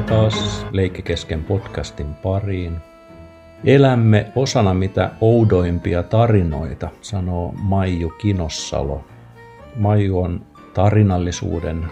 Tervetuloa 0.00 0.30
taas 0.30 0.66
Leikkikesken 0.72 1.44
podcastin 1.44 2.14
pariin. 2.14 2.76
Elämme 3.64 4.32
osana 4.36 4.74
mitä 4.74 5.10
oudoimpia 5.20 6.02
tarinoita, 6.02 6.88
sanoo 7.00 7.54
Maiju 7.62 8.10
Kinossalo. 8.10 9.04
Maiju 9.76 10.18
on 10.18 10.46
tarinallisuuden 10.74 11.84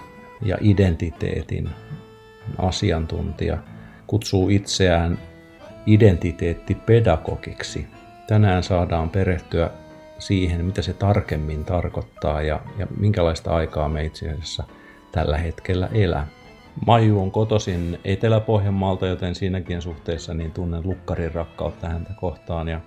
ja 0.42 0.58
identiteetin 0.60 1.68
asiantuntija, 2.58 3.58
kutsuu 4.06 4.48
itseään 4.48 5.18
identiteettipedagogiksi. 5.86 7.86
Tänään 8.26 8.62
saadaan 8.62 9.10
perehtyä 9.10 9.70
siihen, 10.18 10.64
mitä 10.64 10.82
se 10.82 10.92
tarkemmin 10.92 11.64
tarkoittaa 11.64 12.42
ja, 12.42 12.60
ja 12.78 12.86
minkälaista 12.98 13.50
aikaa 13.50 13.88
me 13.88 14.04
itse 14.04 14.30
asiassa 14.30 14.64
tällä 15.12 15.38
hetkellä 15.38 15.88
elämme. 15.92 16.37
Maiju 16.86 17.20
on 17.20 17.30
kotoisin 17.30 17.98
Etelä-Pohjanmaalta, 18.04 19.06
joten 19.06 19.34
siinäkin 19.34 19.82
suhteessa 19.82 20.34
niin 20.34 20.52
tunnen 20.52 20.82
lukkarin 20.86 21.34
rakkautta 21.34 21.88
häntä 21.88 22.12
kohtaan 22.20 22.68
ja 22.68 22.80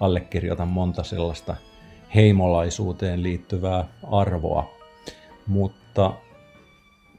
allekirjoitan 0.00 0.68
monta 0.68 1.02
sellaista 1.02 1.56
heimolaisuuteen 2.14 3.22
liittyvää 3.22 3.88
arvoa. 4.12 4.74
Mutta 5.46 6.14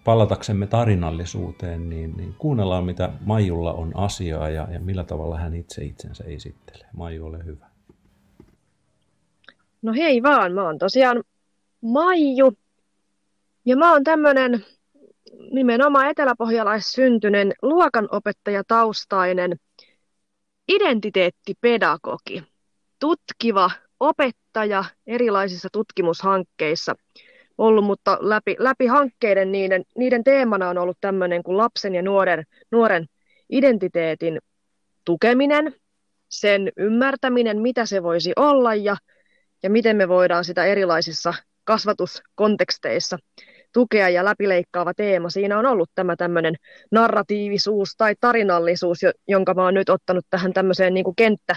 palataksemme 0.03 0.67
tarinallisuuteen, 0.67 1.89
niin, 1.89 2.13
niin 2.17 2.35
kuunnellaan 2.37 2.83
mitä 2.83 3.09
Maijulla 3.25 3.73
on 3.73 3.91
asiaa 3.95 4.49
ja, 4.49 4.67
ja 4.71 4.79
millä 4.79 5.03
tavalla 5.03 5.37
hän 5.37 5.53
itse 5.53 5.83
itsensä 5.83 6.23
esittelee. 6.23 6.87
Maiju, 6.93 7.25
ole 7.25 7.45
hyvä. 7.45 7.65
No 9.81 9.93
hei 9.93 10.23
vaan, 10.23 10.53
mä 10.53 10.63
oon 10.63 10.77
tosiaan 10.77 11.23
Maiju 11.81 12.53
ja 13.65 13.77
mä 13.77 13.91
oon 13.91 14.03
tämmönen 14.03 14.65
nimenomaan 15.51 16.09
eteläpohjalaissyntyinen 16.09 17.53
luokanopettajataustainen 17.61 19.55
identiteettipedagogi, 20.67 22.43
tutkiva 22.99 23.71
opettaja 23.99 24.83
erilaisissa 25.07 25.69
tutkimushankkeissa 25.71 26.95
ollut, 27.57 27.85
mutta 27.85 28.17
läpi, 28.21 28.55
läpi 28.59 28.85
hankkeiden 28.85 29.51
niiden, 29.51 29.83
niiden 29.97 30.23
teemana 30.23 30.69
on 30.69 30.77
ollut 30.77 30.97
tämmöinen 31.01 31.43
kuin 31.43 31.57
lapsen 31.57 31.95
ja 31.95 32.01
nuoren, 32.01 32.43
nuoren 32.71 33.05
identiteetin 33.49 34.39
tukeminen, 35.05 35.75
sen 36.29 36.71
ymmärtäminen, 36.77 37.61
mitä 37.61 37.85
se 37.85 38.03
voisi 38.03 38.33
olla 38.35 38.75
ja, 38.75 38.97
ja 39.63 39.69
miten 39.69 39.97
me 39.97 40.07
voidaan 40.07 40.45
sitä 40.45 40.65
erilaisissa 40.65 41.33
kasvatuskonteksteissa 41.63 43.17
tukea 43.73 44.09
ja 44.09 44.25
läpileikkaava 44.25 44.93
teema. 44.93 45.29
Siinä 45.29 45.59
on 45.59 45.65
ollut 45.65 45.89
tämä 45.95 46.15
tämmöinen 46.15 46.55
narratiivisuus 46.91 47.95
tai 47.97 48.15
tarinallisuus, 48.19 48.97
jonka 49.27 49.53
mä 49.53 49.63
oon 49.63 49.73
nyt 49.73 49.89
ottanut 49.89 50.25
tähän 50.29 50.53
tämmöiseen 50.53 50.93
niin 50.93 51.03
kuin 51.03 51.15
kenttä, 51.15 51.55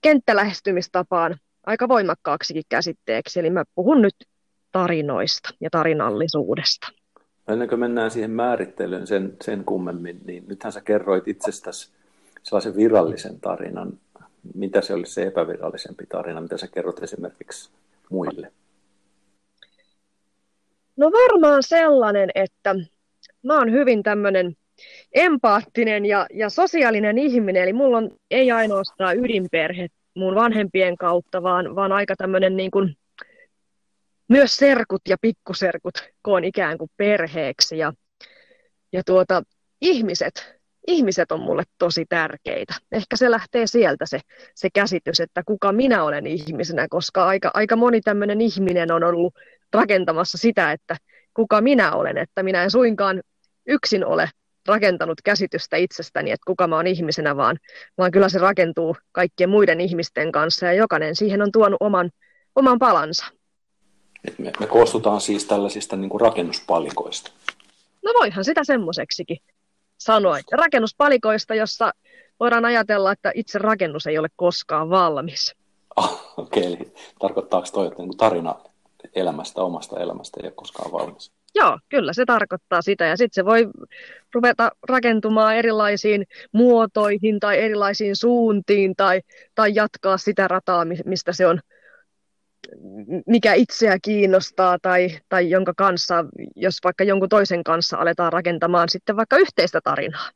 kenttälähestymistapaan 0.00 1.36
aika 1.66 1.88
voimakkaaksikin 1.88 2.62
käsitteeksi. 2.68 3.40
Eli 3.40 3.50
mä 3.50 3.64
puhun 3.74 4.02
nyt 4.02 4.14
tarinoista 4.72 5.48
ja 5.60 5.70
tarinallisuudesta. 5.70 6.88
Ennen 7.48 7.68
kuin 7.68 7.80
mennään 7.80 8.10
siihen 8.10 8.30
määrittelyyn 8.30 9.06
sen, 9.06 9.36
sen 9.42 9.64
kummemmin, 9.64 10.20
niin 10.24 10.44
nythän 10.48 10.72
sä 10.72 10.80
kerroit 10.80 11.28
itsestäsi 11.28 11.90
sellaisen 12.42 12.76
virallisen 12.76 13.40
tarinan. 13.40 13.92
Mitä 14.54 14.80
se 14.80 14.94
olisi 14.94 15.12
se 15.12 15.22
epävirallisempi 15.22 16.06
tarina, 16.06 16.40
mitä 16.40 16.58
sä 16.58 16.66
kerrot 16.66 17.02
esimerkiksi 17.02 17.70
muille? 18.10 18.52
No 20.98 21.10
varmaan 21.12 21.62
sellainen, 21.62 22.30
että 22.34 22.74
mä 23.42 23.58
oon 23.58 23.72
hyvin 23.72 24.02
tämmöinen 24.02 24.56
empaattinen 25.12 26.06
ja, 26.06 26.26
ja 26.34 26.50
sosiaalinen 26.50 27.18
ihminen, 27.18 27.62
eli 27.62 27.72
mulla 27.72 27.96
on 27.96 28.10
ei 28.30 28.50
ainoastaan 28.50 29.18
ydinperhe 29.18 29.88
mun 30.14 30.34
vanhempien 30.34 30.96
kautta, 30.96 31.42
vaan, 31.42 31.76
vaan 31.76 31.92
aika 31.92 32.14
tämmöinen 32.16 32.56
niin 32.56 32.70
kuin, 32.70 32.96
myös 34.28 34.56
serkut 34.56 35.02
ja 35.08 35.16
pikkuserkut 35.20 35.94
koon 36.22 36.44
ikään 36.44 36.78
kuin 36.78 36.90
perheeksi. 36.96 37.78
Ja, 37.78 37.92
ja 38.92 39.02
tuota, 39.06 39.42
ihmiset, 39.80 40.58
ihmiset 40.86 41.32
on 41.32 41.40
mulle 41.40 41.62
tosi 41.78 42.04
tärkeitä. 42.08 42.74
Ehkä 42.92 43.16
se 43.16 43.30
lähtee 43.30 43.66
sieltä 43.66 44.06
se, 44.06 44.20
se 44.54 44.68
käsitys, 44.74 45.20
että 45.20 45.42
kuka 45.46 45.72
minä 45.72 46.04
olen 46.04 46.26
ihmisenä, 46.26 46.86
koska 46.90 47.26
aika, 47.26 47.50
aika 47.54 47.76
moni 47.76 48.00
tämmöinen 48.00 48.40
ihminen 48.40 48.92
on 48.92 49.04
ollut 49.04 49.34
rakentamassa 49.72 50.38
sitä, 50.38 50.72
että 50.72 50.96
kuka 51.34 51.60
minä 51.60 51.92
olen, 51.92 52.18
että 52.18 52.42
minä 52.42 52.62
en 52.62 52.70
suinkaan 52.70 53.22
yksin 53.66 54.06
ole 54.06 54.30
rakentanut 54.68 55.20
käsitystä 55.24 55.76
itsestäni, 55.76 56.30
että 56.30 56.44
kuka 56.46 56.66
mä 56.66 56.76
oon 56.76 56.86
ihmisenä, 56.86 57.36
vaan, 57.36 57.56
vaan 57.98 58.10
kyllä 58.10 58.28
se 58.28 58.38
rakentuu 58.38 58.96
kaikkien 59.12 59.50
muiden 59.50 59.80
ihmisten 59.80 60.32
kanssa 60.32 60.66
ja 60.66 60.72
jokainen 60.72 61.16
siihen 61.16 61.42
on 61.42 61.52
tuonut 61.52 61.76
oman, 61.80 62.10
oman 62.56 62.78
palansa. 62.78 63.26
Et 64.24 64.38
me, 64.38 64.52
me 64.60 64.66
koostutaan 64.66 65.20
siis 65.20 65.44
tällaisista 65.44 65.96
niin 65.96 66.10
kuin 66.10 66.20
rakennuspalikoista. 66.20 67.30
No 68.04 68.12
voihan 68.20 68.44
sitä 68.44 68.64
semmoiseksikin 68.64 69.38
sanoa. 69.98 70.38
Rakennuspalikoista, 70.52 71.54
jossa 71.54 71.92
voidaan 72.40 72.64
ajatella, 72.64 73.12
että 73.12 73.32
itse 73.34 73.58
rakennus 73.58 74.06
ei 74.06 74.18
ole 74.18 74.28
koskaan 74.36 74.90
valmis. 74.90 75.54
Ah, 75.96 76.32
Okei, 76.36 76.72
okay, 76.72 76.76
eli 76.76 76.92
tarkoittaako 77.18 77.68
toi, 77.72 77.86
että 77.86 78.02
niin 78.02 78.16
tarina 78.16 78.54
elämästä, 79.14 79.62
omasta 79.62 80.00
elämästä 80.00 80.40
ei 80.40 80.46
ole 80.46 80.52
koskaan 80.56 80.92
valmis. 80.92 81.32
Joo, 81.54 81.78
kyllä 81.88 82.12
se 82.12 82.24
tarkoittaa 82.24 82.82
sitä. 82.82 83.04
Ja 83.04 83.16
sitten 83.16 83.34
se 83.34 83.44
voi 83.44 83.68
ruveta 84.34 84.70
rakentumaan 84.88 85.56
erilaisiin 85.56 86.26
muotoihin 86.52 87.40
tai 87.40 87.58
erilaisiin 87.58 88.16
suuntiin 88.16 88.96
tai, 88.96 89.20
tai 89.54 89.74
jatkaa 89.74 90.18
sitä 90.18 90.48
rataa, 90.48 90.84
mistä 91.04 91.32
se 91.32 91.46
on, 91.46 91.60
mikä 93.26 93.54
itseä 93.54 93.98
kiinnostaa 94.02 94.78
tai, 94.82 95.10
tai 95.28 95.50
jonka 95.50 95.72
kanssa, 95.76 96.24
jos 96.56 96.78
vaikka 96.84 97.04
jonkun 97.04 97.28
toisen 97.28 97.64
kanssa 97.64 97.96
aletaan 97.96 98.32
rakentamaan 98.32 98.88
sitten 98.88 99.16
vaikka 99.16 99.36
yhteistä 99.36 99.80
tarinaa. 99.84 100.30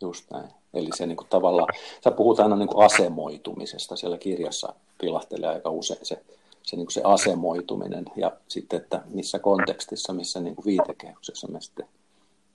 Just 0.00 0.30
näin. 0.30 0.48
Eli 0.74 0.88
se 0.94 1.06
niin 1.06 1.16
kuin 1.16 1.28
tavallaan, 1.30 1.68
sä 2.04 2.10
puhut 2.10 2.40
aina 2.40 2.56
niin 2.56 2.68
kuin 2.68 2.86
asemoitumisesta, 2.86 3.96
siellä 3.96 4.18
kirjassa 4.18 4.74
pilahtelee 5.00 5.48
aika 5.48 5.70
usein 5.70 6.06
se 6.06 6.20
se, 6.64 6.76
niin 6.76 6.86
kuin 6.86 6.92
se 6.92 7.00
asemoituminen 7.04 8.04
ja 8.16 8.32
sitten, 8.48 8.80
että 8.80 9.02
missä 9.10 9.38
kontekstissa, 9.38 10.12
missä 10.12 10.40
niin 10.40 10.56
kuin 10.56 10.64
viitekehyksessä 10.64 11.46
me 11.46 11.60
sitten 11.60 11.86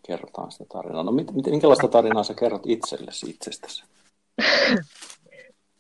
kerrotaan 0.08 0.52
sitä 0.52 0.66
tarinaa. 0.74 1.04
No 1.04 1.12
mit, 1.12 1.32
minkälaista 1.32 1.88
tarinaa 1.88 2.24
sä 2.24 2.34
kerrot 2.34 2.62
itsellesi 2.66 3.30
itsestäsi? 3.30 3.84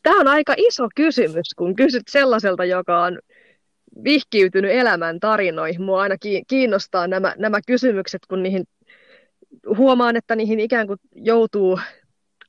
Tämä 0.04 0.20
on 0.20 0.28
aika 0.28 0.54
iso 0.58 0.88
kysymys, 0.96 1.54
kun 1.58 1.76
kysyt 1.76 2.04
sellaiselta, 2.10 2.66
joka 2.66 3.04
on 3.04 3.20
vihkiytynyt 4.04 4.72
elämän 4.72 5.20
tarinoihin. 5.20 5.82
Mua 5.82 6.02
aina 6.02 6.16
kiinnostaa 6.48 7.08
nämä, 7.08 7.36
nämä 7.38 7.60
kysymykset, 7.68 8.22
kun 8.30 8.44
niihin 8.44 8.64
huomaan, 9.78 10.16
että 10.16 10.36
niihin 10.36 10.60
ikään 10.60 10.88
kuin 10.88 11.00
joutuu, 11.16 11.80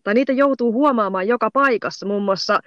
tai 0.04 0.14
niitä 0.14 0.32
joutuu 0.32 0.72
huomaamaan 0.72 1.28
joka 1.28 1.50
paikassa. 1.52 2.06
Muun 2.06 2.22
muassa 2.22 2.60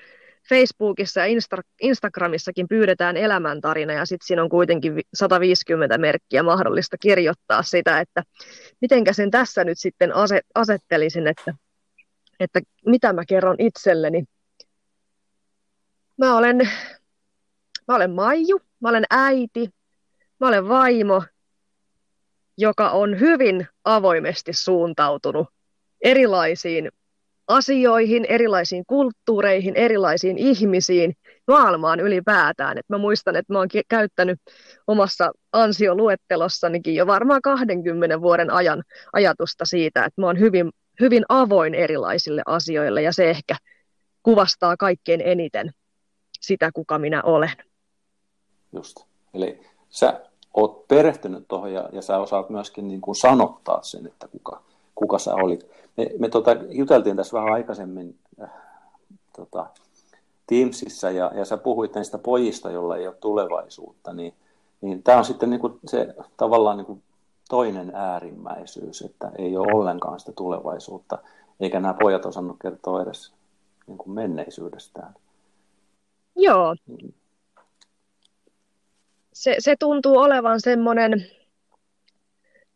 Facebookissa 0.50 1.20
ja 1.20 1.26
Insta- 1.26 1.70
Instagramissakin 1.82 2.68
pyydetään 2.68 3.18
elämäntarina 3.18 3.94
ja 3.94 4.06
sitten 4.06 4.28
siinä 4.28 4.44
on 4.44 4.50
kuitenkin 4.50 4.94
150 5.14 5.98
merkkiä 5.98 6.44
mahdollista 6.44 6.98
kirjoittaa 6.98 7.64
sitä, 7.64 8.00
että 8.00 8.24
mitenkä 8.82 9.14
sen 9.14 9.32
tässä 9.32 9.64
nyt 9.64 9.80
sitten 9.80 10.12
asettelisin, 10.56 11.28
että, 11.28 11.54
että 12.40 12.62
mitä 12.86 13.14
mä 13.14 13.26
kerron 13.26 13.56
itselleni. 13.60 14.24
Mä 16.18 16.38
olen, 16.38 16.58
mä 17.88 17.96
olen 17.96 18.12
Maiju, 18.12 18.62
mä 18.82 18.90
olen 18.90 19.06
äiti, 19.10 19.70
mä 20.40 20.48
olen 20.48 20.70
vaimo, 20.70 21.24
joka 22.58 22.90
on 22.90 23.20
hyvin 23.20 23.68
avoimesti 23.84 24.54
suuntautunut 24.54 25.48
erilaisiin 26.02 26.92
asioihin, 27.48 28.26
erilaisiin 28.26 28.84
kulttuureihin, 28.88 29.76
erilaisiin 29.76 30.38
ihmisiin, 30.38 31.14
maailmaan 31.48 32.00
ylipäätään. 32.00 32.78
Et 32.78 32.90
mä 32.90 32.98
muistan, 32.98 33.36
että 33.36 33.54
mä 33.54 33.60
oon 33.60 33.68
käyttänyt 33.90 34.40
omassa 34.88 35.32
ansioluettelossanikin 35.54 36.96
jo 36.96 37.08
varmaan 37.08 37.42
20 37.42 38.22
vuoden 38.22 38.52
ajan 38.52 38.84
ajatusta 39.14 39.66
siitä, 39.66 40.06
että 40.06 40.22
mä 40.22 40.28
oon 40.28 40.40
hyvin, 40.40 40.72
hyvin 41.00 41.26
avoin 41.30 41.76
erilaisille 41.76 42.42
asioille 42.46 43.02
ja 43.02 43.14
se 43.14 43.30
ehkä 43.30 43.56
kuvastaa 44.24 44.78
kaikkein 44.78 45.22
eniten 45.22 45.72
sitä, 46.40 46.70
kuka 46.74 47.00
minä 47.00 47.22
olen. 47.22 47.52
Just. 48.72 48.98
Eli 49.34 49.62
sä 49.90 50.22
oot 50.54 50.88
perehtynyt 50.88 51.48
tuohon 51.48 51.74
ja, 51.74 51.90
ja 51.92 52.02
sä 52.02 52.18
osaat 52.18 52.50
myöskin 52.50 52.88
niin 52.88 53.02
kuin 53.02 53.16
sanottaa 53.16 53.84
sen, 53.84 54.08
että 54.08 54.28
kuka, 54.28 54.62
kuka 55.04 55.20
sä 55.20 55.36
olit 55.36 55.68
me, 55.98 56.10
me 56.20 56.30
tota, 56.30 56.52
juteltiin 56.70 57.16
tässä 57.16 57.38
vähän 57.38 57.54
aikaisemmin 57.54 58.20
äh, 58.42 58.50
tota, 59.36 59.66
Teamsissa 60.48 61.12
ja, 61.12 61.32
ja 61.36 61.46
sä 61.46 61.58
puhuit 61.58 61.96
näistä 61.96 62.18
pojista, 62.18 62.72
joilla 62.72 62.98
ei 62.98 63.08
ole 63.08 63.16
tulevaisuutta, 63.16 64.14
niin, 64.14 64.34
niin 64.82 65.04
tämä 65.04 65.18
on 65.18 65.26
sitten 65.26 65.50
niin 65.50 65.60
kuin 65.60 65.80
se 65.88 66.16
tavallaan 66.38 66.78
niin 66.78 66.86
kuin 66.86 67.04
toinen 67.50 67.92
äärimmäisyys, 67.96 69.02
että 69.02 69.32
ei 69.38 69.58
ole 69.58 69.74
ollenkaan 69.74 70.20
sitä 70.20 70.32
tulevaisuutta, 70.32 71.18
eikä 71.60 71.80
nämä 71.80 71.94
pojat 71.94 72.26
osannut 72.26 72.58
kertoa 72.62 73.02
edes 73.02 73.34
niin 73.88 73.98
kuin 73.98 74.12
menneisyydestään. 74.12 75.14
Joo. 76.36 76.76
Mm. 76.88 77.14
Se, 79.34 79.56
se 79.60 79.76
tuntuu 79.80 80.18
olevan 80.18 80.62
semmoinen, 80.62 81.26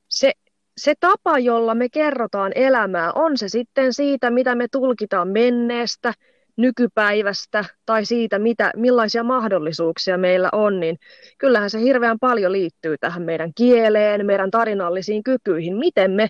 se, 0.07 0.31
se 0.77 0.93
tapa, 0.99 1.39
jolla 1.39 1.75
me 1.75 1.89
kerrotaan 1.89 2.51
elämää, 2.55 3.11
on 3.13 3.37
se 3.37 3.49
sitten 3.49 3.93
siitä, 3.93 4.29
mitä 4.29 4.55
me 4.55 4.67
tulkitaan 4.71 5.27
menneestä, 5.27 6.13
nykypäivästä 6.57 7.65
tai 7.85 8.05
siitä, 8.05 8.39
mitä, 8.39 8.71
millaisia 8.75 9.23
mahdollisuuksia 9.23 10.17
meillä 10.17 10.49
on, 10.51 10.79
niin 10.79 10.97
kyllähän 11.37 11.69
se 11.69 11.79
hirveän 11.79 12.19
paljon 12.19 12.51
liittyy 12.51 12.95
tähän 12.97 13.23
meidän 13.23 13.51
kieleen, 13.55 14.25
meidän 14.25 14.51
tarinallisiin 14.51 15.23
kykyihin, 15.23 15.77
miten 15.77 16.11
me 16.11 16.27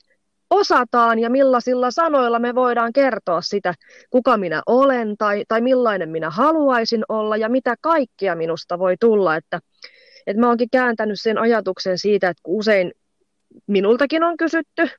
osataan 0.50 1.20
ja 1.20 1.30
millaisilla 1.30 1.92
sanoilla 1.92 2.40
me 2.40 2.56
voidaan 2.56 2.94
kertoa 2.94 3.42
sitä, 3.42 3.74
kuka 4.10 4.38
minä 4.38 4.62
olen 4.66 5.18
tai, 5.18 5.44
tai 5.48 5.62
millainen 5.62 6.10
minä 6.10 6.30
haluaisin 6.30 7.04
olla 7.10 7.38
ja 7.38 7.50
mitä 7.50 7.76
kaikkea 7.82 8.36
minusta 8.36 8.80
voi 8.80 8.96
tulla. 9.00 9.36
Että, 9.36 9.60
että 10.28 10.40
mä 10.40 10.48
oonkin 10.48 10.70
kääntänyt 10.72 11.22
sen 11.22 11.38
ajatuksen 11.38 11.98
siitä, 11.98 12.30
että 12.30 12.42
usein 12.48 12.92
minultakin 13.68 14.24
on 14.24 14.38
kysytty, 14.38 14.90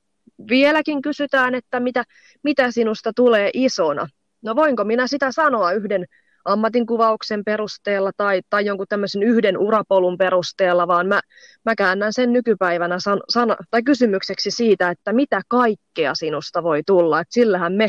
vieläkin 0.49 1.03
kysytään, 1.03 1.55
että 1.55 1.81
mitä, 1.81 2.05
mitä 2.43 2.71
sinusta 2.71 3.13
tulee 3.17 3.51
isona. 3.55 4.09
No 4.43 4.57
voinko 4.57 4.85
minä 4.85 5.07
sitä 5.07 5.33
sanoa 5.33 5.73
yhden 5.73 6.05
ammatinkuvauksen 6.45 7.45
perusteella 7.45 8.11
tai, 8.17 8.41
tai 8.51 8.67
jonkun 8.67 8.87
tämmöisen 8.89 9.23
yhden 9.23 9.59
urapolun 9.59 10.19
perusteella, 10.19 10.89
vaan 10.89 11.07
mä, 11.07 11.21
mä 11.65 11.75
käännän 11.75 12.13
sen 12.13 12.33
nykypäivänä 12.33 13.01
san, 13.01 13.21
sana, 13.29 13.57
tai 13.71 13.83
kysymykseksi 13.83 14.51
siitä, 14.51 14.91
että 14.91 15.13
mitä 15.13 15.43
kaikkea 15.49 16.15
sinusta 16.15 16.63
voi 16.63 16.83
tulla. 16.87 17.21
Et 17.21 17.27
sillähän 17.31 17.73
me 17.73 17.89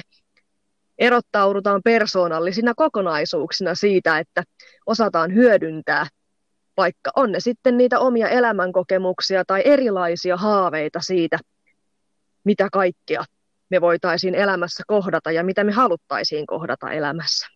erottaudutaan 0.98 1.82
persoonallisina 1.84 2.74
kokonaisuuksina 2.76 3.76
siitä, 3.76 4.20
että 4.20 4.44
osataan 4.86 5.34
hyödyntää, 5.34 6.08
vaikka 6.80 7.12
on 7.16 7.32
ne 7.32 7.40
sitten 7.40 7.78
niitä 7.78 8.00
omia 8.00 8.30
elämänkokemuksia 8.30 9.46
tai 9.46 9.62
erilaisia 9.66 10.38
haaveita 10.38 11.00
siitä, 11.02 11.40
mitä 12.44 12.68
kaikkea 12.72 13.24
me 13.70 13.82
voitaisiin 13.82 14.36
elämässä 14.36 14.84
kohdata 14.88 15.32
ja 15.32 15.44
mitä 15.44 15.64
me 15.64 15.72
haluttaisiin 15.72 16.48
kohdata 16.48 16.92
elämässä. 16.92 17.48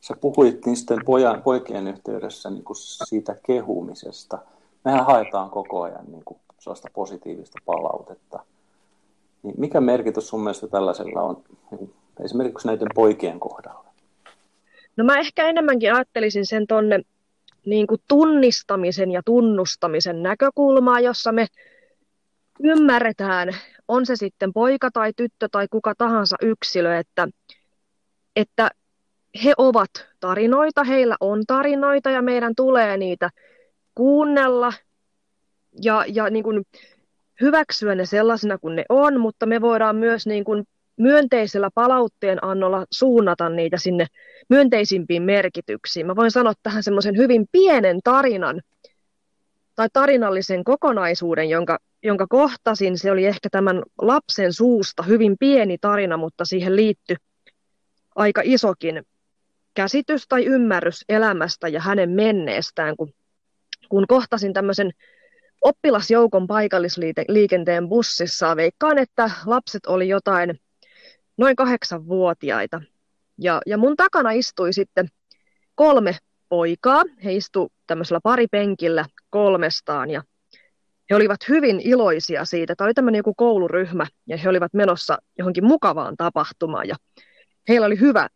Sä 0.00 0.14
puhuit 0.20 0.66
niistä 0.66 0.94
pojan, 1.04 1.42
poikien 1.42 1.88
yhteydessä 1.88 2.50
niin 2.50 2.64
kuin 2.64 2.76
siitä 2.76 3.36
kehumisesta. 3.46 4.38
Mehän 4.84 5.06
haetaan 5.06 5.50
koko 5.50 5.82
ajan 5.82 6.04
niin 6.08 6.24
kuin 6.24 6.40
sellaista 6.58 6.88
positiivista 6.94 7.58
palautetta. 7.66 8.40
Niin 9.42 9.54
mikä 9.58 9.80
merkitys 9.80 10.28
sun 10.28 10.40
mielestä 10.40 10.68
tällaisella 10.68 11.22
on 11.22 11.44
niin 11.70 11.78
kuin 11.78 11.94
esimerkiksi 12.24 12.68
näiden 12.68 12.88
poikien 12.94 13.40
kohdalla? 13.40 13.92
No 14.96 15.04
mä 15.04 15.18
ehkä 15.18 15.48
enemmänkin 15.48 15.94
ajattelisin 15.94 16.46
sen 16.46 16.66
tonne 16.66 17.00
niin 17.66 17.86
kuin 17.86 18.00
tunnistamisen 18.08 19.10
ja 19.10 19.22
tunnustamisen 19.24 20.22
näkökulmaa, 20.22 21.00
jossa 21.00 21.32
me 21.32 21.46
ymmärretään, 22.60 23.48
on 23.88 24.06
se 24.06 24.16
sitten 24.16 24.52
poika 24.52 24.90
tai 24.90 25.12
tyttö 25.16 25.48
tai 25.52 25.66
kuka 25.70 25.94
tahansa 25.98 26.36
yksilö, 26.42 26.98
että, 26.98 27.28
että 28.36 28.70
he 29.44 29.52
ovat 29.56 29.90
tarinoita, 30.20 30.84
heillä 30.84 31.16
on 31.20 31.42
tarinoita 31.46 32.10
ja 32.10 32.22
meidän 32.22 32.52
tulee 32.56 32.96
niitä 32.96 33.30
kuunnella 33.94 34.72
ja, 35.82 36.04
ja 36.08 36.30
niin 36.30 36.44
kuin 36.44 36.64
hyväksyä 37.40 37.94
ne 37.94 38.06
sellaisena 38.06 38.58
kuin 38.58 38.76
ne 38.76 38.84
on, 38.88 39.20
mutta 39.20 39.46
me 39.46 39.60
voidaan 39.60 39.96
myös 39.96 40.26
niin 40.26 40.44
kuin 40.44 40.64
myönteisellä 40.96 41.70
palautteen 41.74 42.44
annolla 42.44 42.86
suunnata 42.90 43.48
niitä 43.48 43.76
sinne 43.76 44.06
myönteisimpiin 44.48 45.22
merkityksiin. 45.22 46.06
Mä 46.06 46.16
voin 46.16 46.30
sanoa 46.30 46.52
tähän 46.62 46.82
semmoisen 46.82 47.16
hyvin 47.16 47.46
pienen 47.52 48.00
tarinan 48.04 48.62
tai 49.74 49.88
tarinallisen 49.92 50.64
kokonaisuuden, 50.64 51.48
jonka, 51.50 51.78
jonka 52.02 52.26
kohtasin. 52.26 52.98
Se 52.98 53.10
oli 53.10 53.26
ehkä 53.26 53.48
tämän 53.50 53.82
lapsen 53.98 54.52
suusta 54.52 55.02
hyvin 55.02 55.36
pieni 55.38 55.78
tarina, 55.78 56.16
mutta 56.16 56.44
siihen 56.44 56.76
liittyi 56.76 57.16
aika 58.14 58.42
isokin 58.44 59.02
käsitys 59.74 60.26
tai 60.28 60.44
ymmärrys 60.44 61.04
elämästä 61.08 61.68
ja 61.68 61.80
hänen 61.80 62.10
menneestään, 62.10 62.96
kun, 62.96 63.12
kun 63.88 64.06
kohtasin 64.08 64.52
tämmöisen 64.52 64.90
oppilasjoukon 65.60 66.46
paikallisliikenteen 66.46 67.88
bussissa. 67.88 68.56
Veikkaan, 68.56 68.98
että 68.98 69.30
lapset 69.46 69.86
oli 69.86 70.08
jotain 70.08 70.60
noin 71.36 71.56
kahdeksanvuotiaita. 71.56 72.82
Ja, 73.38 73.60
ja 73.66 73.78
mun 73.78 73.96
takana 73.96 74.30
istui 74.30 74.72
sitten 74.72 75.08
kolme 75.74 76.16
poikaa. 76.48 77.02
He 77.24 77.32
istu 77.32 77.72
tämmöisellä 77.86 78.20
paripenkillä 78.22 79.04
kolmestaan 79.30 80.10
ja 80.10 80.22
he 81.10 81.16
olivat 81.16 81.48
hyvin 81.48 81.80
iloisia 81.80 82.44
siitä. 82.44 82.74
Tämä 82.76 82.86
oli 82.86 82.94
tämmöinen 82.94 83.18
joku 83.18 83.34
kouluryhmä 83.34 84.06
ja 84.26 84.36
he 84.36 84.48
olivat 84.48 84.74
menossa 84.74 85.18
johonkin 85.38 85.64
mukavaan 85.64 86.16
tapahtumaan 86.16 86.88
ja 86.88 86.96
heillä 87.68 87.86
oli 87.86 88.00
hyvä 88.00 88.28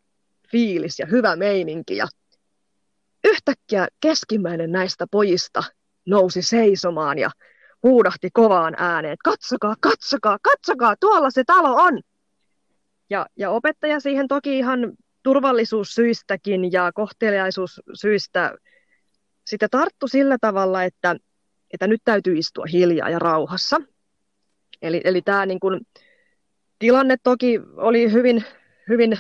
fiilis 0.51 0.99
ja 0.99 1.07
hyvä 1.07 1.37
meininki. 1.37 1.97
Ja 1.97 2.07
yhtäkkiä 3.25 3.89
keskimmäinen 4.01 4.73
näistä 4.73 5.07
pojista 5.11 5.63
nousi 6.07 6.43
seisomaan 6.43 7.19
ja 7.19 7.31
huudahti 7.83 8.31
kovaan 8.33 8.75
ääneen, 8.79 9.13
että 9.13 9.31
katsokaa, 9.31 9.75
katsokaa, 9.81 10.39
katsokaa, 10.43 10.95
tuolla 11.01 11.31
se 11.31 11.45
talo 11.45 11.75
on. 11.75 12.01
Ja, 13.11 13.27
ja 13.37 13.51
opettaja 13.51 14.01
siihen 14.01 14.29
toki 14.29 14.59
ihan 14.59 14.93
turvallisuussyistäkin 15.23 16.73
ja 16.73 16.93
kohteliaisuussyistä 16.95 18.55
sitä 19.47 19.69
tarttu 19.71 20.09
sillä 20.09 20.37
tavalla, 20.41 20.85
että, 20.85 21.17
että 21.73 21.87
nyt 21.87 22.01
täytyy 22.05 22.39
istua 22.39 22.65
hiljaa 22.73 23.11
ja 23.11 23.19
rauhassa. 23.19 23.77
Eli, 24.83 25.01
eli 25.05 25.23
tämä 25.23 25.47
niin 25.47 25.61
kun, 25.61 25.81
tilanne 26.79 27.17
toki 27.23 27.61
oli 27.77 28.13
hyvin, 28.13 28.45
hyvin 28.89 29.19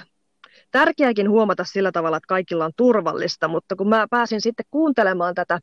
tärkeäkin 0.71 1.31
huomata 1.31 1.65
sillä 1.65 1.93
tavalla, 1.93 2.17
että 2.17 2.29
kaikilla 2.29 2.65
on 2.65 2.73
turvallista, 2.77 3.49
mutta 3.49 3.77
kun 3.77 3.89
mä 3.89 4.07
pääsin 4.11 4.41
sitten 4.41 4.67
kuuntelemaan 4.71 5.35
tätä 5.35 5.61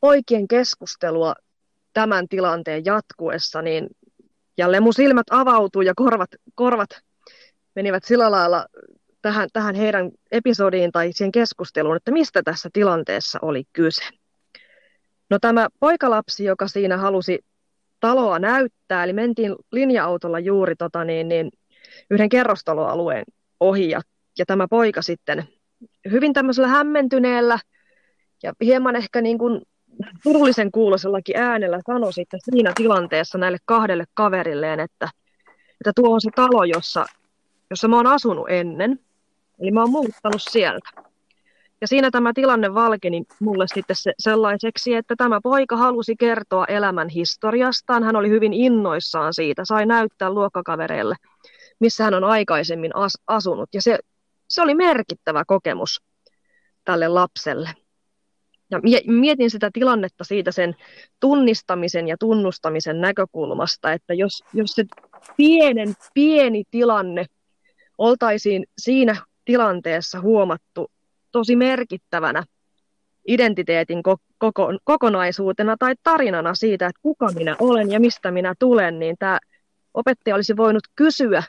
poikien 0.00 0.48
keskustelua 0.48 1.34
tämän 1.92 2.28
tilanteen 2.28 2.84
jatkuessa, 2.84 3.62
niin 3.62 3.86
jälleen 4.58 4.82
mun 4.82 4.94
silmät 4.94 5.26
avautuu 5.30 5.82
ja 5.82 5.92
korvat, 5.96 6.30
korvat 6.54 6.90
menivät 7.76 8.04
sillä 8.04 8.30
lailla 8.30 8.66
tähän, 9.22 9.48
tähän 9.52 9.74
heidän 9.74 10.10
episodiin 10.30 10.92
tai 10.92 11.12
siihen 11.12 11.32
keskusteluun, 11.32 11.96
että 11.96 12.10
mistä 12.10 12.42
tässä 12.42 12.68
tilanteessa 12.72 13.38
oli 13.42 13.64
kyse. 13.72 14.02
No 15.30 15.38
tämä 15.38 15.68
poikalapsi, 15.80 16.44
joka 16.44 16.68
siinä 16.68 16.96
halusi 16.96 17.38
taloa 18.00 18.38
näyttää, 18.38 19.04
eli 19.04 19.12
mentiin 19.12 19.54
linja-autolla 19.72 20.38
juuri 20.38 20.76
tota, 20.76 21.04
niin, 21.04 21.28
niin, 21.28 21.50
yhden 22.10 22.28
kerrostaloalueen 22.28 23.24
ohi 23.60 23.90
ja 23.90 24.00
ja 24.38 24.46
tämä 24.46 24.68
poika 24.68 25.02
sitten 25.02 25.44
hyvin 26.10 26.32
tämmöisellä 26.32 26.68
hämmentyneellä 26.68 27.58
ja 28.42 28.52
hieman 28.60 28.96
ehkä 28.96 29.20
niin 29.20 29.38
kuin 29.38 29.62
surullisen 30.22 30.70
kuuloisellakin 30.70 31.36
äänellä 31.36 31.80
sanoi 31.86 32.12
sitten 32.12 32.40
siinä 32.42 32.72
tilanteessa 32.76 33.38
näille 33.38 33.58
kahdelle 33.64 34.04
kaverilleen, 34.14 34.80
että, 34.80 35.08
että 35.80 35.92
tuo 35.96 36.14
on 36.14 36.20
se 36.20 36.30
talo, 36.36 36.64
jossa, 36.64 37.06
jossa 37.74 37.88
mä 37.88 37.96
oon 37.96 38.06
asunut 38.06 38.46
ennen. 38.48 39.00
Eli 39.58 39.70
mä 39.70 39.80
oon 39.80 39.90
muuttanut 39.90 40.42
sieltä. 40.50 40.90
Ja 41.80 41.88
siinä 41.88 42.10
tämä 42.10 42.32
tilanne 42.34 42.74
valkeni 42.74 43.24
mulle 43.40 43.66
sitten 43.74 43.96
se, 43.96 44.12
sellaiseksi, 44.18 44.94
että 44.94 45.14
tämä 45.18 45.40
poika 45.42 45.76
halusi 45.76 46.16
kertoa 46.16 46.64
elämän 46.64 47.08
historiastaan. 47.08 48.02
Hän 48.02 48.16
oli 48.16 48.28
hyvin 48.28 48.52
innoissaan 48.52 49.34
siitä, 49.34 49.62
sai 49.64 49.86
näyttää 49.86 50.30
luokkakavereille, 50.30 51.14
missä 51.80 52.04
hän 52.04 52.14
on 52.14 52.24
aikaisemmin 52.24 52.96
as, 52.96 53.12
asunut. 53.26 53.68
Ja 53.74 53.82
se 53.82 53.98
se 54.48 54.62
oli 54.62 54.74
merkittävä 54.74 55.44
kokemus 55.46 56.02
tälle 56.84 57.08
lapselle. 57.08 57.70
Ja 58.70 58.80
mietin 59.06 59.50
sitä 59.50 59.70
tilannetta 59.72 60.24
siitä 60.24 60.52
sen 60.52 60.76
tunnistamisen 61.20 62.08
ja 62.08 62.16
tunnustamisen 62.20 63.00
näkökulmasta, 63.00 63.92
että 63.92 64.14
jos, 64.14 64.44
jos 64.52 64.70
se 64.70 64.84
pienen 65.36 65.94
pieni 66.14 66.64
tilanne 66.70 67.26
oltaisiin 67.98 68.64
siinä 68.78 69.16
tilanteessa 69.44 70.20
huomattu 70.20 70.90
tosi 71.32 71.56
merkittävänä 71.56 72.44
identiteetin 73.28 74.02
koko, 74.38 74.68
kokonaisuutena 74.84 75.76
tai 75.78 75.94
tarinana 76.02 76.54
siitä, 76.54 76.86
että 76.86 77.00
kuka 77.02 77.26
minä 77.34 77.56
olen 77.60 77.90
ja 77.90 78.00
mistä 78.00 78.30
minä 78.30 78.54
tulen, 78.58 78.98
niin 78.98 79.16
tämä 79.18 79.38
opettaja 79.94 80.34
olisi 80.34 80.56
voinut 80.56 80.82
kysyä 80.96 81.42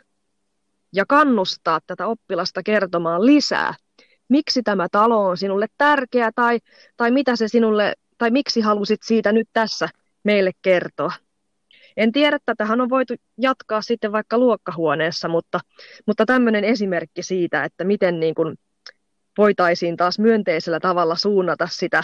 ja 0.94 1.06
kannustaa 1.08 1.80
tätä 1.88 2.08
oppilasta 2.08 2.64
kertomaan 2.64 3.26
lisää. 3.26 3.74
Miksi 4.30 4.64
tämä 4.64 4.88
talo 4.92 5.26
on 5.26 5.38
sinulle 5.38 5.68
tärkeä 5.78 6.32
tai, 6.36 6.60
tai 6.98 7.12
mitä 7.12 7.36
se 7.36 7.48
sinulle, 7.48 7.94
tai 8.18 8.32
miksi 8.32 8.62
halusit 8.62 9.04
siitä 9.04 9.32
nyt 9.32 9.50
tässä 9.54 9.90
meille 10.24 10.52
kertoa. 10.62 11.12
En 11.98 12.12
tiedä, 12.12 12.36
että 12.36 12.54
tähän 12.58 12.82
on 12.82 12.90
voitu 12.90 13.14
jatkaa 13.38 13.82
sitten 13.82 14.12
vaikka 14.12 14.38
luokkahuoneessa, 14.38 15.28
mutta, 15.28 15.60
mutta 16.08 16.26
tämmöinen 16.26 16.64
esimerkki 16.64 17.24
siitä, 17.24 17.64
että 17.64 17.84
miten 17.84 18.20
niin 18.20 18.36
kuin 18.36 18.56
voitaisiin 19.38 19.98
taas 19.98 20.20
myönteisellä 20.20 20.80
tavalla 20.80 21.16
suunnata 21.16 21.68
sitä, 21.72 22.04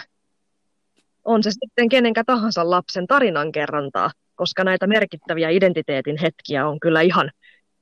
on 1.26 1.44
se 1.44 1.52
sitten 1.52 1.90
kenenkä 1.90 2.24
tahansa 2.26 2.70
lapsen 2.70 3.08
tarinankerrontaa, 3.08 4.12
koska 4.36 4.64
näitä 4.64 4.88
merkittäviä 4.88 5.50
identiteetin 5.50 6.18
hetkiä 6.22 6.68
on 6.68 6.80
kyllä 6.80 7.02
ihan 7.02 7.32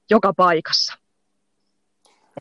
joka 0.10 0.34
paikassa. 0.38 0.94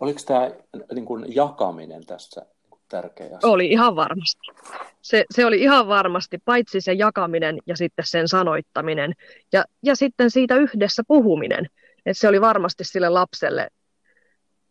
Oliko 0.01 0.21
tämä 0.27 0.51
niin 0.95 1.05
kuin 1.05 1.35
jakaminen 1.35 2.07
tässä 2.07 2.47
tärkeä 2.89 3.27
asia? 3.27 3.51
Oli 3.51 3.67
ihan 3.67 3.97
varmasti. 3.97 4.41
Se, 5.03 5.25
se 5.35 5.47
oli 5.47 5.61
ihan 5.61 5.89
varmasti, 5.89 6.39
paitsi 6.45 6.81
se 6.81 6.93
jakaminen 6.93 7.59
ja 7.67 7.77
sitten 7.77 8.05
sen 8.07 8.29
sanoittaminen 8.29 9.13
ja, 9.53 9.65
ja 9.83 9.97
sitten 9.97 10.31
siitä 10.31 10.57
yhdessä 10.57 11.03
puhuminen. 11.09 11.67
Et 12.07 12.19
se 12.19 12.29
oli 12.29 12.41
varmasti 12.41 12.85
sille 12.85 13.09
lapselle, 13.09 13.69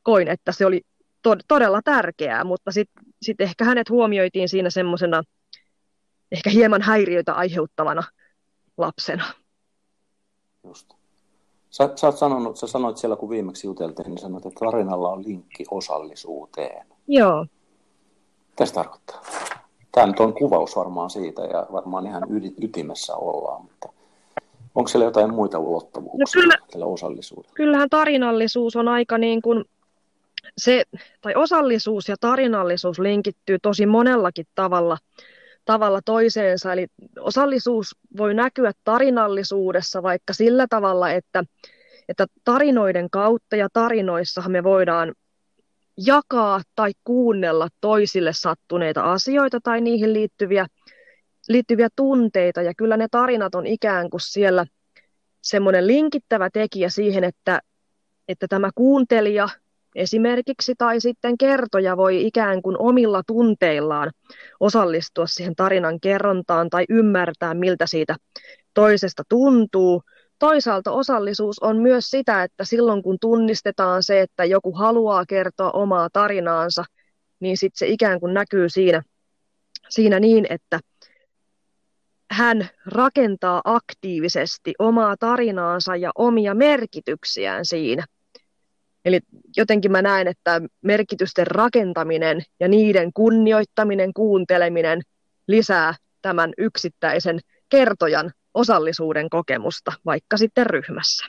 koin, 0.03 0.27
että 0.27 0.51
se 0.51 0.65
oli 0.65 0.81
to, 1.21 1.35
todella 1.47 1.81
tärkeää, 1.81 2.43
mutta 2.43 2.71
sitten 2.71 3.03
sit 3.21 3.41
ehkä 3.41 3.65
hänet 3.65 3.89
huomioitiin 3.89 4.49
siinä 4.49 4.69
semmoisena 4.69 5.23
ehkä 6.31 6.49
hieman 6.49 6.81
häiriöitä 6.81 7.33
aiheuttavana 7.33 8.03
lapsena. 8.77 9.25
Just. 10.63 10.93
Sä, 11.69 11.89
sä, 11.95 12.07
oot 12.07 12.17
sanonut, 12.17 12.57
sä 12.57 12.67
sanoit 12.67 12.97
siellä, 12.97 13.15
kun 13.15 13.29
viimeksi 13.29 13.67
juteltiin, 13.67 14.07
niin 14.07 14.17
sanoit, 14.17 14.45
että 14.45 14.59
tarinalla 14.65 15.09
on 15.09 15.23
linkki 15.23 15.65
osallisuuteen. 15.71 16.87
Joo. 17.07 17.45
Tästä 18.57 18.75
tarkoittaa? 18.75 19.21
Tämä 19.91 20.07
nyt 20.07 20.19
on 20.19 20.33
kuvaus 20.33 20.75
varmaan 20.75 21.09
siitä 21.09 21.41
ja 21.41 21.67
varmaan 21.71 22.07
ihan 22.07 22.23
ytimessä 22.61 23.15
ollaan, 23.15 23.61
mutta 23.61 23.89
onko 24.75 24.87
siellä 24.87 25.05
jotain 25.05 25.33
muita 25.33 25.59
ulottuvuuksia 25.59 26.41
no 26.41 26.41
kyllä, 26.41 26.57
tällä 26.71 26.85
osallisuudella? 26.85 27.53
Kyllähän 27.55 27.89
tarinallisuus 27.89 28.75
on 28.75 28.87
aika 28.87 29.17
niin 29.17 29.41
kuin 29.41 29.65
se, 30.57 30.83
tai 31.21 31.35
osallisuus 31.35 32.09
ja 32.09 32.15
tarinallisuus 32.19 32.99
linkittyy 32.99 33.59
tosi 33.61 33.85
monellakin 33.85 34.45
tavalla, 34.55 34.97
tavalla 35.65 36.01
toiseensa. 36.05 36.73
Eli 36.73 36.87
osallisuus 37.19 37.95
voi 38.17 38.33
näkyä 38.33 38.71
tarinallisuudessa 38.83 40.03
vaikka 40.03 40.33
sillä 40.33 40.67
tavalla, 40.69 41.11
että, 41.11 41.43
että 42.09 42.25
tarinoiden 42.43 43.09
kautta 43.09 43.55
ja 43.55 43.67
tarinoissahan 43.73 44.51
me 44.51 44.63
voidaan 44.63 45.13
jakaa 45.97 46.61
tai 46.75 46.91
kuunnella 47.03 47.67
toisille 47.81 48.33
sattuneita 48.33 49.11
asioita 49.11 49.59
tai 49.63 49.81
niihin 49.81 50.13
liittyviä, 50.13 50.67
liittyviä 51.49 51.87
tunteita. 51.95 52.61
Ja 52.61 52.73
kyllä 52.77 52.97
ne 52.97 53.07
tarinat 53.11 53.55
on 53.55 53.67
ikään 53.67 54.09
kuin 54.09 54.21
siellä 54.21 54.65
semmoinen 55.41 55.87
linkittävä 55.87 56.49
tekijä 56.49 56.89
siihen, 56.89 57.23
että, 57.23 57.61
että 58.27 58.47
tämä 58.47 58.69
kuuntelija 58.75 59.49
esimerkiksi 59.95 60.73
tai 60.77 61.01
sitten 61.01 61.37
kertoja 61.37 61.97
voi 61.97 62.25
ikään 62.27 62.61
kuin 62.61 62.75
omilla 62.79 63.21
tunteillaan 63.27 64.11
osallistua 64.59 65.27
siihen 65.27 65.55
tarinan 65.55 65.99
kerrontaan 65.99 66.69
tai 66.69 66.85
ymmärtää, 66.89 67.53
miltä 67.53 67.87
siitä 67.87 68.15
toisesta 68.73 69.23
tuntuu– 69.29 70.01
toisaalta 70.39 70.91
osallisuus 70.91 71.59
on 71.59 71.77
myös 71.77 72.09
sitä, 72.09 72.43
että 72.43 72.65
silloin 72.65 73.03
kun 73.03 73.17
tunnistetaan 73.21 74.03
se, 74.03 74.21
että 74.21 74.45
joku 74.45 74.71
haluaa 74.71 75.25
kertoa 75.25 75.71
omaa 75.71 76.09
tarinaansa, 76.13 76.83
niin 77.39 77.57
sitten 77.57 77.79
se 77.79 77.87
ikään 77.87 78.19
kuin 78.19 78.33
näkyy 78.33 78.69
siinä, 78.69 79.01
siinä 79.89 80.19
niin, 80.19 80.47
että 80.49 80.79
hän 82.31 82.69
rakentaa 82.85 83.61
aktiivisesti 83.63 84.73
omaa 84.79 85.15
tarinaansa 85.19 85.95
ja 85.95 86.11
omia 86.15 86.53
merkityksiään 86.53 87.65
siinä. 87.65 88.05
Eli 89.05 89.19
jotenkin 89.57 89.91
mä 89.91 90.01
näen, 90.01 90.27
että 90.27 90.61
merkitysten 90.81 91.47
rakentaminen 91.47 92.41
ja 92.59 92.67
niiden 92.67 93.13
kunnioittaminen, 93.13 94.13
kuunteleminen 94.13 95.01
lisää 95.47 95.93
tämän 96.21 96.53
yksittäisen 96.57 97.39
kertojan 97.69 98.31
osallisuuden 98.57 99.29
kokemusta, 99.29 99.93
vaikka 100.05 100.37
sitten 100.37 100.65
ryhmässä. 100.65 101.25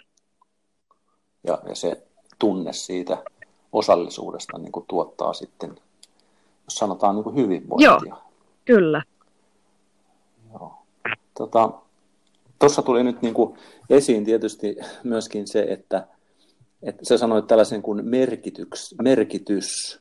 Ja, 1.46 1.58
ja 1.68 1.74
se 1.74 2.06
tunne 2.38 2.72
siitä 2.72 3.22
osallisuudesta 3.72 4.58
niin 4.58 4.72
kuin 4.72 4.84
tuottaa 4.88 5.32
sitten, 5.32 5.70
jos 6.64 6.74
sanotaan 6.74 7.14
niin 7.14 7.24
kuin 7.24 7.36
hyvinvointia. 7.36 7.98
Joo, 8.08 8.18
kyllä. 8.64 9.02
Joo. 10.52 10.72
Tota, 11.38 11.70
Tuossa 12.58 12.82
tuli 12.82 13.04
nyt 13.04 13.22
niin 13.22 13.34
kuin 13.34 13.58
esiin 13.90 14.24
tietysti 14.24 14.76
myöskin 15.04 15.46
se, 15.46 15.66
että, 15.68 16.06
että 16.82 17.04
sä 17.04 17.18
sanoit 17.18 17.46
tällaisen 17.46 17.82
kuin 17.82 18.04
merkityks, 18.04 18.94
merkitys 19.02 20.00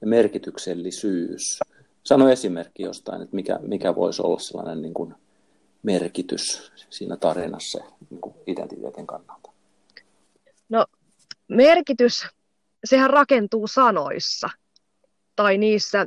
ja 0.00 0.06
merkityksellisyys. 0.06 1.60
Sano 2.04 2.28
esimerkki 2.28 2.82
jostain, 2.82 3.22
että 3.22 3.36
mikä, 3.36 3.58
mikä 3.62 3.94
voisi 3.94 4.22
olla 4.22 4.38
sellainen 4.38 4.82
niin 4.82 4.94
kuin 4.94 5.14
merkitys 5.84 6.72
siinä 6.90 7.16
tarinassa 7.16 7.78
niin 8.10 8.20
kuin 8.20 8.34
identiteetin 8.46 9.06
kannalta? 9.06 9.50
No 10.68 10.86
merkitys, 11.48 12.26
sehän 12.84 13.10
rakentuu 13.10 13.66
sanoissa 13.66 14.50
tai 15.36 15.58
niissä, 15.58 16.06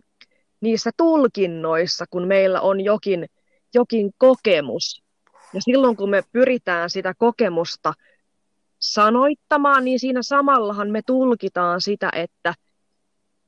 niissä 0.61 0.91
tulkinnoissa, 0.97 2.05
kun 2.09 2.27
meillä 2.27 2.61
on 2.61 2.81
jokin, 2.81 3.25
jokin 3.73 4.11
kokemus. 4.17 5.03
Ja 5.53 5.61
silloin 5.61 5.95
kun 5.95 6.09
me 6.09 6.23
pyritään 6.31 6.89
sitä 6.89 7.13
kokemusta 7.17 7.93
sanoittamaan, 8.79 9.85
niin 9.85 9.99
siinä 9.99 10.23
samallahan 10.23 10.89
me 10.89 11.01
tulkitaan 11.05 11.81
sitä, 11.81 12.09
että, 12.15 12.53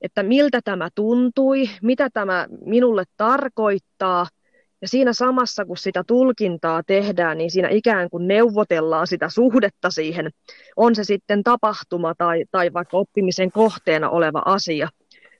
että 0.01 0.23
miltä 0.23 0.61
tämä 0.63 0.89
tuntui, 0.95 1.69
mitä 1.81 2.09
tämä 2.13 2.47
minulle 2.65 3.03
tarkoittaa– 3.17 4.27
ja 4.81 4.87
siinä 4.87 5.13
samassa, 5.13 5.65
kun 5.65 5.77
sitä 5.77 6.03
tulkintaa 6.07 6.83
tehdään, 6.83 7.37
niin 7.37 7.51
siinä 7.51 7.69
ikään 7.69 8.09
kuin 8.09 8.27
neuvotellaan 8.27 9.07
sitä 9.07 9.29
suhdetta 9.29 9.89
siihen, 9.89 10.29
on 10.75 10.95
se 10.95 11.03
sitten 11.03 11.43
tapahtuma 11.43 12.13
tai, 12.17 12.45
tai 12.51 12.73
vaikka 12.73 12.97
oppimisen 12.97 13.51
kohteena 13.51 14.09
oleva 14.09 14.41
asia. 14.45 14.89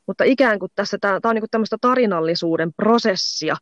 Mutta 0.08 0.24
ikään 0.24 0.60
kuin 0.60 0.72
tässä 0.75 0.98
tämä 1.01 1.19
on 1.24 1.36
niin 1.36 1.41
kuin 1.41 1.50
tämmöistä 1.51 1.77
tarinallisuuden 1.81 2.74
prosessia, 2.74 3.55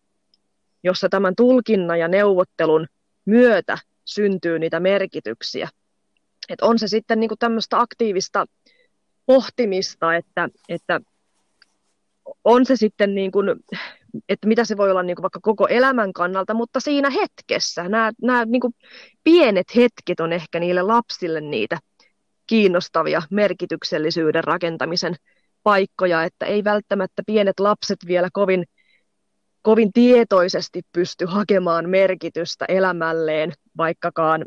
jossa 0.83 1.09
tämän 1.09 1.35
tulkinnan 1.35 1.99
ja 1.99 2.07
neuvottelun 2.07 2.87
myötä 3.25 3.77
syntyy 4.05 4.59
niitä 4.59 4.79
merkityksiä. 4.79 5.69
Et 6.49 6.61
on 6.61 6.79
se 6.79 6.87
sitten 6.87 7.19
niin 7.19 7.27
kuin 7.27 7.39
tämmöistä 7.39 7.79
aktiivista 7.79 8.45
pohtimista, 9.25 10.15
että, 10.15 10.49
että 10.69 11.01
on 12.47 12.65
se 12.65 12.75
sitten 12.75 13.15
niin 13.15 13.31
kuin 13.31 13.49
että 14.29 14.47
mitä 14.47 14.65
se 14.65 14.77
voi 14.77 14.91
olla 14.91 15.03
niin 15.03 15.15
kuin 15.15 15.23
vaikka 15.23 15.39
koko 15.41 15.67
elämän 15.67 16.13
kannalta, 16.13 16.53
mutta 16.53 16.79
siinä 16.79 17.09
hetkessä. 17.09 17.89
Nämä, 17.89 18.11
nämä 18.21 18.45
niin 18.45 18.61
kuin 18.61 18.73
pienet 19.23 19.75
hetket 19.75 20.19
on 20.19 20.33
ehkä 20.33 20.59
niille 20.59 20.81
lapsille 20.81 21.41
niitä 21.41 21.77
kiinnostavia 22.47 23.21
merkityksellisyyden 23.31 24.43
rakentamisen 24.43 25.15
paikkoja, 25.63 26.23
että 26.23 26.45
ei 26.45 26.63
välttämättä 26.63 27.23
pienet 27.25 27.59
lapset 27.59 27.99
vielä 28.07 28.29
kovin, 28.33 28.65
kovin 29.61 29.93
tietoisesti 29.93 30.81
pysty 30.91 31.25
hakemaan 31.25 31.89
merkitystä 31.89 32.65
elämälleen, 32.67 33.53
vaikkakaan 33.77 34.45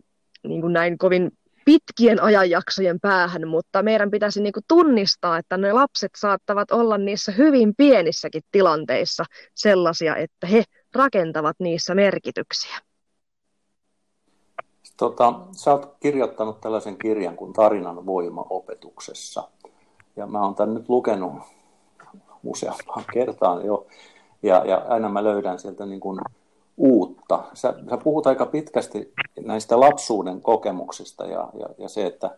niin 0.48 0.60
kuin 0.60 0.72
näin 0.72 0.98
kovin 0.98 1.30
pitkien 1.70 2.22
ajanjaksojen 2.22 3.00
päähän, 3.00 3.48
mutta 3.48 3.82
meidän 3.82 4.10
pitäisi 4.10 4.42
niin 4.42 4.52
kuin 4.52 4.64
tunnistaa, 4.68 5.38
että 5.38 5.56
ne 5.56 5.72
lapset 5.72 6.10
saattavat 6.16 6.70
olla 6.70 6.98
niissä 6.98 7.32
hyvin 7.32 7.74
pienissäkin 7.76 8.42
tilanteissa 8.52 9.24
sellaisia, 9.54 10.16
että 10.16 10.46
he 10.46 10.64
rakentavat 10.94 11.56
niissä 11.58 11.94
merkityksiä. 11.94 12.78
Tota, 14.96 15.40
sä 15.52 15.70
oot 15.70 15.96
kirjoittanut 16.00 16.60
tällaisen 16.60 16.96
kirjan 16.96 17.36
kuin 17.36 17.52
Tarinan 17.52 18.06
voima 18.06 18.46
opetuksessa. 18.50 19.48
Ja 20.16 20.26
mä 20.26 20.44
oon 20.44 20.54
tämän 20.54 20.74
nyt 20.74 20.88
lukenut 20.88 21.32
useampaan 22.44 23.04
kertaan 23.12 23.66
jo. 23.66 23.86
Ja, 24.42 24.64
ja 24.64 24.76
aina 24.88 25.08
mä 25.08 25.24
löydän 25.24 25.58
sieltä 25.58 25.86
niin 25.86 26.00
kuin 26.00 26.20
uutta. 26.76 27.44
Sä, 27.54 27.74
sä 27.90 27.96
puhut 27.96 28.26
aika 28.26 28.46
pitkästi 28.46 29.12
näistä 29.40 29.80
lapsuuden 29.80 30.42
kokemuksista 30.42 31.26
ja, 31.26 31.48
ja, 31.58 31.66
ja 31.78 31.88
se, 31.88 32.06
että, 32.06 32.30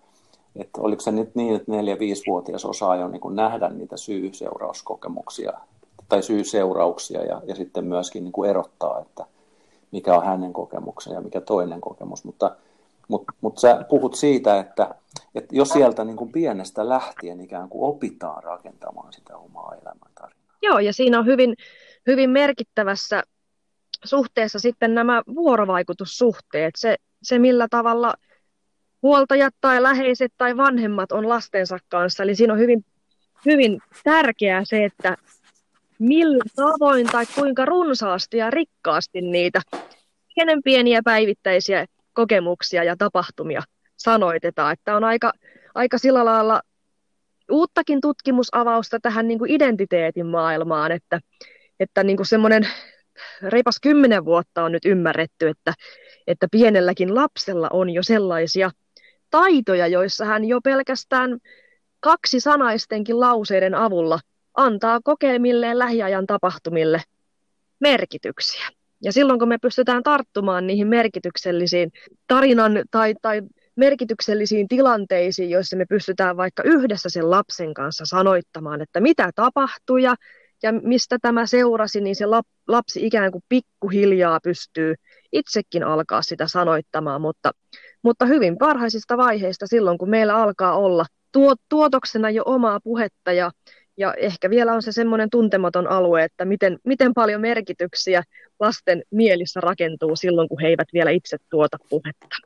että 0.56 0.80
oliko 0.80 1.02
se 1.02 1.12
nyt 1.12 1.34
niin, 1.34 1.56
että 1.56 1.72
4-5-vuotias 1.72 2.64
osaa 2.64 2.96
jo 2.96 3.08
niin 3.08 3.20
nähdä 3.30 3.68
niitä 3.68 3.96
syy-seurauskokemuksia 3.96 5.52
tai 6.08 6.22
syy-seurauksia 6.22 7.24
ja, 7.24 7.42
ja 7.46 7.54
sitten 7.54 7.84
myöskin 7.84 8.24
niin 8.24 8.32
kuin 8.32 8.50
erottaa, 8.50 9.00
että 9.00 9.26
mikä 9.92 10.16
on 10.16 10.24
hänen 10.24 10.52
kokemuksensa 10.52 11.18
ja 11.18 11.20
mikä 11.20 11.40
toinen 11.40 11.80
kokemus. 11.80 12.24
Mutta, 12.24 12.56
mutta, 13.08 13.32
mutta 13.40 13.60
sä 13.60 13.84
puhut 13.88 14.14
siitä, 14.14 14.58
että, 14.58 14.94
että 15.34 15.56
jos 15.56 15.68
sieltä 15.68 16.04
niin 16.04 16.16
kuin 16.16 16.32
pienestä 16.32 16.88
lähtien 16.88 17.40
ikään 17.40 17.68
kuin 17.68 17.94
opitaan 17.94 18.42
rakentamaan 18.42 19.12
sitä 19.12 19.36
omaa 19.36 19.74
elämäntarinaa. 19.82 20.42
Joo, 20.62 20.78
ja 20.78 20.92
siinä 20.92 21.18
on 21.18 21.26
hyvin, 21.26 21.56
hyvin 22.06 22.30
merkittävässä 22.30 23.22
suhteessa 24.04 24.58
sitten 24.58 24.94
nämä 24.94 25.22
vuorovaikutussuhteet, 25.34 26.74
se, 26.76 26.96
se 27.22 27.38
millä 27.38 27.66
tavalla 27.70 28.14
huoltajat 29.02 29.54
tai 29.60 29.82
läheiset 29.82 30.32
tai 30.36 30.56
vanhemmat 30.56 31.12
on 31.12 31.28
lastensa 31.28 31.78
kanssa. 31.88 32.22
Eli 32.22 32.34
siinä 32.34 32.52
on 32.52 32.58
hyvin, 32.58 32.84
hyvin 33.46 33.80
tärkeää 34.04 34.62
se, 34.64 34.84
että 34.84 35.16
millä 35.98 36.44
tavoin 36.56 37.06
tai 37.06 37.26
kuinka 37.34 37.64
runsaasti 37.64 38.36
ja 38.36 38.50
rikkaasti 38.50 39.20
niitä 39.20 39.60
kenen 40.34 40.62
pieniä 40.62 41.00
päivittäisiä 41.04 41.86
kokemuksia 42.12 42.84
ja 42.84 42.96
tapahtumia 42.96 43.62
sanoitetaan. 43.96 44.72
Että 44.72 44.96
on 44.96 45.04
aika, 45.04 45.32
aika 45.74 45.98
sillä 45.98 46.24
lailla 46.24 46.62
uuttakin 47.50 48.00
tutkimusavausta 48.00 49.00
tähän 49.00 49.28
niin 49.28 49.38
kuin 49.38 49.50
identiteetin 49.50 50.26
maailmaan, 50.26 50.92
että, 50.92 51.20
että 51.80 52.04
niin 52.04 52.16
kuin 52.16 52.26
semmoinen 52.26 52.68
reipas 53.42 53.80
kymmenen 53.80 54.24
vuotta 54.24 54.64
on 54.64 54.72
nyt 54.72 54.84
ymmärretty, 54.84 55.48
että, 55.48 55.74
että 56.26 56.46
pienelläkin 56.50 57.14
lapsella 57.14 57.68
on 57.72 57.90
jo 57.90 58.02
sellaisia 58.02 58.70
taitoja, 59.30 59.86
joissa 59.86 60.24
hän 60.24 60.44
jo 60.44 60.60
pelkästään 60.60 61.38
kaksi 62.00 62.40
sanaistenkin 62.40 63.20
lauseiden 63.20 63.74
avulla 63.74 64.20
antaa 64.56 65.00
kokeilmilleen 65.04 65.78
lähiajan 65.78 66.26
tapahtumille 66.26 67.02
merkityksiä. 67.80 68.68
Ja 69.02 69.12
silloin 69.12 69.38
kun 69.38 69.48
me 69.48 69.58
pystytään 69.58 70.02
tarttumaan 70.02 70.66
niihin 70.66 70.88
merkityksellisiin 70.88 71.92
tarinan 72.26 72.82
tai, 72.90 73.14
tai 73.22 73.42
merkityksellisiin 73.76 74.68
tilanteisiin, 74.68 75.50
joissa 75.50 75.76
me 75.76 75.84
pystytään 75.88 76.36
vaikka 76.36 76.62
yhdessä 76.62 77.08
sen 77.08 77.30
lapsen 77.30 77.74
kanssa 77.74 78.04
sanoittamaan, 78.06 78.80
että 78.80 79.00
mitä 79.00 79.30
tapahtui 79.34 80.02
ja, 80.02 80.14
ja 80.62 80.72
mistä 80.72 81.18
tämä 81.22 81.46
seurasi, 81.46 82.00
niin 82.00 82.16
se 82.16 82.24
lapsi 82.68 83.06
ikään 83.06 83.32
kuin 83.32 83.44
pikkuhiljaa 83.48 84.40
pystyy 84.42 84.94
itsekin 85.32 85.84
alkaa 85.84 86.22
sitä 86.22 86.46
sanoittamaan, 86.46 87.20
mutta, 87.20 87.50
mutta 88.02 88.26
hyvin 88.26 88.56
varhaisista 88.60 89.16
vaiheista 89.16 89.66
silloin, 89.66 89.98
kun 89.98 90.10
meillä 90.10 90.36
alkaa 90.36 90.78
olla 90.78 91.06
tuo, 91.32 91.54
tuotoksena 91.68 92.30
jo 92.30 92.42
omaa 92.46 92.80
puhetta 92.84 93.32
ja, 93.32 93.50
ja 93.96 94.14
ehkä 94.14 94.50
vielä 94.50 94.72
on 94.72 94.82
se 94.82 94.92
semmoinen 94.92 95.30
tuntematon 95.30 95.86
alue, 95.86 96.24
että 96.24 96.44
miten, 96.44 96.78
miten 96.84 97.14
paljon 97.14 97.40
merkityksiä 97.40 98.22
lasten 98.60 99.02
mielissä 99.10 99.60
rakentuu 99.60 100.16
silloin, 100.16 100.48
kun 100.48 100.60
he 100.60 100.68
eivät 100.68 100.88
vielä 100.92 101.10
itse 101.10 101.36
tuota 101.50 101.76
puhetta. 101.88 102.36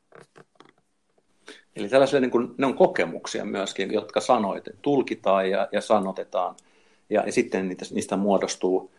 Eli 1.75 1.89
tällaisia 1.89 2.19
niin 2.19 2.31
kuin, 2.31 2.55
ne 2.57 2.65
on 2.65 2.75
kokemuksia 2.75 3.45
myöskin, 3.45 3.93
jotka 3.93 4.21
sanoit, 4.21 4.63
tulkitaan 4.81 5.49
ja, 5.49 5.67
ja 5.71 5.81
sanotetaan. 5.81 6.55
Ja, 7.09 7.23
ja 7.25 7.31
sitten 7.31 7.69
niitä, 7.69 7.85
niistä 7.91 8.17
muodostuu, 8.17 8.91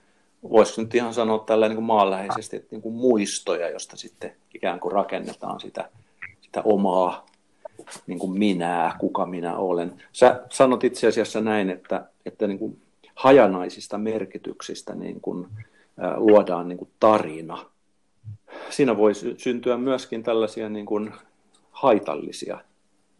voisiko 0.50 0.82
nyt 0.82 0.94
ihan 0.94 1.14
sanoa 1.14 1.38
tällä 1.38 1.68
niin 1.68 1.76
kuin 1.76 1.84
maanläheisesti, 1.84 2.56
että 2.56 2.68
niin 2.70 2.82
kuin 2.82 2.94
muistoja, 2.94 3.70
josta 3.70 3.96
sitten 3.96 4.32
ikään 4.54 4.80
kuin 4.80 4.92
rakennetaan 4.92 5.60
sitä, 5.60 5.90
sitä 6.40 6.62
omaa 6.64 7.26
niin 8.06 8.18
kuin 8.18 8.38
minää, 8.38 8.96
kuka 8.98 9.26
minä 9.26 9.56
olen. 9.56 10.02
Sä 10.12 10.42
sanot 10.50 10.84
itse 10.84 11.06
asiassa 11.06 11.40
näin, 11.40 11.70
että, 11.70 12.06
että 12.26 12.46
niin 12.46 12.58
kuin 12.58 12.82
hajanaisista 13.14 13.98
merkityksistä 13.98 14.94
niin 14.94 15.20
kuin, 15.20 15.46
ä, 16.02 16.14
luodaan 16.16 16.68
niin 16.68 16.78
kuin 16.78 16.90
tarina. 17.00 17.66
Siinä 18.70 18.96
voi 18.96 19.12
syntyä 19.36 19.76
myöskin 19.76 20.22
tällaisia 20.22 20.68
niin 20.68 20.86
kuin 20.86 21.12
haitallisia 21.70 22.58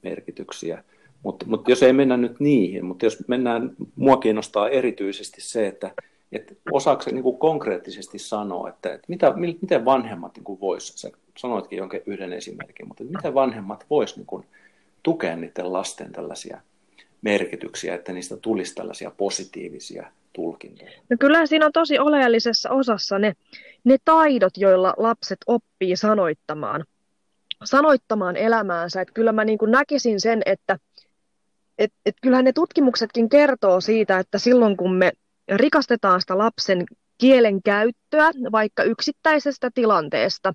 merkityksiä. 0.03 0.85
Mutta 1.29 1.47
mut 1.49 1.69
jos 1.69 1.83
ei 1.83 1.93
mennä 1.93 2.17
nyt 2.17 2.41
niihin, 2.41 2.85
mutta 2.85 3.07
jos 3.07 3.29
mennään, 3.29 3.71
mua 3.97 4.17
kiinnostaa 4.17 4.69
erityisesti 4.69 5.41
se, 5.41 5.67
että 5.67 5.91
et 6.33 6.59
osaako 6.73 7.03
se 7.03 7.11
niin 7.11 7.39
konkreettisesti 7.39 8.19
sanoa, 8.19 8.69
että, 8.69 8.95
että 8.95 9.05
mitä, 9.09 9.35
miten 9.37 9.85
vanhemmat 9.85 10.37
niin 10.37 10.61
voisivat, 10.61 11.17
sanoitkin 11.39 11.77
jonkin 11.77 12.03
yhden 12.07 12.33
esimerkin, 12.33 12.89
mutta 12.89 13.05
miten 13.05 13.35
vanhemmat 13.35 13.87
voisivat 13.91 14.27
niin 14.31 14.51
tukea 15.03 15.37
niiden 15.37 15.73
lasten 15.73 16.13
tällaisia 16.13 16.61
merkityksiä, 17.23 17.95
että 17.95 18.13
niistä 18.13 18.37
tulisi 18.37 18.75
tällaisia 18.75 19.11
positiivisia 19.11 20.07
tulkintoja? 20.33 20.91
No 21.11 21.17
kyllä 21.21 21.47
siinä 21.47 21.67
on 21.67 21.73
tosi 21.73 21.99
oleellisessa 21.99 22.71
osassa 22.71 23.19
ne, 23.19 23.33
ne 23.85 23.97
taidot, 24.05 24.57
joilla 24.57 24.95
lapset 24.97 25.39
oppii 25.47 25.97
sanoittamaan 25.97 26.85
sanoittamaan 27.65 28.37
elämäänsä. 28.37 29.01
Että 29.01 29.15
kyllä 29.15 29.33
mä 29.33 29.45
niin 29.45 29.59
kuin 29.59 29.71
näkisin 29.71 30.21
sen, 30.21 30.43
että 30.47 30.79
et, 31.79 31.93
et 32.07 32.15
kyllähän 32.23 32.45
ne 32.45 32.53
tutkimuksetkin 32.53 33.29
kertoo 33.29 33.81
siitä, 33.81 34.19
että 34.19 34.39
silloin 34.39 34.77
kun 34.77 34.95
me 34.95 35.13
rikastetaan 35.49 36.21
sitä 36.21 36.39
lapsen 36.39 36.85
kielen 37.19 37.63
käyttöä 37.63 38.31
vaikka 38.53 38.83
yksittäisestä 38.83 39.71
tilanteesta, 39.75 40.53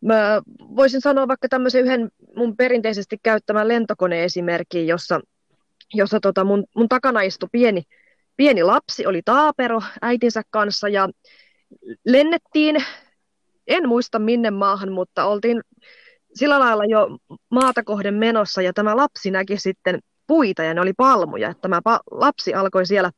Mä 0.00 0.42
voisin 0.76 1.00
sanoa 1.00 1.28
vaikka 1.28 1.48
tämmöisen 1.48 1.84
yhden 1.84 2.08
mun 2.36 2.56
perinteisesti 2.56 3.16
käyttämän 3.22 3.68
lentokoneesimerkin, 3.68 4.86
jossa, 4.86 5.20
jossa 5.94 6.20
tota 6.20 6.44
mun, 6.44 6.64
mun 6.76 6.88
takana 6.88 7.20
istui 7.20 7.48
pieni, 7.52 7.82
pieni 8.36 8.62
lapsi, 8.62 9.06
oli 9.06 9.22
taapero 9.24 9.82
äitinsä 10.02 10.42
kanssa 10.50 10.88
ja 10.88 11.08
lennettiin, 12.06 12.76
en 13.66 13.88
muista 13.88 14.18
minne 14.18 14.50
maahan, 14.50 14.92
mutta 14.92 15.24
oltiin 15.24 15.60
sillä 16.34 16.58
lailla 16.58 16.84
jo 16.84 17.08
maata 17.50 17.82
kohden 17.82 18.14
menossa 18.14 18.62
ja 18.62 18.72
tämä 18.72 18.96
lapsi 18.96 19.30
näki 19.30 19.58
sitten 19.58 19.98
puita 20.26 20.62
ja 20.62 20.74
ne 20.74 20.80
oli 20.80 20.92
palmuja. 20.92 21.54
Tämä 21.60 21.80
lapsi 22.10 22.54
alkoi 22.54 22.86
siellä 22.86 23.10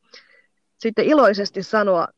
sitten 0.79 1.05
iloisesti 1.05 1.63
sanoa 1.63 2.09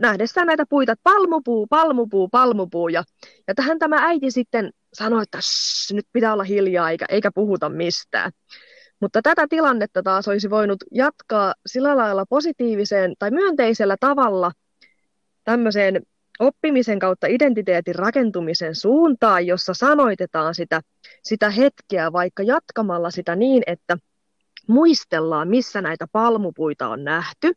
nähdessään 0.00 0.46
näitä 0.46 0.64
puita, 0.68 0.92
että 0.92 1.02
palmupuu, 1.02 1.66
palmupuu, 1.66 2.28
palmupuu. 2.28 2.88
Ja, 2.88 3.04
ja 3.48 3.54
tähän 3.54 3.78
tämä 3.78 3.96
äiti 4.06 4.30
sitten 4.30 4.70
sanoi, 4.94 5.22
että 5.22 5.38
nyt 5.92 6.06
pitää 6.12 6.32
olla 6.32 6.44
hiljaa 6.44 6.90
eikä, 6.90 7.06
eikä 7.08 7.30
puhuta 7.34 7.68
mistään. 7.68 8.32
Mutta 9.00 9.22
tätä 9.22 9.46
tilannetta 9.48 10.02
taas 10.02 10.28
olisi 10.28 10.50
voinut 10.50 10.84
jatkaa 10.92 11.54
sillä 11.66 11.96
lailla 11.96 12.26
positiiviseen 12.28 13.14
tai 13.18 13.30
myönteisellä 13.30 13.96
tavalla 14.00 14.52
tämmöiseen 15.44 16.02
oppimisen 16.38 16.98
kautta 16.98 17.26
identiteetin 17.26 17.94
rakentumisen 17.94 18.74
suuntaan, 18.74 19.46
jossa 19.46 19.74
sanoitetaan 19.74 20.54
sitä, 20.54 20.80
sitä 21.22 21.50
hetkeä 21.50 22.12
vaikka 22.12 22.42
jatkamalla 22.42 23.10
sitä 23.10 23.36
niin, 23.36 23.62
että 23.66 23.96
muistellaan, 24.68 25.48
missä 25.48 25.82
näitä 25.82 26.06
palmupuita 26.12 26.88
on 26.88 27.04
nähty. 27.04 27.52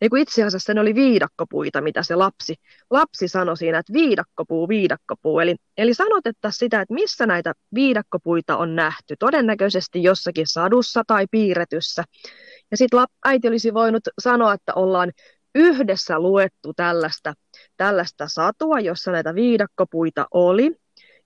Niin 0.00 0.10
kuin 0.10 0.22
itse 0.22 0.44
asiassa 0.44 0.74
ne 0.74 0.80
oli 0.80 0.94
viidakkopuita, 0.94 1.80
mitä 1.80 2.02
se 2.02 2.14
lapsi, 2.14 2.54
lapsi 2.90 3.28
sanoi 3.28 3.56
siinä, 3.56 3.78
että 3.78 3.92
viidakkopuu, 3.92 4.68
viidakkopuu. 4.68 5.40
Eli, 5.40 5.56
eli 5.76 5.94
sanotettaisiin 5.94 6.58
sitä, 6.58 6.80
että 6.80 6.94
missä 6.94 7.26
näitä 7.26 7.52
viidakkopuita 7.74 8.56
on 8.56 8.76
nähty. 8.76 9.16
Todennäköisesti 9.18 10.02
jossakin 10.02 10.46
sadussa 10.46 11.02
tai 11.06 11.26
piirretyssä. 11.30 12.04
Ja 12.70 12.76
sitten 12.76 13.00
äiti 13.24 13.48
olisi 13.48 13.74
voinut 13.74 14.02
sanoa, 14.18 14.54
että 14.54 14.72
ollaan 14.74 15.12
yhdessä 15.54 16.18
luettu 16.18 16.72
tällaista, 16.76 17.34
tällaista 17.76 18.28
satua, 18.28 18.80
jossa 18.80 19.12
näitä 19.12 19.34
viidakkopuita 19.34 20.26
oli. 20.30 20.72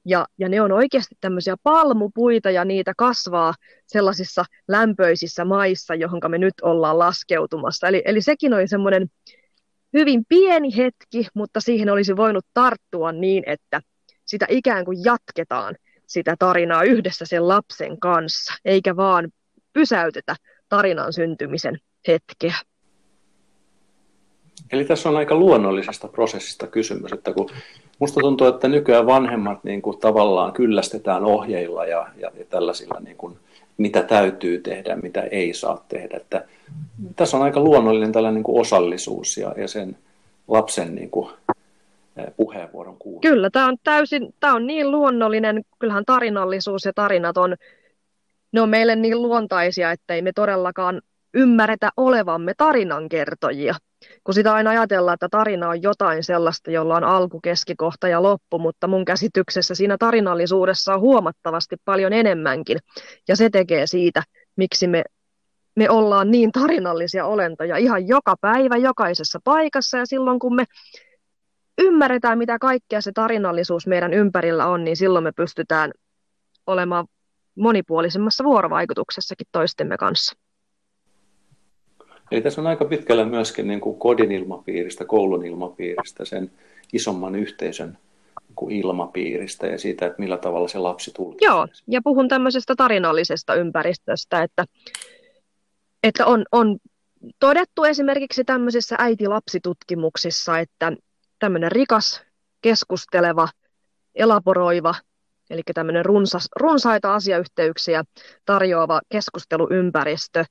Ja, 0.05 0.27
ja 0.39 0.49
ne 0.49 0.61
on 0.61 0.73
oikeasti 0.73 1.15
tämmöisiä 1.21 1.57
palmupuita 1.63 2.51
ja 2.51 2.65
niitä 2.65 2.93
kasvaa 2.97 3.55
sellaisissa 3.87 4.45
lämpöisissä 4.69 5.45
maissa, 5.45 5.95
johon 5.95 6.21
me 6.29 6.39
nyt 6.39 6.55
ollaan 6.63 6.99
laskeutumassa. 6.99 7.89
Eli, 7.89 8.03
eli 8.05 8.23
sekin 8.23 8.55
oli 8.55 8.69
semmoinen 8.69 9.09
hyvin 9.93 10.25
pieni 10.29 10.77
hetki, 10.77 11.27
mutta 11.35 11.61
siihen 11.61 11.91
olisi 11.91 12.17
voinut 12.17 12.47
tarttua 12.55 13.13
niin, 13.13 13.43
että 13.47 13.81
sitä 14.25 14.47
ikään 14.49 14.85
kuin 14.85 14.99
jatketaan 15.05 15.75
sitä 16.07 16.37
tarinaa 16.39 16.83
yhdessä 16.83 17.25
sen 17.27 17.49
lapsen 17.49 18.01
kanssa, 18.01 18.55
eikä 18.65 18.97
vaan 18.97 19.29
pysäytetä 19.73 20.37
tarinan 20.69 21.13
syntymisen 21.13 21.79
hetkeä. 22.09 22.55
Eli 24.73 24.85
tässä 24.85 25.09
on 25.09 25.17
aika 25.17 25.35
luonnollisesta 25.35 26.09
prosessista 26.09 26.67
kysymys, 26.67 27.13
että 27.13 27.33
kun 27.33 27.51
musta 27.99 28.21
tuntuu, 28.21 28.47
että 28.47 28.69
nykyään 28.69 29.07
vanhemmat 29.07 29.65
niin 29.65 29.83
kuin 29.83 29.99
tavallaan 29.99 30.53
kyllästetään 30.53 31.25
ohjeilla 31.25 31.85
ja, 31.85 32.07
ja, 32.17 32.31
ja 32.39 32.45
tällaisilla, 32.45 33.01
niin 33.01 33.17
kuin, 33.17 33.37
mitä 33.77 34.03
täytyy 34.03 34.59
tehdä, 34.59 34.97
mitä 34.97 35.21
ei 35.21 35.55
saa 35.55 35.85
tehdä. 35.89 36.17
Että 36.17 36.45
tässä 37.17 37.37
on 37.37 37.43
aika 37.43 37.61
luonnollinen 37.61 38.13
tällainen 38.13 38.35
niin 38.35 38.45
kuin 38.45 38.61
osallisuus 38.61 39.37
ja, 39.37 39.55
ja 39.57 39.69
sen 39.69 39.97
lapsen 40.49 40.95
niin 40.95 41.11
kuin, 41.11 41.31
puheenvuoron 42.37 42.97
kuulla. 42.99 43.21
Kyllä, 43.21 43.51
tämä 43.51 43.67
on 43.67 43.77
täysin, 43.85 44.35
tämä 44.41 44.55
on 44.55 44.67
niin 44.67 44.91
luonnollinen, 44.91 45.63
kyllähän 45.79 46.05
tarinallisuus 46.07 46.85
ja 46.85 46.93
tarinat 46.95 47.37
on, 47.37 47.57
ne 48.53 48.61
on 48.61 48.69
meille 48.69 48.97
niin 48.97 49.23
luontaisia, 49.23 49.93
että 49.93 50.15
ei 50.15 50.23
me 50.23 50.33
todellakaan 50.35 51.03
ymmärretä 51.35 51.91
olevamme 51.97 52.55
tarinankertojia 52.57 53.75
kun 54.25 54.35
sitä 54.35 54.55
aina 54.55 54.71
ajatellaan, 54.71 55.15
että 55.15 55.29
tarina 55.31 55.69
on 55.69 55.83
jotain 55.83 56.25
sellaista, 56.25 56.71
jolla 56.71 56.97
on 56.97 57.05
alku, 57.05 57.41
keskikohta 57.41 58.09
ja 58.09 58.23
loppu, 58.23 58.59
mutta 58.59 58.87
mun 58.87 59.05
käsityksessä 59.05 59.75
siinä 59.75 59.97
tarinallisuudessa 59.99 60.95
on 60.95 61.01
huomattavasti 61.01 61.77
paljon 61.85 62.13
enemmänkin. 62.13 62.79
Ja 63.29 63.37
se 63.37 63.51
tekee 63.51 63.87
siitä, 63.87 64.23
miksi 64.57 64.87
me, 64.87 65.05
me 65.77 65.91
ollaan 65.91 66.31
niin 66.31 66.53
tarinallisia 66.53 67.27
olentoja 67.27 67.77
ihan 67.77 68.09
joka 68.09 68.35
päivä, 68.41 68.77
jokaisessa 68.77 69.39
paikassa 69.45 69.99
ja 69.99 70.07
silloin 70.07 70.39
kun 70.39 70.55
me 70.55 70.65
ymmärretään, 71.79 72.39
mitä 72.39 72.59
kaikkea 72.59 73.01
se 73.01 73.13
tarinallisuus 73.15 73.87
meidän 73.87 74.15
ympärillä 74.15 74.67
on, 74.67 74.85
niin 74.85 74.97
silloin 74.97 75.25
me 75.25 75.33
pystytään 75.33 75.93
olemaan 76.67 77.07
monipuolisemmassa 77.55 78.45
vuorovaikutuksessakin 78.45 79.47
toistemme 79.53 79.97
kanssa. 79.97 80.37
Eli 82.31 82.43
tässä 82.43 82.61
on 82.61 82.67
aika 82.67 82.85
pitkällä 82.85 83.25
myöskin 83.25 83.69
niin 83.69 83.81
kuin 83.81 83.99
kodin 83.99 84.33
ilmapiiristä, 84.33 85.05
koulun 85.05 85.47
ilmapiiristä, 85.47 86.25
sen 86.25 86.51
isomman 86.93 87.35
yhteisön 87.35 87.99
kuin 88.55 88.77
ilmapiiristä 88.77 89.67
ja 89.67 89.79
siitä, 89.79 90.07
että 90.07 90.19
millä 90.19 90.37
tavalla 90.37 90.69
se 90.69 90.79
lapsi 90.79 91.11
tulkitsee. 91.15 91.47
Joo, 91.47 91.67
ja 91.89 92.01
puhun 92.05 92.29
tämmöisestä 92.29 92.75
tarinallisesta 92.77 93.55
ympäristöstä, 93.55 94.43
että, 94.43 94.65
että 96.03 96.27
on, 96.27 96.45
on 96.53 96.79
todettu 97.39 97.85
esimerkiksi 97.85 98.45
tämmöisissä 98.45 98.97
äiti-lapsitutkimuksissa, 98.99 100.59
että 100.59 100.93
tämmöinen 101.39 101.73
rikas, 101.73 102.23
keskusteleva, 102.61 103.49
elaboroiva, 104.15 104.95
eli 105.51 105.63
tämmöinen 105.75 106.05
runsas, 106.05 106.49
runsaita 106.57 107.15
asiayhteyksiä 107.15 108.05
tarjoava 108.45 109.01
keskusteluympäristö 109.09 110.45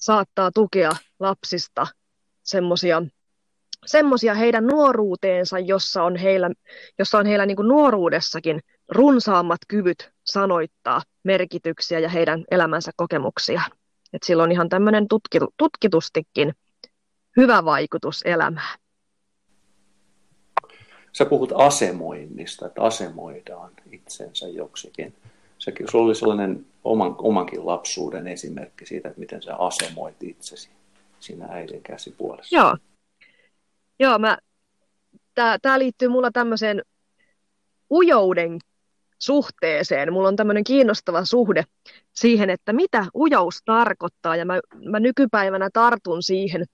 saattaa 0.00 0.50
tukea 0.54 0.90
lapsista 1.18 1.86
semmoisia 2.42 3.02
semmoisia 3.86 4.34
heidän 4.34 4.66
nuoruuteensa, 4.66 5.58
jossa 5.58 6.02
on 6.02 6.16
heillä, 6.16 6.50
jossa 6.98 7.18
on 7.18 7.26
heillä 7.26 7.46
niin 7.46 7.56
kuin 7.56 7.68
nuoruudessakin 7.68 8.60
runsaammat 8.88 9.58
kyvyt 9.68 10.10
sanoittaa 10.24 11.02
merkityksiä 11.24 11.98
ja 11.98 12.08
heidän 12.08 12.44
elämänsä 12.50 12.90
kokemuksia. 12.96 13.62
Et 14.12 14.22
sillä 14.22 14.42
on 14.42 14.52
ihan 14.52 14.68
tämmöinen 14.68 15.08
tutkitu, 15.08 15.54
tutkitustikin 15.56 16.54
hyvä 17.36 17.64
vaikutus 17.64 18.22
elämään. 18.24 18.78
Sä 21.12 21.24
puhut 21.24 21.52
asemoinnista, 21.54 22.66
että 22.66 22.82
asemoidaan 22.82 23.70
itsensä 23.92 24.48
joksikin. 24.48 25.14
Se 25.60 25.72
oli 25.92 26.14
sellainen 26.14 26.66
oman, 26.84 27.14
omankin 27.18 27.66
lapsuuden 27.66 28.26
esimerkki 28.26 28.86
siitä, 28.86 29.08
että 29.08 29.20
miten 29.20 29.42
sä 29.42 29.56
asemoit 29.56 30.22
itsesi 30.22 30.68
siinä 31.20 31.46
äidin 31.50 31.82
käsipuolessa. 31.82 32.56
Joo, 32.56 32.76
Joo, 34.00 34.18
mä, 34.18 34.38
tää, 35.34 35.58
tää 35.62 35.78
liittyy 35.78 36.08
mulla 36.08 36.30
tämmöiseen 36.30 36.82
ujouden 37.90 38.58
suhteeseen. 39.18 40.12
Mulla 40.12 40.28
on 40.28 40.36
tämmöinen 40.36 40.64
kiinnostava 40.64 41.24
suhde 41.24 41.64
siihen, 42.12 42.50
että 42.50 42.72
mitä 42.72 43.06
ujous 43.14 43.62
tarkoittaa. 43.64 44.36
Ja 44.36 44.44
mä, 44.44 44.60
mä 44.84 45.00
nykypäivänä 45.00 45.68
tartun 45.72 46.22
siihen, 46.22 46.64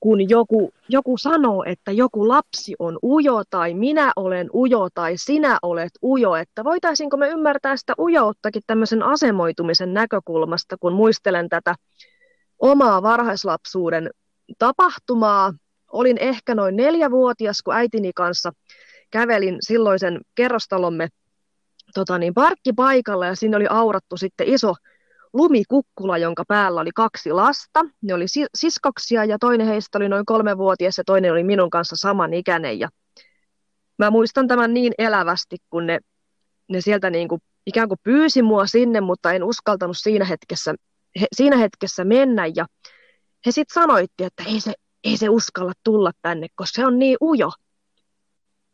kun 0.00 0.28
joku, 0.30 0.72
joku 0.88 1.18
sanoo, 1.18 1.64
että 1.66 1.92
joku 1.92 2.28
lapsi 2.28 2.74
on 2.78 2.98
ujo 3.02 3.42
tai 3.50 3.74
minä 3.74 4.12
olen 4.16 4.50
ujo 4.54 4.88
tai 4.94 5.16
sinä 5.16 5.58
olet 5.62 5.92
ujo, 6.02 6.36
että 6.36 6.64
voitaisiinko 6.64 7.16
me 7.16 7.28
ymmärtää 7.28 7.76
sitä 7.76 7.94
ujouttakin 7.98 8.62
tämmöisen 8.66 9.02
asemoitumisen 9.02 9.94
näkökulmasta, 9.94 10.76
kun 10.80 10.92
muistelen 10.92 11.48
tätä 11.48 11.74
omaa 12.58 13.02
varhaislapsuuden 13.02 14.10
tapahtumaa, 14.58 15.52
olin 15.92 16.18
ehkä 16.18 16.54
noin 16.54 16.76
neljävuotias, 16.76 17.62
kun 17.62 17.74
äitini 17.74 18.12
kanssa 18.12 18.52
kävelin 19.10 19.56
silloisen 19.60 20.20
kerrostalomme 20.34 21.08
tota 21.94 22.18
niin, 22.18 22.34
parkkipaikalla 22.34 23.26
ja 23.26 23.34
siinä 23.34 23.56
oli 23.56 23.66
aurattu 23.70 24.16
sitten 24.16 24.48
iso 24.48 24.74
lumikukkula, 25.32 26.18
jonka 26.18 26.44
päällä 26.48 26.80
oli 26.80 26.90
kaksi 26.94 27.32
lasta. 27.32 27.80
Ne 28.02 28.14
oli 28.14 28.24
siskoksia 28.54 29.24
ja 29.24 29.38
toinen 29.38 29.66
heistä 29.66 29.98
oli 29.98 30.08
noin 30.08 30.26
kolmevuotias 30.26 30.98
ja 30.98 31.04
toinen 31.04 31.32
oli 31.32 31.44
minun 31.44 31.70
kanssa 31.70 31.96
samanikäinen. 31.96 32.78
Ja 32.78 32.88
mä 33.98 34.10
muistan 34.10 34.48
tämän 34.48 34.74
niin 34.74 34.92
elävästi, 34.98 35.56
kun 35.70 35.86
ne, 35.86 35.98
ne 36.68 36.80
sieltä 36.80 37.10
niin 37.10 37.28
kuin 37.28 37.40
ikään 37.66 37.88
kuin 37.88 38.00
pyysi 38.02 38.42
mua 38.42 38.66
sinne, 38.66 39.00
mutta 39.00 39.32
en 39.32 39.44
uskaltanut 39.44 39.98
siinä 39.98 40.24
hetkessä, 40.24 40.74
he, 41.20 41.26
siinä 41.32 41.56
hetkessä 41.56 42.04
mennä. 42.04 42.46
Ja 42.46 42.66
he 43.46 43.50
sitten 43.50 43.74
sanoitti, 43.74 44.24
että 44.24 44.42
ei 44.46 44.60
se, 44.60 44.72
ei 45.04 45.16
se 45.16 45.28
uskalla 45.28 45.72
tulla 45.84 46.12
tänne, 46.22 46.46
koska 46.54 46.76
se 46.76 46.86
on 46.86 46.98
niin 46.98 47.16
ujo. 47.22 47.50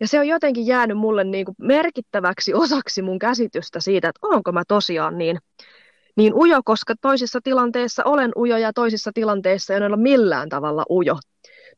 Ja 0.01 0.09
se 0.09 0.21
on 0.21 0.29
jotenkin 0.29 0.67
jäänyt 0.67 0.99
mulle 0.99 1.25
niin 1.25 1.45
kuin 1.45 1.57
merkittäväksi 1.59 2.55
osaksi 2.55 3.03
mun 3.03 3.19
käsitystä 3.19 3.81
siitä, 3.81 4.09
että 4.09 4.27
onko 4.27 4.53
mä 4.53 4.63
tosiaan 4.69 5.19
niin, 5.19 5.39
niin 6.17 6.35
ujo, 6.35 6.61
koska 6.65 6.95
toisissa 7.01 7.41
tilanteissa 7.45 8.03
olen 8.05 8.33
ujo 8.37 8.57
ja 8.57 8.73
toisissa 8.73 9.11
tilanteissa 9.15 9.75
en 9.75 9.83
ole 9.83 9.97
millään 9.97 10.49
tavalla 10.49 10.85
ujo. 10.91 11.19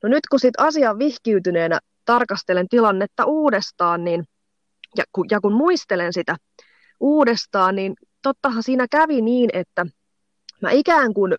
No 0.03 0.09
nyt 0.09 0.27
kun 0.31 0.40
sit 0.40 0.55
asian 0.59 0.99
vihkiytyneenä 0.99 1.79
tarkastelen 2.05 2.68
tilannetta 2.68 3.25
uudestaan, 3.25 4.05
niin, 4.05 4.25
ja, 4.96 5.05
kun, 5.12 5.27
ja 5.31 5.40
kun 5.40 5.53
muistelen 5.53 6.12
sitä 6.12 6.37
uudestaan, 7.01 7.77
niin 7.77 7.94
tottahan 8.22 8.62
siinä 8.62 8.87
kävi 8.90 9.22
niin, 9.22 9.51
että 9.53 9.87
mä 10.62 10.70
ikään 10.70 11.14
kuin 11.14 11.35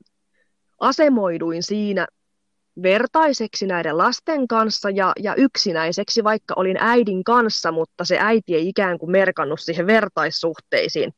asemoiduin 0.79 1.63
siinä 1.63 2.07
vertaiseksi 2.83 3.67
näiden 3.67 3.97
lasten 3.97 4.47
kanssa 4.47 4.89
ja, 4.89 5.13
ja 5.19 5.36
yksinäiseksi, 5.36 6.23
vaikka 6.23 6.53
olin 6.57 6.77
äidin 6.79 7.23
kanssa, 7.23 7.71
mutta 7.71 8.05
se 8.05 8.17
äiti 8.19 8.55
ei 8.55 8.67
ikään 8.67 8.99
kuin 8.99 9.12
merkannut 9.12 9.60
siihen 9.60 9.88
vertaissuhteisiin 9.88 11.13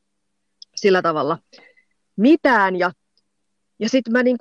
sillä 0.76 1.02
tavalla 1.02 1.38
mitään. 2.20 2.76
Ja, 2.76 2.92
ja 3.80 3.90
sitten 3.90 4.14
mä, 4.14 4.24
niin 4.24 4.38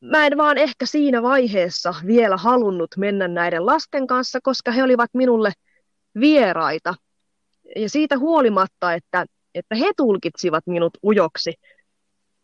mä 0.00 0.26
en 0.26 0.36
vaan 0.36 0.58
ehkä 0.58 0.86
siinä 0.86 1.22
vaiheessa 1.22 1.94
vielä 2.06 2.36
halunnut 2.36 2.90
mennä 2.96 3.28
näiden 3.28 3.66
lasten 3.66 4.06
kanssa, 4.06 4.38
koska 4.42 4.72
he 4.72 4.82
olivat 4.82 5.10
minulle 5.14 5.52
vieraita. 6.20 6.94
Ja 7.76 7.88
siitä 7.88 8.18
huolimatta, 8.18 8.94
että, 8.94 9.26
että 9.54 9.74
he 9.74 9.92
tulkitsivat 9.96 10.66
minut 10.66 10.98
ujoksi, 11.04 11.52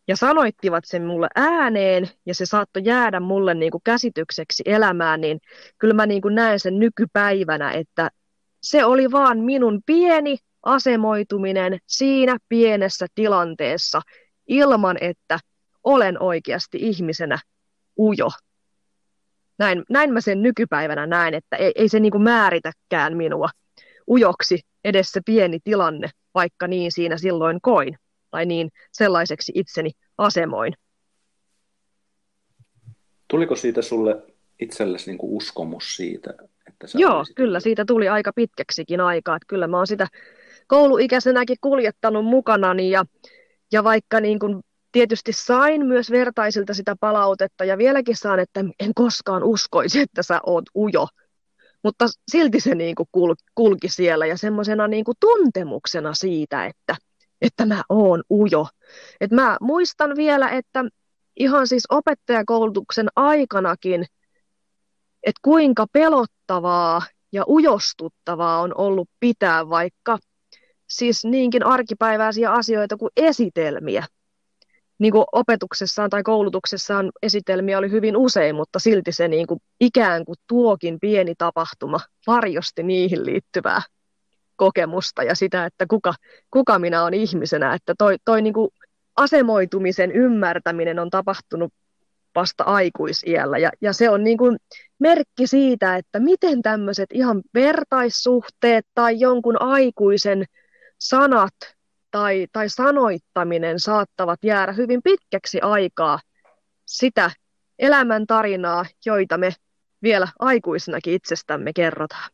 ja 0.08 0.16
sanoittivat 0.16 0.84
sen 0.86 1.06
mulle 1.06 1.28
ääneen 1.34 2.08
ja 2.26 2.34
se 2.34 2.46
saattoi 2.46 2.82
jäädä 2.84 3.20
mulle 3.20 3.54
niin 3.54 3.70
kuin 3.70 3.82
käsitykseksi 3.84 4.62
elämään, 4.66 5.20
niin 5.20 5.40
kyllä 5.78 5.94
mä 5.94 6.06
niin 6.06 6.22
kuin 6.22 6.34
näen 6.34 6.60
sen 6.60 6.78
nykypäivänä, 6.78 7.72
että 7.72 8.10
se 8.62 8.84
oli 8.84 9.10
vaan 9.10 9.38
minun 9.38 9.80
pieni 9.86 10.36
asemoituminen 10.62 11.78
siinä 11.86 12.36
pienessä 12.48 13.06
tilanteessa 13.14 14.00
ilman, 14.50 14.96
että 15.00 15.38
olen 15.84 16.22
oikeasti 16.22 16.78
ihmisenä 16.80 17.38
ujo. 17.98 18.28
Näin, 19.58 19.84
näin 19.90 20.12
mä 20.12 20.20
sen 20.20 20.42
nykypäivänä 20.42 21.06
näen, 21.06 21.34
että 21.34 21.56
ei, 21.56 21.72
ei 21.74 21.88
se 21.88 22.00
niin 22.00 22.12
kuin 22.12 22.22
määritäkään 22.22 23.16
minua 23.16 23.48
ujoksi 24.08 24.60
edessä 24.84 25.20
pieni 25.26 25.58
tilanne, 25.64 26.10
vaikka 26.34 26.66
niin 26.66 26.92
siinä 26.92 27.18
silloin 27.18 27.58
koin 27.62 27.96
tai 28.30 28.46
niin 28.46 28.68
sellaiseksi 28.92 29.52
itseni 29.54 29.90
asemoin. 30.18 30.72
Tuliko 33.28 33.56
siitä 33.56 33.82
sulle 33.82 34.22
itsellesi 34.60 35.10
niin 35.10 35.18
kuin 35.18 35.32
uskomus 35.32 35.96
siitä? 35.96 36.34
Että 36.68 36.86
sä 36.86 36.98
Joo, 36.98 37.18
olisit... 37.18 37.36
kyllä 37.36 37.60
siitä 37.60 37.84
tuli 37.84 38.08
aika 38.08 38.32
pitkäksikin 38.32 39.00
aikaa. 39.00 39.36
Että 39.36 39.46
kyllä 39.48 39.66
mä 39.66 39.76
oon 39.76 39.86
sitä 39.86 40.06
kouluikäisenäkin 40.66 41.56
kuljettanut 41.60 42.24
mukanani 42.24 42.90
ja, 42.90 43.04
ja 43.72 43.84
vaikka 43.84 44.20
niin 44.20 44.38
kuin 44.38 44.60
tietysti 44.92 45.32
sain 45.32 45.86
myös 45.86 46.10
vertaisilta 46.10 46.74
sitä 46.74 46.96
palautetta 47.00 47.64
ja 47.64 47.78
vieläkin 47.78 48.16
saan, 48.16 48.40
että 48.40 48.60
en 48.60 48.94
koskaan 48.94 49.42
uskoisi, 49.42 50.00
että 50.00 50.22
sä 50.22 50.40
oot 50.46 50.64
ujo. 50.76 51.06
Mutta 51.84 52.06
silti 52.30 52.60
se 52.60 52.74
niin 52.74 52.94
kuin 52.94 53.08
kulki 53.54 53.88
siellä 53.88 54.26
ja 54.26 54.36
semmoisena 54.36 54.88
niin 54.88 55.04
tuntemuksena 55.20 56.14
siitä, 56.14 56.66
että– 56.66 56.96
että 57.40 57.66
mä 57.66 57.82
oon 57.88 58.22
ujo. 58.30 58.66
Et 59.20 59.30
mä 59.30 59.56
muistan 59.60 60.16
vielä, 60.16 60.48
että 60.48 60.84
ihan 61.36 61.68
siis 61.68 61.86
opettajakoulutuksen 61.90 63.08
aikanakin, 63.16 64.06
että 65.22 65.40
kuinka 65.42 65.86
pelottavaa 65.92 67.02
ja 67.32 67.44
ujostuttavaa 67.48 68.60
on 68.60 68.72
ollut 68.74 69.08
pitää 69.20 69.68
vaikka 69.68 70.18
siis 70.90 71.24
niinkin 71.24 71.66
arkipäiväisiä 71.66 72.52
asioita 72.52 72.96
kuin 72.96 73.10
esitelmiä. 73.16 74.06
Niin 74.98 75.12
kuin 75.12 75.24
opetuksessaan 75.32 76.10
tai 76.10 76.22
koulutuksessaan 76.22 77.10
esitelmiä 77.22 77.78
oli 77.78 77.90
hyvin 77.90 78.16
usein, 78.16 78.56
mutta 78.56 78.78
silti 78.78 79.12
se 79.12 79.28
niin 79.28 79.46
kuin 79.46 79.60
ikään 79.80 80.24
kuin 80.24 80.36
tuokin 80.46 81.00
pieni 81.00 81.34
tapahtuma 81.38 82.00
varjosti 82.26 82.82
niihin 82.82 83.26
liittyvää 83.26 83.82
kokemusta 84.56 85.22
ja 85.22 85.34
sitä, 85.34 85.64
että 85.64 85.86
kuka, 85.86 86.14
kuka 86.50 86.78
minä 86.78 87.02
olen 87.02 87.14
ihmisenä, 87.14 87.74
että 87.74 87.94
toi, 87.98 88.16
toi 88.24 88.42
niin 88.42 88.54
kuin 88.54 88.70
asemoitumisen 89.16 90.12
ymmärtäminen 90.12 90.98
on 90.98 91.10
tapahtunut 91.10 91.72
vasta 92.34 92.64
aikuisiällä 92.64 93.58
ja, 93.58 93.70
ja 93.80 93.92
se 93.92 94.10
on 94.10 94.24
niin 94.24 94.38
kuin 94.38 94.56
merkki 94.98 95.46
siitä, 95.46 95.96
että 95.96 96.20
miten 96.20 96.62
tämmöiset 96.62 97.08
ihan 97.12 97.42
vertaissuhteet 97.54 98.86
tai 98.94 99.20
jonkun 99.20 99.62
aikuisen 99.62 100.44
sanat 101.00 101.54
tai, 102.10 102.46
tai 102.52 102.68
sanoittaminen 102.68 103.80
saattavat 103.80 104.38
jäädä 104.44 104.72
hyvin 104.72 105.02
pitkäksi 105.02 105.60
aikaa 105.60 106.18
sitä 106.86 107.30
elämän 107.78 108.26
tarinaa, 108.26 108.84
joita 109.06 109.38
me 109.38 109.52
vielä 110.02 110.28
aikuisinakin 110.38 111.14
itsestämme 111.14 111.72
kerrotaan. 111.72 112.30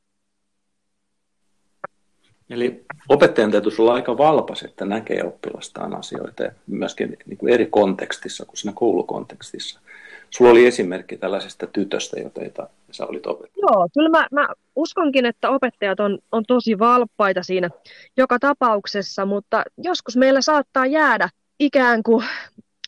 Eli 2.50 2.84
opettajan 3.08 3.50
täytyisi 3.50 3.82
olla 3.82 3.94
aika 3.94 4.18
valpas, 4.18 4.62
että 4.62 4.84
näkee 4.84 5.24
oppilastaan 5.24 5.94
asioita 5.94 6.42
ja 6.42 6.52
myöskin 6.66 7.16
niin 7.26 7.36
kuin 7.36 7.52
eri 7.52 7.66
kontekstissa 7.66 8.44
kuin 8.44 8.56
siinä 8.56 8.72
koulukontekstissa. 8.74 9.80
Sulla 10.30 10.50
oli 10.50 10.66
esimerkki 10.66 11.16
tällaisesta 11.16 11.66
tytöstä, 11.66 12.20
jota 12.20 12.68
sä 12.90 13.06
olit. 13.06 13.22
Joo, 13.62 13.88
kyllä 13.94 14.08
mä, 14.08 14.26
mä 14.30 14.48
uskonkin, 14.76 15.26
että 15.26 15.50
opettajat 15.50 16.00
on, 16.00 16.18
on 16.32 16.44
tosi 16.48 16.78
valppaita 16.78 17.42
siinä 17.42 17.70
joka 18.16 18.38
tapauksessa, 18.38 19.26
mutta 19.26 19.62
joskus 19.78 20.16
meillä 20.16 20.40
saattaa 20.40 20.86
jäädä 20.86 21.28
ikään 21.60 22.02
kuin 22.02 22.24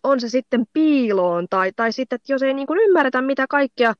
on 0.02 0.20
se 0.20 0.28
sitten 0.28 0.64
piiloon 0.72 1.46
tai, 1.50 1.72
tai 1.76 1.92
sitten, 1.92 2.16
että 2.16 2.32
jos 2.32 2.42
ei 2.42 2.54
niin 2.54 2.66
kuin 2.66 2.80
ymmärretä, 2.80 3.22
mitä 3.22 3.46
kaikkea 3.48 3.94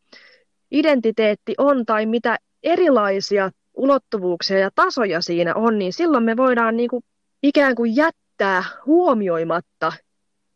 identiteetti 0.70 1.54
on 1.58 1.86
tai 1.86 2.06
mitä 2.06 2.38
erilaisia 2.62 3.50
ulottuvuuksia 3.74 4.58
ja 4.58 4.70
tasoja 4.74 5.20
siinä 5.20 5.54
on, 5.54 5.78
niin 5.78 5.92
silloin 5.92 6.24
me 6.24 6.36
voidaan 6.36 6.76
niin 6.76 6.90
kuin 6.90 7.04
ikään 7.42 7.74
kuin 7.74 7.96
jättää 7.96 8.64
huomioimatta 8.86 9.92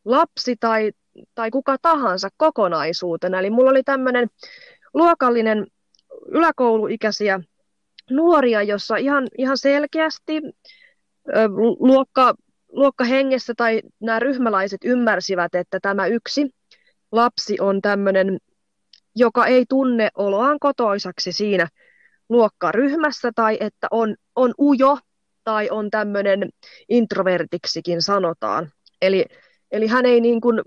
lapsi 0.05 0.57
tai, 0.61 0.92
tai 1.35 1.51
kuka 1.51 1.77
tahansa 1.83 2.29
kokonaisuutena. 2.37 3.38
Eli 3.38 3.51
mulla 3.51 3.70
oli 3.70 3.83
tämmöinen 3.83 4.29
luokallinen 4.94 5.66
yläkouluikäisiä 6.29 7.40
nuoria, 8.11 8.62
jossa 8.62 8.96
ihan, 8.96 9.29
ihan 9.38 9.59
selkeästi 9.59 10.42
luokka, 11.79 12.35
luokkahengessä 12.72 13.53
tai 13.57 13.83
nämä 14.01 14.18
ryhmälaiset 14.18 14.81
ymmärsivät, 14.85 15.55
että 15.55 15.81
tämä 15.81 16.07
yksi 16.07 16.51
lapsi 17.12 17.57
on 17.61 17.83
tämmöinen, 17.83 18.38
joka 19.16 19.46
ei 19.46 19.64
tunne 19.68 20.09
oloaan 20.14 20.59
kotoisaksi 20.61 21.33
siinä 21.33 21.68
luokkaryhmässä 22.29 23.31
tai 23.35 23.57
että 23.61 23.87
on, 23.90 24.14
on 24.37 24.55
ujo 24.61 24.98
tai 25.44 25.70
on 25.70 25.90
tämmöinen 25.90 26.48
introvertiksikin 26.88 28.03
sanotaan. 28.03 28.70
Eli, 29.03 29.27
eli 29.70 29.87
hän, 29.87 30.07
ei 30.07 30.20
niin 30.20 30.40
kuin, 30.40 30.62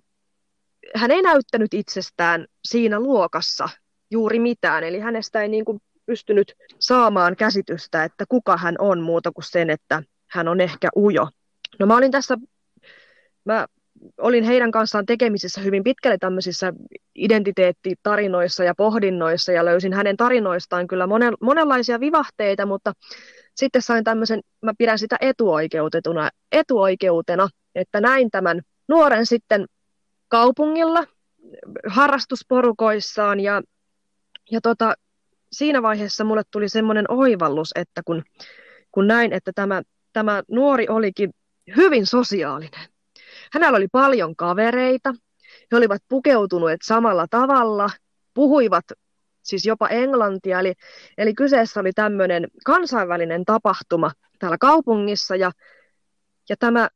hän 0.95 1.11
ei 1.11 1.21
näyttänyt 1.21 1.73
itsestään 1.73 2.45
siinä 2.63 2.99
luokassa 2.99 3.69
juuri 4.11 4.39
mitään, 4.39 4.83
eli 4.83 4.99
hänestä 4.99 5.41
ei 5.41 5.47
niin 5.47 5.65
kuin 5.65 5.79
pystynyt 6.05 6.53
saamaan 6.79 7.35
käsitystä, 7.35 8.03
että 8.03 8.25
kuka 8.29 8.57
hän 8.57 8.75
on 8.79 9.01
muuta 9.01 9.31
kuin 9.31 9.45
sen, 9.45 9.69
että 9.69 10.03
hän 10.27 10.47
on 10.47 10.61
ehkä 10.61 10.89
ujo. 10.97 11.27
No 11.79 11.85
mä 11.85 11.97
olin 11.97 12.11
tässä, 12.11 12.37
mä 13.45 13.65
olin 14.17 14.43
heidän 14.43 14.71
kanssaan 14.71 15.05
tekemisissä 15.05 15.61
hyvin 15.61 15.83
pitkälle 15.83 16.17
tämmöisissä 16.17 16.73
identiteettitarinoissa 17.15 18.63
ja 18.63 18.75
pohdinnoissa 18.75 19.51
ja 19.51 19.65
löysin 19.65 19.93
hänen 19.93 20.17
tarinoistaan 20.17 20.87
kyllä 20.87 21.07
monen, 21.07 21.33
monenlaisia 21.41 21.99
vivahteita, 21.99 22.65
mutta 22.65 22.93
sitten 23.55 23.81
sain 23.81 24.03
tämmöisen, 24.03 24.39
mä 24.61 24.71
pidän 24.77 24.99
sitä 24.99 25.17
etuoikeutetuna, 25.21 26.29
etuoikeutena, 26.51 27.49
että 27.75 28.01
näin 28.01 28.31
tämän 28.31 28.61
nuoren 28.87 29.25
sitten 29.25 29.65
kaupungilla 30.35 31.03
harrastusporukoissaan 31.87 33.39
ja, 33.39 33.61
ja 34.51 34.61
tota, 34.61 34.93
siinä 35.51 35.81
vaiheessa 35.81 36.23
mulle 36.23 36.41
tuli 36.51 36.69
semmoinen 36.69 37.05
oivallus, 37.11 37.71
että 37.75 38.01
kun, 38.05 38.23
kun 38.91 39.07
näin, 39.07 39.33
että 39.33 39.51
tämä, 39.55 39.81
tämä 40.13 40.43
nuori 40.51 40.87
olikin 40.89 41.29
hyvin 41.75 42.05
sosiaalinen. 42.05 42.89
Hänellä 43.53 43.77
oli 43.77 43.87
paljon 43.91 44.35
kavereita, 44.35 45.13
he 45.71 45.77
olivat 45.77 46.01
pukeutuneet 46.07 46.81
samalla 46.83 47.27
tavalla, 47.29 47.89
puhuivat 48.33 48.85
siis 49.43 49.65
jopa 49.65 49.87
englantia, 49.87 50.59
eli, 50.59 50.73
eli 51.17 51.33
kyseessä 51.33 51.79
oli 51.79 51.91
tämmöinen 51.93 52.47
kansainvälinen 52.65 53.45
tapahtuma 53.45 54.11
täällä 54.39 54.57
kaupungissa, 54.57 55.35
ja, 55.35 55.51
ja 56.49 56.55
tämä, 56.59 56.89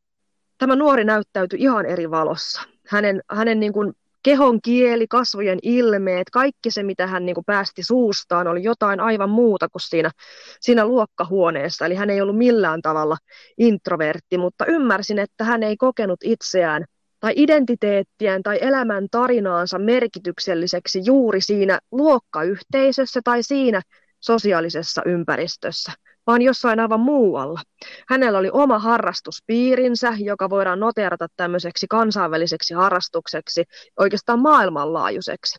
tämä 0.58 0.76
nuori 0.76 1.04
näyttäytyi 1.04 1.60
ihan 1.60 1.86
eri 1.86 2.12
valossa. 2.12 2.79
Hänen, 2.90 3.22
hänen 3.32 3.60
niin 3.60 3.74
kuin 3.74 3.94
kehon 4.24 4.62
kieli, 4.62 5.08
kasvojen 5.08 5.60
ilmeet, 5.64 6.30
kaikki 6.32 6.72
se, 6.72 6.84
mitä 6.84 7.08
hän 7.08 7.26
niin 7.26 7.34
kuin 7.34 7.46
päästi 7.46 7.84
suustaan, 7.84 8.48
oli 8.48 8.64
jotain 8.64 9.00
aivan 9.00 9.30
muuta 9.30 9.70
kuin 9.70 9.82
siinä, 9.82 10.12
siinä 10.60 10.86
luokkahuoneessa. 10.86 11.86
Eli 11.86 11.96
hän 11.96 12.10
ei 12.10 12.22
ollut 12.22 12.38
millään 12.38 12.82
tavalla 12.82 13.18
introvertti, 13.58 14.38
mutta 14.38 14.66
ymmärsin, 14.66 15.20
että 15.20 15.44
hän 15.44 15.64
ei 15.64 15.78
kokenut 15.78 16.20
itseään 16.24 16.86
tai 17.20 17.34
identiteettiään 17.36 18.44
tai 18.44 18.58
elämän 18.62 19.08
tarinaansa 19.12 19.80
merkitykselliseksi 19.80 21.02
juuri 21.06 21.42
siinä 21.42 21.80
luokkayhteisössä 21.92 23.22
tai 23.24 23.44
siinä 23.44 23.82
sosiaalisessa 24.20 25.02
ympäristössä 25.06 25.92
vaan 26.30 26.42
jossain 26.42 26.80
aivan 26.80 27.00
muualla. 27.00 27.62
Hänellä 28.10 28.40
oli 28.40 28.50
oma 28.54 28.80
harrastuspiirinsä, 28.80 30.14
joka 30.18 30.50
voidaan 30.50 30.80
noterata 30.80 31.28
tämmöiseksi 31.38 31.88
kansainväliseksi 31.90 32.74
harrastukseksi, 32.74 33.64
oikeastaan 34.00 34.40
maailmanlaajuiseksi. 34.40 35.58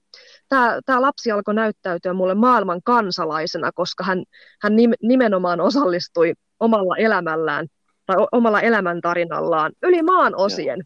Tämä, 0.48 0.80
tämä 0.86 1.02
lapsi 1.02 1.30
alkoi 1.30 1.54
näyttäytyä 1.54 2.12
mulle 2.12 2.34
maailman 2.34 2.80
kansalaisena, 2.84 3.72
koska 3.74 4.04
hän, 4.04 4.22
hän 4.62 4.72
nimenomaan 5.02 5.60
osallistui 5.60 6.32
omalla 6.60 6.96
elämällään 6.96 7.66
tai 8.06 8.16
omalla 8.32 8.60
elämäntarinallaan 8.60 9.72
yli 9.82 10.02
maan 10.02 10.36
osien. 10.36 10.80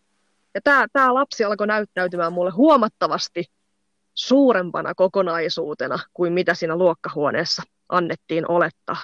Ja 0.55 0.61
tämä, 0.65 0.87
tämä 0.93 1.15
lapsi 1.15 1.45
alkoi 1.45 1.67
näyttäytymään 1.67 2.33
mulle 2.33 2.51
huomattavasti 2.51 3.45
suurempana 4.15 4.95
kokonaisuutena 4.95 5.99
kuin 6.15 6.33
mitä 6.33 6.55
siinä 6.55 6.77
luokkahuoneessa 6.77 7.63
annettiin 7.89 8.51
olettaa. 8.51 8.97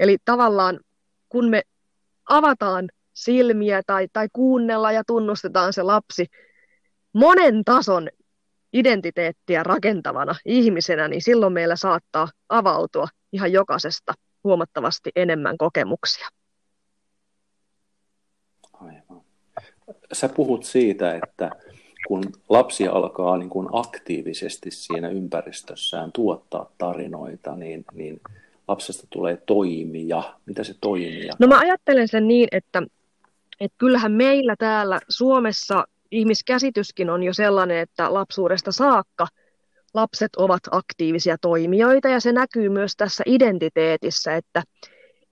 Eli 0.00 0.16
tavallaan 0.24 0.80
kun 1.28 1.50
me 1.50 1.62
avataan 2.28 2.88
silmiä 3.14 3.82
tai, 3.86 4.08
tai 4.12 4.28
kuunnella 4.32 4.92
ja 4.92 5.02
tunnustetaan 5.06 5.72
se 5.72 5.82
lapsi 5.82 6.26
monen 7.12 7.64
tason 7.64 8.08
identiteettiä 8.72 9.62
rakentavana 9.62 10.34
ihmisenä, 10.44 11.08
niin 11.08 11.22
silloin 11.22 11.52
meillä 11.52 11.76
saattaa 11.76 12.28
avautua 12.48 13.08
ihan 13.32 13.52
jokaisesta 13.52 14.14
huomattavasti 14.44 15.10
enemmän 15.16 15.58
kokemuksia. 15.58 16.28
Aivan. 18.72 19.22
Sä 20.12 20.28
puhut 20.28 20.64
siitä, 20.64 21.14
että 21.14 21.50
kun 22.06 22.24
lapsi 22.48 22.88
alkaa 22.88 23.38
niin 23.38 23.50
kuin 23.50 23.68
aktiivisesti 23.72 24.70
siinä 24.70 25.08
ympäristössään 25.08 26.12
tuottaa 26.12 26.70
tarinoita, 26.78 27.56
niin, 27.56 27.84
niin 27.92 28.20
lapsesta 28.68 29.06
tulee 29.10 29.36
toimija? 29.36 30.34
Mitä 30.46 30.64
se 30.64 30.74
toimija? 30.80 31.32
No 31.38 31.46
mä 31.46 31.58
ajattelen 31.58 32.08
sen 32.08 32.28
niin, 32.28 32.48
että, 32.52 32.82
että 33.60 33.78
kyllähän 33.78 34.12
meillä 34.12 34.56
täällä 34.58 35.00
Suomessa 35.08 35.84
ihmiskäsityskin 36.10 37.10
on 37.10 37.22
jo 37.22 37.34
sellainen, 37.34 37.78
että 37.78 38.14
lapsuudesta 38.14 38.72
saakka 38.72 39.26
lapset 39.94 40.36
ovat 40.36 40.60
aktiivisia 40.70 41.36
toimijoita 41.38 42.08
ja 42.08 42.20
se 42.20 42.32
näkyy 42.32 42.68
myös 42.68 42.92
tässä 42.96 43.24
identiteetissä, 43.26 44.36
että 44.36 44.62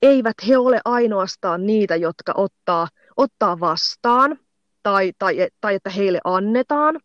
eivät 0.03 0.37
he 0.49 0.59
ole 0.59 0.81
ainoastaan 0.85 1.67
niitä, 1.67 1.97
jotka 1.97 2.33
ottaa, 2.37 2.89
ottaa 3.17 3.61
vastaan 3.61 4.39
tai, 4.83 5.13
tai, 5.19 5.49
tai 5.61 5.75
että 5.75 5.91
heille 5.91 6.21
annetaan, 6.25 7.01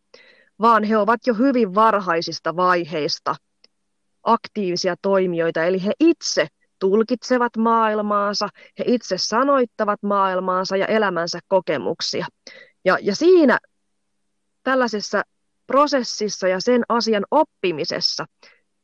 vaan 0.61 0.83
he 0.83 0.97
ovat 0.97 1.19
jo 1.27 1.33
hyvin 1.33 1.75
varhaisista 1.75 2.55
vaiheista– 2.55 3.35
aktiivisia 4.23 4.95
toimijoita, 5.01 5.63
eli 5.63 5.83
he 5.85 5.91
itse 5.99 6.47
tulkitsevat 6.79 7.57
maailmaansa, 7.57 8.47
he 8.79 8.83
itse 8.87 9.15
sanoittavat 9.17 10.03
maailmaansa 10.03 10.77
ja 10.77 10.85
elämänsä 10.85 11.39
kokemuksia. 11.47 12.25
Ja, 12.85 12.97
ja 13.01 13.15
siinä 13.15 13.59
tällaisessa 14.63 15.21
prosessissa 15.67 16.47
ja 16.47 16.59
sen 16.59 16.83
asian 16.89 17.25
oppimisessa 17.31 18.25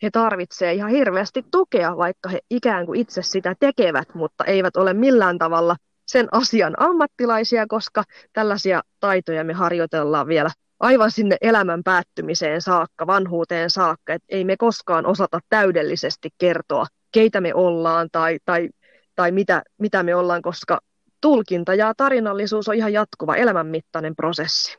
he 0.04 0.10
tarvitsevat 0.12 0.76
ihan 0.76 0.91
hirveästi 0.91 1.43
tukea, 1.52 1.97
vaikka 1.97 2.30
he 2.30 2.39
ikään 2.50 2.86
kuin 2.86 3.00
itse 3.00 3.21
sitä 3.21 3.56
tekevät, 3.60 4.15
mutta 4.15 4.45
eivät 4.45 4.78
ole 4.78 4.93
millään 4.93 5.38
tavalla 5.38 5.76
sen 6.08 6.28
asian 6.32 6.73
ammattilaisia, 6.78 7.65
koska 7.67 8.04
tällaisia 8.34 8.82
taitoja 9.00 9.43
me 9.43 9.54
harjoitellaan 9.54 10.28
vielä 10.28 10.50
aivan 10.79 11.11
sinne 11.11 11.37
elämän 11.41 11.83
päättymiseen 11.83 12.61
saakka, 12.61 13.07
vanhuuteen 13.07 13.69
saakka, 13.69 14.13
että 14.13 14.27
ei 14.29 14.43
me 14.43 14.57
koskaan 14.57 15.05
osata 15.05 15.39
täydellisesti 15.49 16.29
kertoa, 16.37 16.85
keitä 17.11 17.41
me 17.41 17.53
ollaan 17.53 18.09
tai, 18.11 18.39
tai, 18.45 18.69
tai 19.15 19.31
mitä, 19.31 19.63
mitä 19.77 20.03
me 20.03 20.15
ollaan, 20.15 20.41
koska 20.41 20.79
tulkinta 21.21 21.73
ja 21.73 21.93
tarinallisuus 21.97 22.69
on 22.69 22.75
ihan 22.75 22.93
jatkuva 22.93 23.35
elämänmittainen 23.35 24.15
prosessi. 24.15 24.77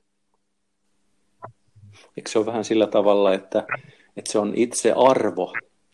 Eikö 2.17 2.31
se 2.31 2.39
ole 2.39 2.47
vähän 2.47 2.65
sillä 2.65 2.87
tavalla, 2.87 3.35
että, 3.35 3.65
että 4.17 4.33
se 4.33 4.39
on 4.39 4.53
itse 4.57 4.93
arvo 4.97 5.53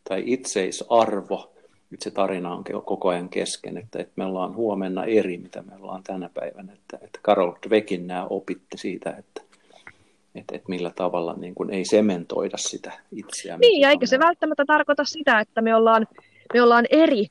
tai 0.09 0.23
itseisarvo, 0.27 1.55
että 1.93 2.05
se 2.05 2.11
tarina 2.11 2.55
on 2.55 2.65
koko 2.65 3.09
ajan 3.09 3.29
kesken, 3.29 3.79
että, 3.79 3.99
että 3.99 4.13
me 4.17 4.25
ollaan 4.25 4.55
huomenna 4.57 5.05
eri, 5.05 5.39
mitä 5.39 5.63
me 5.63 5.73
ollaan 5.81 6.03
tänä 6.03 6.31
päivänä. 6.35 6.73
Että, 6.73 6.99
että 7.03 7.19
Karol 7.23 7.53
Dwekin 7.69 8.07
nämä 8.07 8.27
opitte 8.27 8.77
siitä, 8.77 9.11
että 9.11 9.44
että 10.35 10.57
et 10.57 10.69
millä 10.69 10.91
tavalla 10.91 11.35
niin 11.37 11.55
kun 11.55 11.71
ei 11.71 11.85
sementoida 11.85 12.57
sitä 12.57 12.93
itseään. 13.13 13.61
Niin, 13.61 13.81
ja 13.81 13.91
eikä 13.91 14.07
se 14.07 14.19
välttämättä 14.19 14.65
tarkoita 14.67 15.05
sitä, 15.05 15.41
että 15.41 15.63
me 15.63 15.75
ollaan, 15.75 16.07
me 16.55 16.63
ollaan 16.63 16.85
eri, 16.91 17.27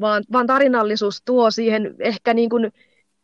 vaan, 0.00 0.24
vaan 0.32 0.46
tarinallisuus 0.46 1.22
tuo 1.24 1.50
siihen 1.50 1.94
ehkä 1.98 2.34
niin 2.34 2.50
kuin 2.50 2.72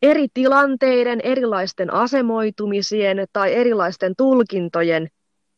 eri 0.03 0.27
tilanteiden, 0.35 1.21
erilaisten 1.21 1.93
asemoitumisien 1.93 3.27
tai 3.33 3.55
erilaisten 3.55 4.15
tulkintojen 4.17 5.09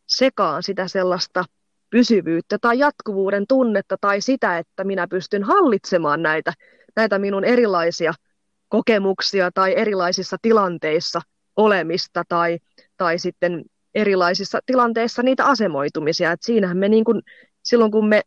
sekaan 0.07 0.63
sitä 0.63 0.89
sellaista 0.89 1.45
pysyvyyttä 1.91 2.59
tai 2.61 2.79
jatkuvuuden 2.79 3.45
tunnetta 3.49 3.97
tai 4.01 4.21
sitä, 4.21 4.59
että 4.59 4.85
minä 4.85 5.07
pystyn 5.09 5.43
hallitsemaan 5.43 6.23
näitä, 6.23 6.53
näitä 6.97 7.19
minun 7.19 7.45
erilaisia 7.45 8.13
kokemuksia 8.69 9.51
tai 9.55 9.75
erilaisissa 9.77 10.37
tilanteissa 10.43 11.21
olemista 11.57 12.23
tai, 12.29 12.59
tai 12.97 13.19
sitten 13.19 13.65
erilaisissa 13.95 14.59
tilanteissa 14.67 15.23
niitä 15.23 15.45
asemoitumisia. 15.45 16.33
Et 16.33 16.43
siinähän 16.43 16.77
me 16.77 16.89
niin 16.89 17.05
kun, 17.05 17.23
silloin 17.63 17.91
kun 17.91 18.09
me 18.09 18.23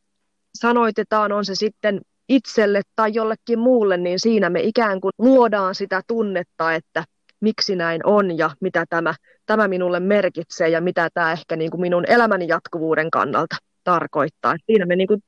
sanoitetaan, 0.55 1.31
on 1.31 1.45
se 1.45 1.55
sitten 1.55 2.01
itselle 2.29 2.81
tai 2.95 3.13
jollekin 3.13 3.59
muulle, 3.59 3.97
niin 3.97 4.19
siinä 4.19 4.49
me 4.49 4.61
ikään 4.61 5.01
kuin 5.01 5.11
luodaan 5.17 5.75
sitä 5.75 6.01
tunnetta, 6.07 6.73
että 6.73 7.03
miksi 7.39 7.75
näin 7.75 8.01
on 8.05 8.37
ja 8.37 8.49
mitä 8.61 8.85
tämä, 8.89 9.13
tämä 9.45 9.67
minulle 9.67 9.99
merkitsee 9.99 10.69
ja 10.69 10.81
mitä 10.81 11.09
tämä 11.13 11.31
ehkä 11.31 11.55
niin 11.55 11.71
kuin 11.71 11.81
minun 11.81 12.05
elämäni 12.07 12.47
jatkuvuuden 12.47 13.11
kannalta 13.11 13.55
tarkoittaa. 13.83 14.55
Siinä 14.65 14.85
me 14.85 14.95
niin 14.95 15.07
kuin 15.07 15.23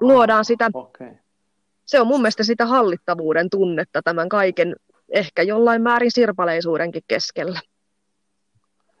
luodaan 0.00 0.44
sitä, 0.44 0.70
okay. 0.74 1.14
se 1.84 2.00
on 2.00 2.06
mun 2.06 2.20
mielestä 2.20 2.42
sitä 2.42 2.66
hallittavuuden 2.66 3.50
tunnetta 3.50 4.00
tämän 4.04 4.28
kaiken 4.28 4.76
ehkä 5.08 5.42
jollain 5.42 5.82
määrin 5.82 6.10
sirpaleisuudenkin 6.10 7.02
keskellä. 7.08 7.60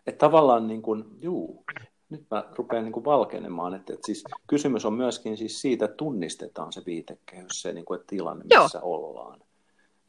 Että 0.06 0.18
tavallaan 0.26 0.66
niin 0.66 0.82
kuin, 0.82 1.04
juu, 1.22 1.64
nyt 2.10 2.26
mä 2.30 2.44
rupean 2.56 2.84
niin 2.84 2.92
kuin 2.92 3.04
valkenemaan, 3.04 3.74
että, 3.74 3.92
että 3.92 4.06
siis 4.06 4.24
kysymys 4.46 4.84
on 4.84 4.92
myöskin 4.92 5.36
siis 5.36 5.60
siitä, 5.60 5.84
että 5.84 5.96
tunnistetaan 5.96 6.72
se 6.72 6.82
viitekehys, 6.86 7.62
se 7.62 7.72
niin 7.72 7.84
kuin, 7.84 8.00
että 8.00 8.10
tilanne, 8.10 8.44
missä 8.44 8.78
Joo. 8.78 8.94
ollaan. 8.94 9.40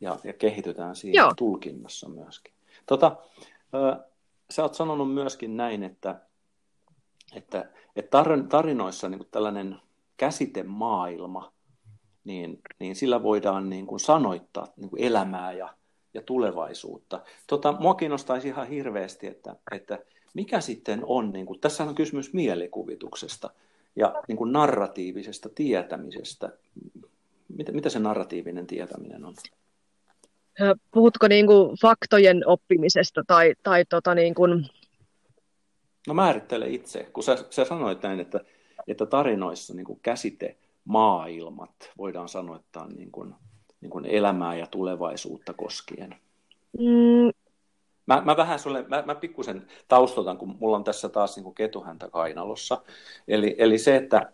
Ja, 0.01 0.19
ja 0.23 0.33
kehitytään 0.33 0.95
siinä 0.95 1.21
Joo. 1.21 1.33
tulkinnassa 1.37 2.09
myöskin. 2.09 2.53
Tota, 2.85 3.17
ö, 3.73 4.03
sä 4.51 4.63
oot 4.63 4.73
sanonut 4.73 5.13
myöskin 5.13 5.57
näin, 5.57 5.83
että, 5.83 6.21
että, 7.35 7.69
että 7.95 8.23
tarinoissa 8.49 9.09
niin 9.09 9.19
kuin 9.19 9.29
tällainen 9.31 9.79
käsitemaailma, 10.17 11.51
niin, 12.23 12.61
niin 12.79 12.95
sillä 12.95 13.23
voidaan 13.23 13.69
niin 13.69 13.87
kuin 13.87 13.99
sanoittaa 13.99 14.67
niin 14.75 14.89
kuin 14.89 15.03
elämää 15.03 15.51
ja, 15.51 15.73
ja 16.17 16.23
tulevaisuutta. 16.23 17.21
Tota, 17.47 17.71
mua 17.79 17.93
kiinnostaisi 17.93 18.47
ihan 18.47 18.67
hirveästi, 18.67 19.27
että, 19.27 19.55
että 19.71 19.99
mikä 20.33 20.61
sitten 20.61 21.01
on, 21.05 21.31
niin 21.31 21.45
kuin, 21.45 21.59
tässä 21.59 21.83
on 21.83 21.95
kysymys 21.95 22.33
mielikuvituksesta 22.33 23.49
ja 23.95 24.23
niin 24.27 24.37
kuin 24.37 24.51
narratiivisesta 24.51 25.49
tietämisestä. 25.55 26.49
Mitä, 27.57 27.71
mitä 27.71 27.89
se 27.89 27.99
narratiivinen 27.99 28.67
tietäminen 28.67 29.25
on? 29.25 29.33
Puhutko 30.91 31.27
niin 31.27 31.47
kuin 31.47 31.77
faktojen 31.81 32.47
oppimisesta 32.47 33.23
tai, 33.27 33.55
tai 33.63 33.85
tota 33.85 34.15
niin 34.15 34.35
kuin... 34.35 34.65
No 36.07 36.13
määrittele 36.13 36.69
itse, 36.69 37.03
kun 37.13 37.23
sä, 37.23 37.45
sä 37.49 37.65
sanoit 37.65 38.03
näin, 38.03 38.19
että, 38.19 38.39
että 38.87 39.05
tarinoissa 39.05 39.73
niin 39.73 39.85
kuin 39.85 39.99
käsite 40.03 40.57
maailmat 40.85 41.91
voidaan 41.97 42.29
sanoittaa 42.29 42.87
niin 42.87 43.11
kuin, 43.11 43.35
niin 43.81 43.89
kuin 43.89 44.05
elämää 44.05 44.55
ja 44.55 44.67
tulevaisuutta 44.67 45.53
koskien. 45.53 46.15
Mm, 46.79 47.31
Mä, 48.07 48.21
mä 48.25 48.37
vähän 48.37 48.59
sulle, 48.59 48.85
mä, 48.87 49.03
mä 49.05 49.15
pikkusen 49.15 49.67
taustotan, 49.87 50.37
kun 50.37 50.55
mulla 50.59 50.77
on 50.77 50.83
tässä 50.83 51.09
taas 51.09 51.35
niin 51.35 51.43
kuin 51.43 51.55
ketuhäntä 51.55 52.09
kainalossa. 52.09 52.81
Eli, 53.27 53.55
eli 53.57 53.77
se, 53.77 53.95
että 53.95 54.31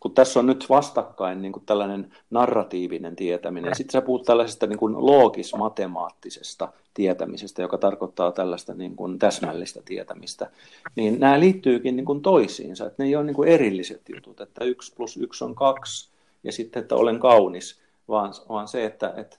kun 0.00 0.14
tässä 0.14 0.40
on 0.40 0.46
nyt 0.46 0.66
vastakkain 0.68 1.42
niin 1.42 1.52
kuin 1.52 1.66
tällainen 1.66 2.12
narratiivinen 2.30 3.16
tietäminen, 3.16 3.68
ja 3.68 3.74
sitten 3.74 3.92
sä 3.92 4.02
puhut 4.02 4.22
tällaisesta 4.22 4.66
niin 4.66 4.78
kuin 4.78 4.94
loogis-matemaattisesta 4.94 6.68
tietämisestä, 6.94 7.62
joka 7.62 7.78
tarkoittaa 7.78 8.32
tällaista 8.32 8.74
niin 8.74 8.96
kuin 8.96 9.18
täsmällistä 9.18 9.82
tietämistä, 9.84 10.50
niin 10.96 11.20
nämä 11.20 11.40
liittyykin 11.40 11.96
niin 11.96 12.06
kuin 12.06 12.22
toisiinsa, 12.22 12.86
että 12.86 13.02
ne 13.02 13.06
ei 13.06 13.16
ole 13.16 13.24
niin 13.24 13.36
kuin 13.36 13.48
erilliset 13.48 14.02
jutut, 14.14 14.40
että 14.40 14.64
yksi 14.64 14.94
plus 14.96 15.16
yksi 15.16 15.44
on 15.44 15.54
kaksi, 15.54 16.10
ja 16.44 16.52
sitten, 16.52 16.82
että 16.82 16.94
olen 16.94 17.18
kaunis, 17.18 17.83
vaan, 18.08 18.32
vaan 18.48 18.68
se, 18.68 18.84
että, 18.84 19.14
että 19.16 19.38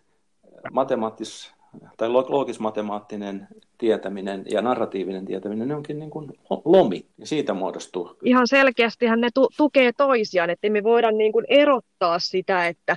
matemaattis 0.72 1.56
tai 1.98 2.10
loogis-matemaattinen 2.10 3.48
tietäminen 3.78 4.46
ja 4.52 4.62
narratiivinen 4.62 5.26
tietäminen, 5.26 5.68
ne 5.68 5.76
onkin 5.76 6.00
niin 6.00 6.10
kuin 6.10 6.32
lomi, 6.66 7.06
ja 7.18 7.28
siitä 7.28 7.54
muodostuu. 7.54 8.18
Ihan 8.24 8.48
selkeästihän 8.48 9.22
ne 9.22 9.30
tu- 9.34 9.50
tukee 9.58 9.92
toisiaan, 9.98 10.50
että 10.50 10.70
me 10.70 10.84
voida 10.84 11.12
niin 11.12 11.32
kuin 11.32 11.46
erottaa 11.48 12.20
sitä, 12.20 12.68
että, 12.68 12.96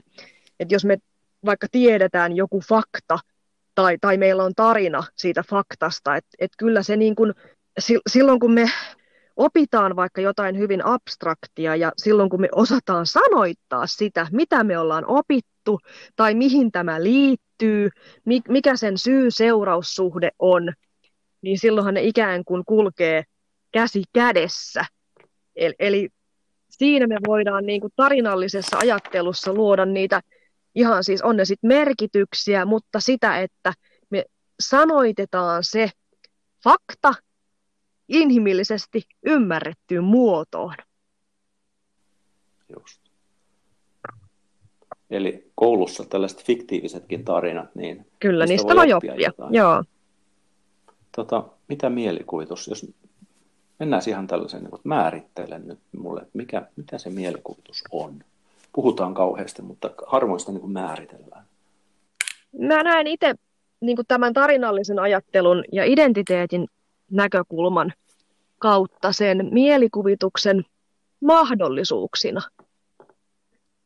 että 0.61 0.74
jos 0.74 0.85
me 0.85 0.98
vaikka 1.44 1.66
tiedetään 1.72 2.37
joku 2.37 2.61
fakta, 2.68 3.18
tai, 3.74 3.98
tai 4.00 4.16
meillä 4.16 4.44
on 4.44 4.54
tarina 4.57 5.04
siitä 5.16 5.44
faktasta, 5.50 6.16
että, 6.16 6.31
että 6.38 6.54
kyllä 6.59 6.83
se 6.83 6.96
niin 6.96 7.14
kuin, 7.14 7.35
silloin 8.09 8.40
kun 8.40 8.52
me 8.52 8.70
opitaan 9.37 9.96
vaikka 9.96 10.20
jotain 10.20 10.59
hyvin 10.59 10.87
abstraktia 10.87 11.76
ja 11.76 11.92
silloin 11.96 12.31
kun 12.31 12.40
me 12.40 12.48
osataan 12.52 13.07
sanoittaa 13.07 13.87
sitä, 13.87 14.26
mitä 14.33 14.64
me 14.64 14.78
ollaan 14.78 15.04
opittu 15.07 15.58
tai 16.16 16.35
mihin 16.35 16.72
tämä 16.72 17.02
liittyy, 17.02 17.90
mikä 18.48 18.76
sen 18.76 18.98
syy-seuraussuhde 18.98 20.31
on, 20.38 20.72
niin 21.42 21.59
silloinhan 21.59 21.94
ne 21.94 22.02
ikään 22.02 22.44
kuin 22.44 22.64
kulkee 22.66 23.24
käsi 23.72 24.02
kädessä. 24.12 24.85
Eli, 25.57 25.74
eli 25.78 26.09
siinä 26.70 27.07
me 27.07 27.16
voidaan 27.26 27.66
niin 27.66 27.81
kuin 27.81 27.92
tarinallisessa 27.96 28.78
ajattelussa 28.78 29.54
luoda 29.54 29.85
niitä 29.87 30.20
ihan 30.74 31.04
siis 31.04 31.22
on 31.22 31.37
ne 31.37 31.44
sitten 31.44 31.68
merkityksiä, 31.68 32.64
mutta 32.64 33.00
sitä, 33.00 33.40
että 33.40 33.72
me 34.11 34.24
sanoitetaan 34.61 35.64
se 35.64 35.90
fakta 36.64 37.14
inhimillisesti 38.09 39.02
ymmärrettyyn 39.26 40.04
muotoon. 40.04 40.74
Just. 42.68 43.08
Eli 45.11 45.51
koulussa 45.55 46.05
tällaiset 46.05 46.44
fiktiivisetkin 46.44 47.25
tarinat, 47.25 47.75
niin 47.75 48.07
Kyllä, 48.21 48.47
niistä 48.47 48.75
voi 48.75 48.92
oppia. 48.92 49.12
oppia. 49.12 49.33
Joo. 49.51 49.85
Tota, 51.16 51.44
mitä 51.68 51.90
mielikuvitus, 51.90 52.68
jos 52.68 52.87
mennään 53.79 54.03
siihen 54.03 54.27
tällaisen, 54.27 54.62
niin 54.62 54.81
määrittelen 54.85 55.68
nyt 55.68 55.79
mulle, 55.97 56.21
että 56.21 56.38
mikä, 56.38 56.66
mitä 56.77 56.99
se 56.99 57.11
mielikuvitus 57.11 57.85
on. 57.90 58.18
Puhutaan 58.73 59.14
kauheasti, 59.14 59.62
mutta 59.62 59.90
harvoin 60.07 60.40
sitä 60.40 60.53
niin 60.53 60.71
määritellään. 60.71 61.44
Mä 62.59 62.83
näen 62.83 63.07
itse 63.07 63.35
niin 63.81 63.97
tämän 64.09 64.33
tarinallisen 64.33 64.99
ajattelun 64.99 65.64
ja 65.73 65.85
identiteetin 65.85 66.66
näkökulman 67.11 67.92
kautta 68.59 69.12
sen 69.12 69.49
mielikuvituksen 69.51 70.64
mahdollisuuksina. 71.21 72.40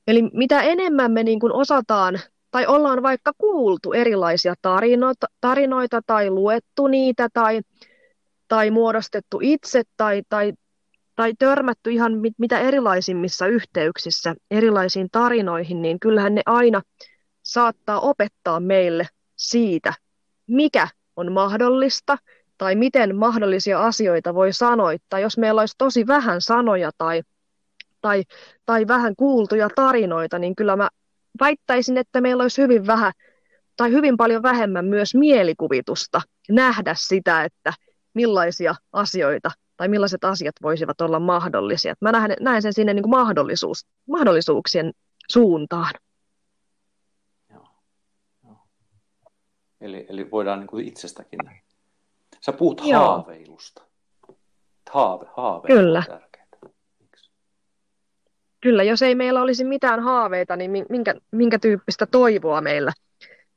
Eli 0.07 0.23
mitä 0.23 0.63
enemmän 0.63 1.13
me 1.13 1.23
niin 1.23 1.41
kuin 1.41 1.53
osataan 1.53 2.21
tai 2.51 2.67
ollaan 2.67 3.03
vaikka 3.03 3.33
kuultu 3.39 3.93
erilaisia 3.93 4.55
tarinoita, 4.63 5.27
tarinoita 5.41 6.01
tai 6.07 6.31
luettu 6.31 6.87
niitä 6.87 7.29
tai, 7.33 7.61
tai 8.49 8.71
muodostettu 8.71 9.39
itse 9.43 9.83
tai, 9.97 10.23
tai, 10.29 10.53
tai 11.17 11.33
törmätty 11.39 11.91
ihan 11.91 12.19
mit, 12.19 12.35
mitä 12.39 12.59
erilaisimmissa 12.59 13.47
yhteyksissä 13.47 14.35
erilaisiin 14.51 15.09
tarinoihin, 15.13 15.83
niin 15.83 16.01
kyllähän 16.01 16.35
ne 16.35 16.43
aina 16.47 16.83
saattaa 17.43 18.01
opettaa 18.01 18.61
meille 18.61 19.07
siitä, 19.37 19.95
mikä 20.47 20.89
on 21.17 21.33
mahdollista 21.33 22.19
tai 22.59 22.75
miten 22.75 23.17
mahdollisia 23.17 23.87
asioita 23.87 24.35
voi 24.35 24.53
sanoittaa, 24.53 25.19
jos 25.19 25.39
meillä 25.39 25.63
olisi 25.63 25.75
tosi 25.79 26.07
vähän 26.07 26.41
sanoja 26.41 26.91
tai, 26.99 27.23
tai, 28.03 28.25
tai 28.67 28.87
vähän 28.89 29.17
kuultuja 29.17 29.69
tarinoita, 29.75 30.39
niin 30.39 30.57
kyllä 30.57 30.77
mä 30.77 30.89
väittäisin, 31.41 31.97
että 31.97 32.21
meillä 32.21 32.43
olisi 32.43 32.63
hyvin 32.63 32.87
vähän 32.87 33.13
tai 33.77 33.91
hyvin 33.91 34.17
paljon 34.17 34.43
vähemmän 34.43 34.85
myös 34.85 35.15
mielikuvitusta 35.15 36.21
nähdä 36.49 36.95
sitä, 36.99 37.45
että 37.45 37.73
millaisia 38.15 38.75
asioita 38.93 39.51
tai 39.77 39.89
millaiset 39.89 40.25
asiat 40.25 40.55
voisivat 40.63 41.01
olla 41.01 41.21
mahdollisia. 41.21 41.95
Mä 42.01 42.13
näen, 42.13 42.37
näen 42.41 42.63
sen 42.63 42.73
sinne 42.73 42.95
niin 42.95 43.03
kuin 43.03 43.11
mahdollisuus, 43.11 43.87
mahdollisuuksien 44.09 44.93
suuntaan. 45.29 45.95
Joo. 47.51 47.69
Joo. 48.45 48.57
Eli, 49.81 50.07
eli 50.09 50.31
voidaan 50.31 50.61
niin 50.61 50.69
kuin 50.69 50.89
itsestäkin 50.89 51.41
Sä 52.41 52.53
puhut 52.53 52.81
Joo. 52.85 53.01
haaveilusta. 53.01 53.83
Haave, 54.91 55.27
haave 55.37 55.67
Kyllä. 55.67 56.05
on 56.11 56.21
Kyllä, 58.63 58.83
jos 58.83 59.03
ei 59.03 59.15
meillä 59.15 59.43
olisi 59.43 59.65
mitään 59.65 60.01
haaveita, 60.01 60.57
niin 60.57 60.71
minkä, 60.89 61.15
minkä 61.31 61.59
tyyppistä 61.59 62.07
toivoa 62.07 62.61
meillä 62.61 62.93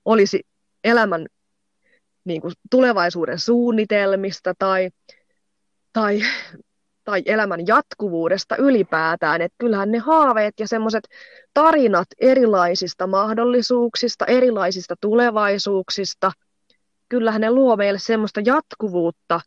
olisi 0.06 0.44
elämän 0.84 1.26
niin 2.26 2.42
kuin 2.42 2.54
tulevaisuuden 2.72 3.40
suunnitelmista 3.40 4.54
tai, 4.60 4.90
tai, 5.94 6.20
tai 7.04 7.24
elämän 7.26 7.68
jatkuvuudesta 7.68 8.56
ylipäätään. 8.58 9.42
Että 9.42 9.56
kyllähän 9.58 9.92
ne 9.92 9.98
haaveet 9.98 10.54
ja 10.60 10.68
semmoiset 10.68 11.04
tarinat 11.54 12.08
erilaisista 12.20 13.08
mahdollisuuksista, 13.08 14.26
erilaisista 14.26 14.96
tulevaisuuksista, 15.02 16.32
kyllähän 17.10 17.42
ne 17.42 17.52
luo 17.52 17.76
meille 17.76 18.00
semmoista 18.00 18.42
jatkuvuutta 18.46 19.42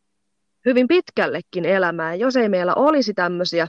hyvin 0.64 0.88
pitkällekin 0.88 1.64
elämään. 1.64 2.20
Jos 2.20 2.36
ei 2.36 2.48
meillä 2.48 2.74
olisi 2.74 3.14
tämmöisiä 3.14 3.66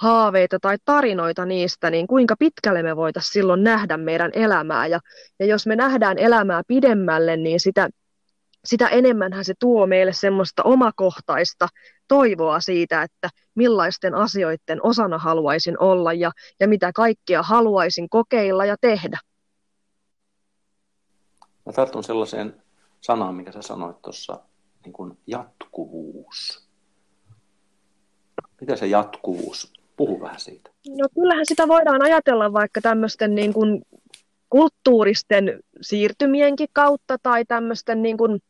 haaveita 0.00 0.58
tai 0.60 0.76
tarinoita 0.84 1.46
niistä, 1.46 1.90
niin 1.90 2.06
kuinka 2.06 2.34
pitkälle 2.38 2.82
me 2.82 2.96
voitaisiin 2.96 3.32
silloin 3.32 3.64
nähdä 3.64 3.96
meidän 3.96 4.30
elämää. 4.34 4.86
Ja, 4.86 5.00
ja 5.38 5.46
jos 5.46 5.66
me 5.66 5.76
nähdään 5.76 6.18
elämää 6.18 6.62
pidemmälle, 6.66 7.36
niin 7.36 7.60
sitä, 7.60 7.88
sitä 8.64 8.88
enemmänhän 8.88 9.44
se 9.44 9.54
tuo 9.58 9.86
meille 9.86 10.12
semmoista 10.12 10.62
omakohtaista 10.62 11.68
toivoa 12.08 12.60
siitä, 12.60 13.02
että 13.02 13.28
millaisten 13.54 14.14
asioiden 14.14 14.80
osana 14.82 15.18
haluaisin 15.18 15.82
olla 15.82 16.12
ja, 16.12 16.30
ja 16.60 16.68
mitä 16.68 16.92
kaikkea 16.94 17.42
haluaisin 17.42 18.08
kokeilla 18.08 18.64
ja 18.64 18.76
tehdä. 18.80 19.18
Mä 21.66 21.72
tartun 21.72 22.04
sellaiseen 22.04 22.62
sanaan, 23.00 23.34
mikä 23.34 23.52
sä 23.52 23.62
sanoit 23.62 24.02
tuossa, 24.02 24.40
niin 24.84 24.92
kuin 24.92 25.18
jatkuvuus. 25.26 26.68
Mitä 28.60 28.76
se 28.76 28.86
jatkuvuus 28.86 29.79
Puhu 30.00 30.20
vähän 30.20 30.40
siitä. 30.40 30.70
No 30.88 31.08
kyllähän 31.14 31.46
sitä 31.46 31.68
voidaan 31.68 32.02
ajatella 32.02 32.52
vaikka 32.52 32.80
tämmöisten 32.80 33.34
niin 33.34 33.52
kuin 33.52 33.82
kulttuuristen 34.50 35.60
siirtymienkin 35.80 36.68
kautta 36.72 37.16
tai 37.22 37.44
tämmöisten 37.44 38.02
niin 38.02 38.16
kuin, 38.16 38.40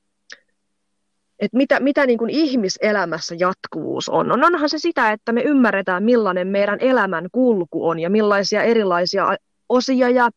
että 1.38 1.56
mitä, 1.56 1.80
mitä 1.80 2.06
niin 2.06 2.18
kuin 2.18 2.30
ihmiselämässä 2.30 3.34
jatkuvuus 3.38 4.08
on. 4.08 4.28
No 4.28 4.46
onhan 4.46 4.68
se 4.68 4.78
sitä, 4.78 5.12
että 5.12 5.32
me 5.32 5.42
ymmärretään 5.42 6.02
millainen 6.02 6.48
meidän 6.48 6.78
elämän 6.80 7.28
kulku 7.32 7.88
on 7.88 7.98
ja 7.98 8.10
millaisia 8.10 8.62
erilaisia 8.62 9.36
osia 9.68 10.08
ja, 10.08 10.30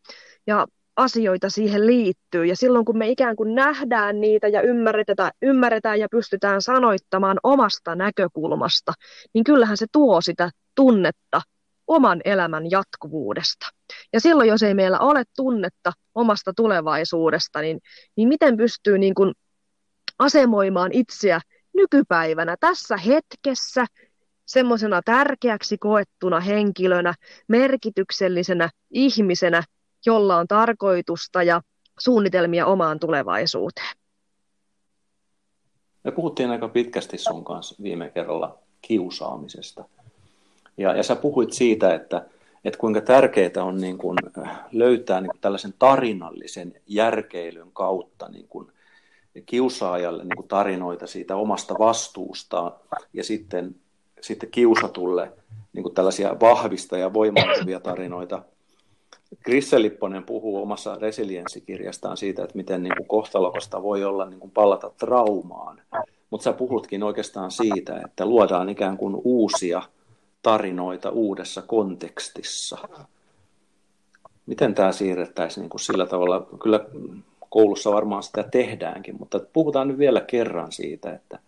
ja 0.47 0.67
asioita 0.95 1.49
siihen 1.49 1.87
liittyy. 1.87 2.45
Ja 2.45 2.55
silloin 2.55 2.85
kun 2.85 2.97
me 2.97 3.09
ikään 3.09 3.35
kuin 3.35 3.55
nähdään 3.55 4.21
niitä 4.21 4.47
ja 4.47 4.61
ymmärretään, 4.61 5.31
ymmärretään 5.41 5.99
ja 5.99 6.07
pystytään 6.11 6.61
sanoittamaan 6.61 7.39
omasta 7.43 7.95
näkökulmasta, 7.95 8.93
niin 9.33 9.43
kyllähän 9.43 9.77
se 9.77 9.85
tuo 9.91 10.21
sitä 10.21 10.49
tunnetta 10.75 11.41
oman 11.87 12.21
elämän 12.25 12.71
jatkuvuudesta. 12.71 13.65
Ja 14.13 14.19
silloin, 14.19 14.49
jos 14.49 14.63
ei 14.63 14.73
meillä 14.73 14.99
ole 14.99 15.23
tunnetta 15.35 15.91
omasta 16.15 16.53
tulevaisuudesta, 16.55 17.61
niin, 17.61 17.79
niin 18.15 18.27
miten 18.27 18.57
pystyy 18.57 18.97
niin 18.97 19.15
kuin 19.15 19.33
asemoimaan 20.19 20.91
itseä 20.93 21.41
nykypäivänä 21.73 22.55
tässä 22.59 22.97
hetkessä 22.97 23.85
semmoisena 24.45 25.01
tärkeäksi 25.05 25.77
koettuna 25.77 26.39
henkilönä, 26.39 27.13
merkityksellisenä 27.47 28.69
ihmisenä, 28.91 29.63
jolla 30.05 30.37
on 30.37 30.47
tarkoitusta 30.47 31.43
ja 31.43 31.61
suunnitelmia 31.99 32.65
omaan 32.65 32.99
tulevaisuuteen. 32.99 33.95
Me 36.03 36.11
puhuttiin 36.11 36.49
aika 36.49 36.67
pitkästi 36.67 37.17
sun 37.17 37.43
kanssa 37.43 37.75
viime 37.83 38.09
kerralla 38.09 38.57
kiusaamisesta. 38.81 39.83
Ja, 40.77 40.95
ja 40.95 41.03
sä 41.03 41.15
puhuit 41.15 41.53
siitä, 41.53 41.95
että, 41.95 42.25
että 42.65 42.79
kuinka 42.79 43.01
tärkeää 43.01 43.63
on 43.63 43.81
niin 43.81 43.97
kuin 43.97 44.17
löytää 44.71 45.21
niin 45.21 45.31
kuin 45.31 45.41
tällaisen 45.41 45.73
tarinallisen 45.79 46.73
järkeilyn 46.87 47.71
kautta 47.73 48.29
niin 48.29 48.47
kuin 48.47 48.71
kiusaajalle 49.45 50.23
niin 50.23 50.35
kuin 50.35 50.47
tarinoita 50.47 51.07
siitä 51.07 51.35
omasta 51.35 51.75
vastuusta 51.79 52.71
ja 53.13 53.23
sitten, 53.23 53.75
sitten 54.21 54.51
kiusatulle 54.51 55.31
niin 55.73 55.83
kuin 55.83 55.95
tällaisia 55.95 56.39
vahvista 56.39 56.97
ja 56.97 57.13
voimautuvia 57.13 57.79
tarinoita. 57.79 58.43
Krisse 59.39 59.81
Lipponen 59.81 60.23
puhuu 60.23 60.61
omassa 60.61 60.95
resilienssikirjastaan 60.95 62.17
siitä, 62.17 62.43
että 62.43 62.57
miten 62.57 62.83
niin 62.83 62.93
kuin 62.97 63.07
kohtalokasta 63.07 63.83
voi 63.83 64.03
olla 64.03 64.25
niin 64.25 64.39
kuin 64.39 64.51
palata 64.51 64.91
traumaan. 64.99 65.81
Mutta 66.29 66.43
sä 66.43 66.53
puhutkin 66.53 67.03
oikeastaan 67.03 67.51
siitä, 67.51 68.01
että 68.05 68.25
luodaan 68.25 68.69
ikään 68.69 68.97
kuin 68.97 69.15
uusia 69.23 69.81
tarinoita 70.41 71.09
uudessa 71.09 71.61
kontekstissa. 71.61 72.77
Miten 74.45 74.75
tämä 74.75 74.91
siirrettäisiin 74.91 75.61
niin 75.61 75.69
kuin 75.69 75.81
sillä 75.81 76.05
tavalla? 76.05 76.47
Kyllä 76.63 76.85
koulussa 77.49 77.91
varmaan 77.91 78.23
sitä 78.23 78.43
tehdäänkin, 78.43 79.15
mutta 79.19 79.39
puhutaan 79.53 79.87
nyt 79.87 79.97
vielä 79.97 80.21
kerran 80.21 80.71
siitä, 80.71 81.13
että, 81.13 81.39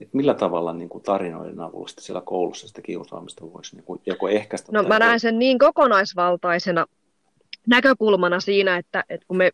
että 0.00 0.16
millä 0.16 0.34
tavalla 0.34 0.72
niin 0.72 0.88
kuin 0.88 1.04
tarinoiden 1.04 1.60
avulla 1.60 1.88
siellä 1.98 2.20
koulussa 2.20 2.68
sitä 2.68 2.82
kiusaamista 2.82 3.52
voisi 3.52 3.76
niin 3.76 3.84
kuin 3.84 4.00
joko 4.06 4.28
ehkäistä? 4.28 4.72
No 4.72 4.82
mä 4.82 4.98
näen 4.98 5.20
sen 5.20 5.38
niin 5.38 5.58
kokonaisvaltaisena 5.58 6.86
näkökulmana 7.68 8.40
siinä, 8.40 8.76
että, 8.76 9.04
että 9.08 9.26
kun 9.26 9.36
me 9.36 9.50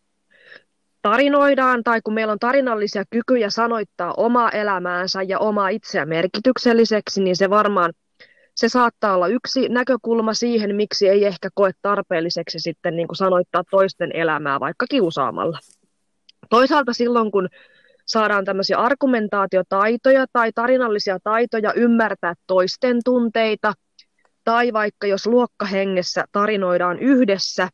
tarinoidaan 1.02 1.84
tai 1.84 2.00
kun 2.04 2.14
meillä 2.14 2.32
on 2.32 2.38
tarinallisia 2.38 3.04
kykyjä 3.11 3.50
sanoittaa 3.50 4.14
omaa 4.16 4.50
elämäänsä 4.50 5.22
ja 5.22 5.38
omaa 5.38 5.68
itseä 5.68 6.06
merkitykselliseksi, 6.06 7.22
niin 7.22 7.36
se 7.36 7.50
varmaan 7.50 7.92
se 8.54 8.68
saattaa 8.68 9.14
olla 9.14 9.28
yksi 9.28 9.68
näkökulma 9.68 10.34
siihen, 10.34 10.76
miksi 10.76 11.08
ei 11.08 11.24
ehkä 11.24 11.48
koe 11.54 11.70
tarpeelliseksi 11.82 12.61
sitten 12.61 12.96
niin 12.96 13.08
kuin 13.08 13.16
sanoittaa 13.16 13.64
toisten 13.70 14.11
elämää 14.16 14.61
vaikka 14.61 14.86
kiusaamalla. 14.90 15.58
Toisaalta 16.50 16.92
silloin, 16.92 17.30
kun 17.30 17.48
saadaan 18.06 18.44
tämmöisiä 18.44 18.78
argumentaatiotaitoja 18.78 20.26
tai 20.32 20.52
tarinallisia 20.54 21.18
taitoja 21.24 21.72
ymmärtää 21.72 22.34
toisten 22.46 22.96
tunteita, 23.04 23.72
tai 24.44 24.72
vaikka 24.72 25.06
jos 25.06 25.26
luokkahengessä 25.26 26.24
tarinoidaan 26.32 26.98
yhdessä 26.98 27.68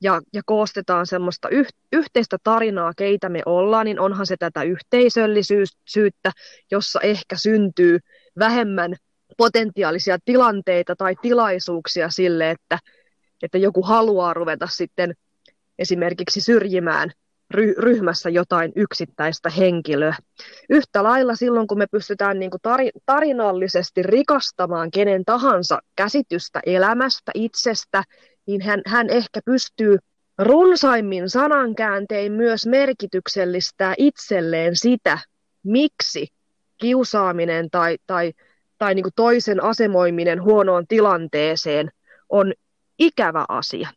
ja, 0.00 0.20
ja 0.32 0.42
koostetaan 0.46 1.06
semmoista 1.06 1.48
yh, 1.48 1.66
yhteistä 1.92 2.36
tarinaa, 2.44 2.92
keitä 2.96 3.28
me 3.28 3.42
ollaan, 3.46 3.86
niin 3.86 4.00
onhan 4.00 4.26
se 4.26 4.36
tätä 4.38 4.62
yhteisöllisyyttä, 4.62 6.32
jossa 6.70 7.00
ehkä 7.00 7.36
syntyy 7.36 7.98
vähemmän 8.38 8.96
potentiaalisia 9.36 10.18
tilanteita 10.24 10.96
tai 10.96 11.14
tilaisuuksia 11.22 12.10
sille, 12.10 12.50
että, 12.50 12.78
että 13.42 13.58
joku 13.58 13.82
haluaa 13.82 14.34
ruveta 14.34 14.66
sitten 14.66 15.14
esimerkiksi 15.78 16.40
syrjimään 16.40 17.10
ry- 17.54 17.74
ryhmässä 17.78 18.30
jotain 18.30 18.72
yksittäistä 18.76 19.50
henkilöä. 19.50 20.14
Yhtä 20.70 21.02
lailla 21.02 21.36
silloin, 21.36 21.66
kun 21.66 21.78
me 21.78 21.86
pystytään 21.90 22.38
niin 22.38 22.50
kuin 22.50 22.60
tar- 22.68 23.00
tarinallisesti 23.06 24.02
rikastamaan 24.02 24.90
kenen 24.90 25.24
tahansa 25.24 25.78
käsitystä 25.96 26.60
elämästä, 26.66 27.32
itsestä, 27.34 28.02
niin 28.50 28.62
hän, 28.62 28.82
hän 28.86 29.10
ehkä 29.10 29.40
pystyy 29.44 29.98
runsaimmin 30.38 31.30
sanankääntein 31.30 32.32
myös 32.32 32.66
merkityksellistää 32.66 33.94
itselleen 33.98 34.76
sitä, 34.76 35.18
miksi 35.62 36.28
kiusaaminen 36.78 37.70
tai, 37.70 37.96
tai 38.06 38.32
tai 38.80 38.94
niin 38.94 39.04
toisen 39.16 39.62
asemoiminen 39.62 40.42
huonoon 40.42 40.86
tilanteeseen 40.86 41.90
on 42.28 42.52
ikävä 42.98 43.44
asia. 43.48 43.88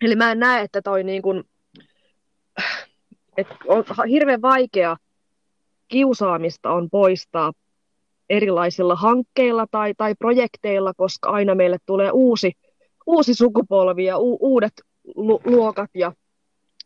Eli 0.00 0.16
mä 0.16 0.32
en 0.32 0.38
näe, 0.38 0.62
että 0.62 0.82
toi 0.82 1.04
niin 1.04 1.22
kuin, 1.22 1.44
että 3.36 3.54
on 3.66 3.84
hirveän 4.08 4.42
vaikea 4.42 4.96
kiusaamista 5.88 6.70
on 6.70 6.90
poistaa 6.90 7.52
erilaisilla 8.30 8.96
hankkeilla 8.96 9.66
tai, 9.70 9.94
tai 9.96 10.14
projekteilla, 10.14 10.92
koska 10.96 11.30
aina 11.30 11.54
meille 11.54 11.76
tulee 11.86 12.10
uusi, 12.10 12.52
uusi 13.10 13.34
sukupolvi 13.34 14.04
ja 14.04 14.18
u, 14.18 14.36
uudet 14.40 14.72
lu, 15.16 15.40
luokat, 15.44 15.90
ja, 15.94 16.12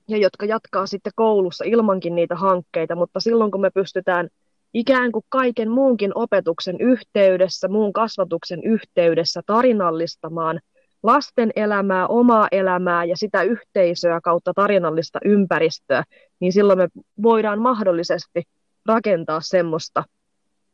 ja 0.09 0.17
jotka 0.17 0.47
jatkaa 0.47 0.87
sitten 0.87 1.13
koulussa 1.17 1.65
ilmankin 1.65 2.15
niitä 2.15 2.35
hankkeita, 2.35 2.97
mutta 2.97 3.21
silloin 3.21 3.51
kun 3.51 3.61
me 3.61 3.71
pystytään– 3.71 4.29
ikään 4.75 5.13
kuin 5.13 5.25
kaiken 5.29 5.71
muunkin 5.71 6.13
opetuksen 6.15 6.81
yhteydessä, 6.81 7.69
muun 7.69 7.93
kasvatuksen 7.93 8.65
yhteydessä 8.65 9.41
tarinallistamaan 9.47 10.61
lasten 11.03 11.51
elämää, 11.57 12.07
omaa 12.07 12.49
elämää 12.53 13.05
ja 13.05 13.17
sitä 13.17 13.43
yhteisöä 13.43 14.21
kautta 14.21 14.53
tarinallista 14.55 15.19
ympäristöä, 15.25 16.05
niin 16.41 16.53
silloin 16.53 16.79
me 16.79 16.89
voidaan 17.23 17.59
mahdollisesti 17.61 18.43
rakentaa 18.87 19.41
semmoista 19.41 20.05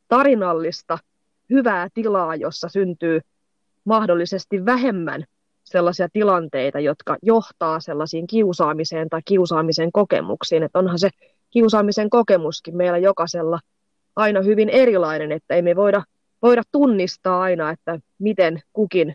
tarinallista 0.09 0.99
hyvää 1.51 1.89
tilaa, 1.95 2.37
jossa 2.37 2.69
syntyy 2.69 3.21
mahdollisesti 3.85 4.65
vähemmän 4.67 5.25
sellaisia 5.71 6.09
tilanteita, 6.13 6.81
jotka 6.81 7.17
johtaa 7.23 7.81
sellaisiin 7.81 8.27
kiusaamiseen 8.27 9.09
tai 9.09 9.21
kiusaamisen 9.25 9.93
kokemuksiin. 9.93 10.63
Että 10.63 10.79
onhan 10.79 10.99
se 10.99 11.09
kiusaamisen 11.51 12.11
kokemuskin 12.11 12.77
meillä 12.77 12.99
jokaisella 12.99 13.61
aina 14.17 14.43
hyvin 14.43 14.69
erilainen, 14.69 15.33
että 15.33 15.55
ei 15.55 15.63
me 15.63 15.77
voida, 15.77 16.03
voida 16.43 16.63
tunnistaa 16.73 17.41
aina, 17.41 17.71
että 17.71 17.99
miten 18.19 18.63
kukin 18.73 19.15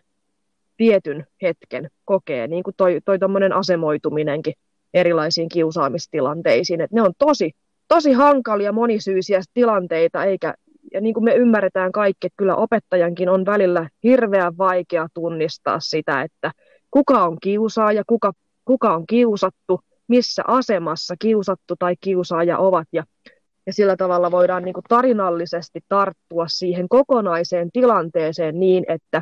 tietyn 0.78 1.26
hetken 1.42 1.90
kokee, 2.06 2.48
niin 2.48 2.64
kuin 2.64 2.74
toi, 2.78 3.00
toi 3.06 3.18
asemoituminenkin 3.56 4.54
erilaisiin 4.94 5.50
kiusaamistilanteisiin, 5.50 6.82
että 6.82 6.96
ne 6.96 7.02
on 7.02 7.14
tosi, 7.18 7.52
tosi 7.88 8.12
hankalia 8.12 8.72
monisyisiä 8.72 9.42
tilanteita, 9.54 10.24
eikä, 10.24 10.54
ja 10.94 11.02
niin 11.02 11.14
kuin 11.14 11.24
me 11.24 11.36
ymmärretään 11.36 11.92
kaikki, 11.92 12.28
että 12.28 12.38
kyllä 12.38 12.56
opettajankin 12.56 13.30
on 13.30 13.46
välillä 13.46 13.90
hirveän 14.04 14.58
vaikea 14.58 15.08
tunnistaa 15.14 15.80
sitä, 15.80 16.22
että 16.22 16.52
kuka 16.92 17.24
on 17.24 17.38
kiusaaja, 17.42 18.04
kuka, 18.08 18.34
kuka 18.66 18.94
on 18.94 19.08
kiusattu, 19.08 19.80
missä 20.08 20.44
asemassa 20.48 21.16
kiusattu 21.20 21.76
tai 21.80 21.96
kiusaaja 22.02 22.58
ovat. 22.58 22.88
Ja, 22.94 23.04
ja 23.66 23.74
sillä 23.74 23.96
tavalla 23.98 24.32
voidaan 24.32 24.64
niin 24.64 24.74
kuin 24.74 24.84
tarinallisesti 24.90 25.80
tarttua 25.90 26.48
siihen 26.48 26.90
kokonaiseen 26.90 27.70
tilanteeseen 27.74 28.60
niin, 28.60 28.86
että 28.88 29.22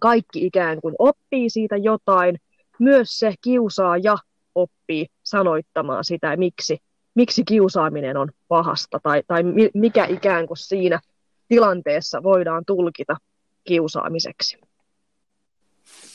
kaikki 0.00 0.46
ikään 0.46 0.80
kuin 0.80 0.94
oppii 0.98 1.50
siitä 1.50 1.76
jotain, 1.76 2.38
myös 2.78 3.18
se 3.18 3.34
kiusaaja 3.40 4.18
oppii 4.54 5.06
sanoittamaan 5.22 6.04
sitä, 6.04 6.36
miksi, 6.36 6.78
miksi 7.18 7.44
kiusaaminen 7.44 8.16
on 8.16 8.28
pahasta 8.48 9.00
tai, 9.02 9.22
tai 9.26 9.42
mikä 9.74 10.06
ikään 10.06 10.46
kuin 10.46 10.56
siinä 10.56 11.00
tilanteessa 11.48 12.22
voidaan 12.22 12.64
tulkita 12.64 13.16
kiusaamiseksi. 13.64 14.58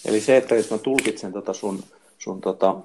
Eli 0.06 0.22
se, 0.22 0.38
että 0.38 0.56
jos 0.56 0.72
mä 0.72 0.78
tulkitsen 0.78 1.34
tota 1.34 1.54
sun, 1.54 1.80
sun 2.18 2.41
tota 2.41 2.76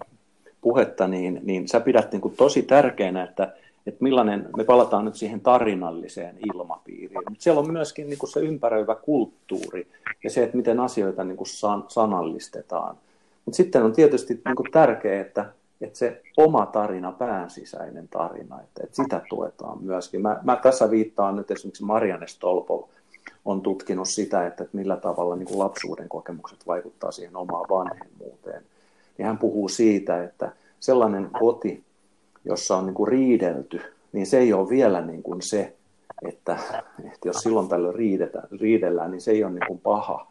puhetta, 0.60 1.08
niin, 1.08 1.40
niin 1.42 1.68
sä 1.68 1.80
pidät 1.80 2.12
niin 2.12 2.20
kuin 2.20 2.36
tosi 2.36 2.62
tärkeänä, 2.62 3.24
että, 3.24 3.54
että 3.86 4.04
millainen, 4.04 4.48
me 4.56 4.64
palataan 4.64 5.04
nyt 5.04 5.14
siihen 5.14 5.40
tarinalliseen 5.40 6.38
ilmapiiriin, 6.54 7.20
mutta 7.28 7.42
siellä 7.42 7.60
on 7.60 7.72
myöskin 7.72 8.08
niin 8.08 8.18
kuin 8.18 8.30
se 8.30 8.40
ympäröivä 8.40 8.94
kulttuuri 8.94 9.88
ja 10.24 10.30
se, 10.30 10.42
että 10.42 10.56
miten 10.56 10.80
asioita 10.80 11.24
niin 11.24 11.36
kuin 11.36 11.48
san, 11.48 11.84
sanallistetaan. 11.88 12.96
Mutta 13.44 13.56
sitten 13.56 13.82
on 13.82 13.92
tietysti 13.92 14.40
niin 14.44 14.56
kuin 14.56 14.72
tärkeää, 14.72 15.20
että, 15.20 15.52
että 15.80 15.98
se 15.98 16.22
oma 16.36 16.66
tarina, 16.66 17.12
päänsisäinen 17.12 18.08
tarina, 18.08 18.60
että, 18.60 18.80
että 18.84 18.96
sitä 18.96 19.22
tuetaan 19.28 19.84
myöskin. 19.84 20.22
Mä, 20.22 20.40
mä 20.44 20.56
tässä 20.56 20.90
viittaan 20.90 21.36
nyt 21.36 21.50
esimerkiksi 21.50 21.84
Marianne 21.84 22.26
Stolpov 22.26 22.82
on 23.44 23.60
tutkinut 23.60 24.08
sitä, 24.08 24.46
että, 24.46 24.64
että 24.64 24.76
millä 24.76 24.96
tavalla 24.96 25.36
niin 25.36 25.46
kuin 25.46 25.58
lapsuuden 25.58 26.08
kokemukset 26.08 26.66
vaikuttaa 26.66 27.12
siihen 27.12 27.36
omaan 27.36 27.68
vanhemmuuteen. 27.70 28.62
Ja 29.18 29.26
hän 29.26 29.38
puhuu 29.38 29.68
siitä, 29.68 30.24
että 30.24 30.52
sellainen 30.80 31.30
koti, 31.38 31.82
jossa 32.44 32.76
on 32.76 32.86
niin 32.86 32.94
kuin 32.94 33.08
riidelty, 33.08 33.80
niin 34.12 34.26
se 34.26 34.38
ei 34.38 34.52
ole 34.52 34.68
vielä 34.68 35.00
niin 35.00 35.22
kuin 35.22 35.42
se, 35.42 35.76
että, 36.28 36.56
että 36.98 37.28
jos 37.28 37.36
silloin 37.36 37.68
tällöin 37.68 37.94
riidetään, 37.94 38.48
riidellään, 38.60 39.10
niin 39.10 39.20
se 39.20 39.30
ei 39.30 39.44
ole 39.44 39.52
niin 39.52 39.66
kuin 39.66 39.78
paha. 39.78 40.26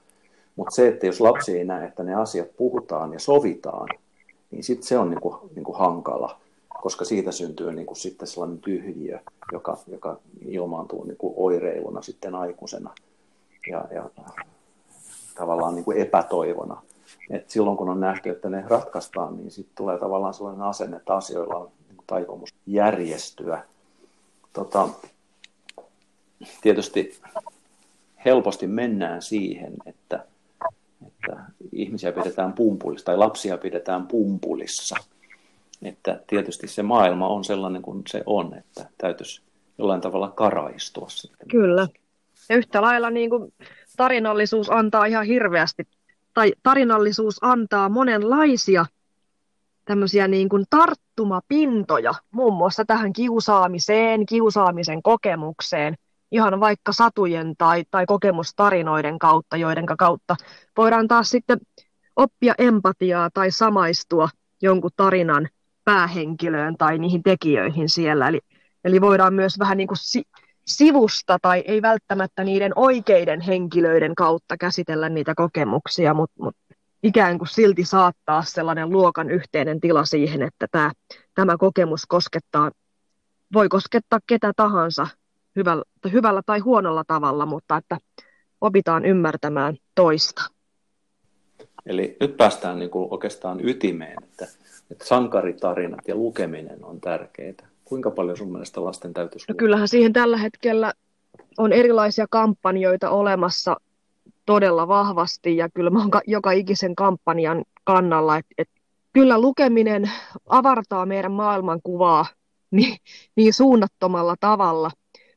Mutta 0.56 0.76
se, 0.76 0.88
että 0.88 1.06
jos 1.06 1.22
lapsi 1.22 1.58
ei 1.58 1.66
näe, 1.66 1.86
että 1.86 2.04
ne 2.04 2.16
asiat 2.16 2.48
puhutaan 2.58 3.14
ja 3.14 3.20
sovitaan, 3.20 3.88
niin 4.52 4.64
sitten 4.64 4.88
se 4.88 4.98
on 4.98 5.10
niin 5.10 5.22
kuin, 5.22 5.36
niin 5.56 5.64
kuin 5.64 5.78
hankala, 5.78 6.40
koska 6.82 7.06
siitä 7.06 7.32
syntyy 7.32 7.72
niin 7.72 7.86
kuin 7.86 7.98
sitten 7.98 8.28
sellainen 8.28 8.60
tyhjiö, 8.60 9.20
joka, 9.52 9.78
joka 9.88 10.20
ilmaantuu 10.46 11.04
niin 11.04 11.18
kuin 11.18 11.34
oireiluna 11.38 12.02
sitten 12.02 12.36
aikuisena 12.36 12.96
ja, 13.70 13.86
ja 13.92 14.10
tavallaan 15.36 15.76
niin 15.76 15.86
kuin 15.86 15.98
epätoivona. 15.98 16.82
Et 17.30 17.50
silloin 17.50 17.78
kun 17.78 17.90
on 17.90 18.00
nähty, 18.00 18.30
että 18.30 18.50
ne 18.50 18.64
ratkaistaan, 18.68 19.38
niin 19.38 19.52
sitten 19.52 19.76
tulee 19.76 20.00
tavallaan 20.00 20.34
sellainen 20.34 20.62
asenne, 20.62 20.98
että 20.98 21.16
asioilla 21.16 21.56
on 21.56 21.72
niin 21.90 22.04
taipumus 22.08 22.54
järjestyä. 22.66 23.64
Tota, 24.54 24.90
tietysti 26.62 27.20
helposti 28.26 28.68
mennään 28.68 29.22
siihen, 29.22 29.74
että, 29.86 30.26
että 31.30 31.44
ihmisiä 31.72 32.12
pidetään 32.12 32.54
pumpulissa 32.54 33.06
tai 33.06 33.18
lapsia 33.18 33.58
pidetään 33.58 34.08
pumpulissa. 34.08 34.96
Että 35.82 36.20
tietysti 36.28 36.68
se 36.68 36.84
maailma 36.84 37.28
on 37.28 37.44
sellainen 37.44 37.82
kuin 37.82 38.04
se 38.08 38.24
on, 38.26 38.54
että 38.54 38.90
täytyisi 38.98 39.42
jollain 39.78 40.02
tavalla 40.02 40.30
karaistua 40.30 41.10
sitten. 41.10 41.48
Kyllä. 41.48 41.88
Ja 42.50 42.56
yhtä 42.56 42.82
lailla 42.82 43.10
niin 43.10 43.30
kuin 43.30 43.54
tarinallisuus 43.98 44.70
antaa 44.70 45.06
ihan 45.06 45.26
hirveästi, 45.26 45.88
tai 46.34 46.54
tarinallisuus 46.64 47.38
antaa 47.42 47.90
monenlaisia 47.90 48.86
tämmöisiä 49.86 50.28
niin 50.28 50.50
kuin 50.50 50.66
tarttumapintoja, 50.70 52.14
muun 52.32 52.54
muassa 52.54 52.86
tähän 52.86 53.14
kiusaamiseen, 53.14 54.26
kiusaamisen 54.26 55.04
kokemukseen, 55.04 55.98
ihan 56.32 56.60
vaikka 56.60 56.92
satujen 56.92 57.54
tai, 57.58 57.84
tai 57.92 58.06
kokemustarinoiden 58.06 59.20
kautta, 59.20 59.58
joiden 59.58 59.86
kautta 59.86 60.36
voidaan 60.78 61.08
taas 61.08 61.30
sitten 61.30 61.58
oppia 62.16 62.54
empatiaa 62.58 63.30
tai 63.34 63.52
samaistua 63.52 64.30
jonkun 64.62 64.92
tarinan 64.96 65.50
päähenkilöön 65.84 66.78
tai 66.78 66.98
niihin 66.98 67.24
tekijöihin 67.24 67.90
siellä. 67.90 68.28
Eli, 68.28 68.40
eli 68.84 69.02
voidaan 69.02 69.34
myös 69.34 69.60
vähän 69.60 69.78
niin 69.78 69.88
kuin 69.88 69.98
si, 69.98 70.24
sivusta 70.66 71.38
tai 71.42 71.64
ei 71.68 71.82
välttämättä 71.82 72.44
niiden 72.44 72.72
oikeiden 72.76 73.42
henkilöiden 73.42 74.16
kautta 74.16 74.58
käsitellä 74.58 75.10
niitä 75.10 75.36
kokemuksia, 75.36 76.14
mutta 76.14 76.44
mut 76.44 76.56
ikään 77.04 77.38
kuin 77.38 77.48
silti 77.48 77.86
saattaa 77.86 78.42
sellainen 78.44 78.90
luokan 78.90 79.30
yhteinen 79.30 79.80
tila 79.80 80.06
siihen, 80.06 80.42
että 80.42 80.68
tämä, 80.72 80.92
tämä 81.34 81.58
kokemus 81.58 82.06
koskettaa, 82.06 82.72
voi 83.54 83.70
koskettaa 83.70 84.20
ketä 84.28 84.52
tahansa 84.56 85.08
hyvällä, 85.58 85.84
hyvällä 86.12 86.42
tai 86.46 86.60
huonolla 86.60 87.04
tavalla, 87.08 87.46
mutta 87.46 87.78
että 87.78 87.98
opitaan 88.62 89.06
ymmärtämään 89.06 89.78
toista. 89.96 90.42
Eli 91.86 92.18
nyt 92.20 92.38
päästään 92.38 92.80
niin 92.80 92.90
kuin 92.90 93.08
oikeastaan 93.12 93.70
ytimeen, 93.70 94.24
että, 94.24 94.48
että 94.92 95.06
sankaritarinat 95.06 96.08
ja 96.08 96.16
lukeminen 96.16 96.86
on 96.86 97.02
tärkeää. 97.02 97.54
Kuinka 97.86 98.12
paljon 98.12 98.38
sun 98.38 98.52
mielestä 98.52 98.84
lasten 98.84 99.14
täytyisi 99.14 99.46
no 99.50 99.56
kyllähän 99.58 99.88
siihen 99.88 100.14
tällä 100.14 100.38
hetkellä 100.38 100.94
on 101.58 101.74
erilaisia 101.74 102.26
kampanjoita 102.30 103.10
olemassa 103.10 103.76
todella 104.46 104.88
vahvasti 104.88 105.58
ja 105.58 105.70
kyllä 105.74 105.90
mä 105.90 106.00
oon 106.00 106.10
joka 106.28 106.52
ikisen 106.52 106.96
kampanjan 106.96 107.64
kannalla, 107.84 108.38
että, 108.38 108.54
että 108.58 108.74
kyllä 109.14 109.42
lukeminen 109.42 110.12
avartaa 110.46 111.06
meidän 111.06 111.32
maailmankuvaa 111.32 112.26
niin, 112.72 112.98
niin 113.36 113.54
suunnattomalla 113.54 114.36
tavalla, 114.40 114.92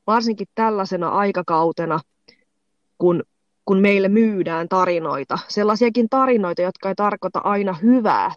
varsinkin 0.06 0.46
tällaisena 0.54 1.08
aikakautena, 1.08 2.00
kun, 2.98 3.22
kun 3.64 3.78
meille 3.78 4.08
myydään 4.08 4.68
tarinoita, 4.68 5.38
sellaisiakin 5.48 6.08
tarinoita, 6.08 6.62
jotka 6.62 6.88
ei 6.88 6.94
tarkoita 6.94 7.38
aina 7.38 7.72
hyvää, 7.72 8.30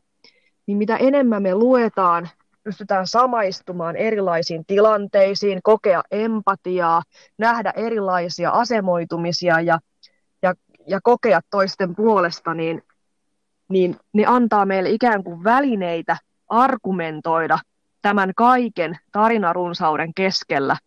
niin 0.65 0.77
mitä 0.77 0.97
enemmän 0.97 1.43
me 1.43 1.55
luetaan 1.55 2.29
pystytään 2.63 3.07
samaistumaan 3.07 3.95
erilaisiin 3.95 4.65
tilanteisiin, 4.65 5.59
kokea 5.63 6.03
empatiaa, 6.11 7.01
nähdä 7.37 7.73
erilaisia 7.75 8.49
asemoitumisia 8.49 9.61
ja, 9.61 9.79
ja, 10.41 10.53
ja 10.87 10.99
kokea 11.03 11.41
toisten 11.51 11.95
puolesta, 11.95 12.53
niin, 12.53 12.81
niin 13.69 13.95
ne 14.13 14.25
antaa 14.25 14.65
meille 14.65 14.89
ikään 14.89 15.23
kuin 15.23 15.43
välineitä 15.43 16.17
argumentoida 16.49 17.59
tämän 18.01 18.31
kaiken 18.35 18.97
tarinarunsauden 19.11 20.13
keskellä 20.13 20.77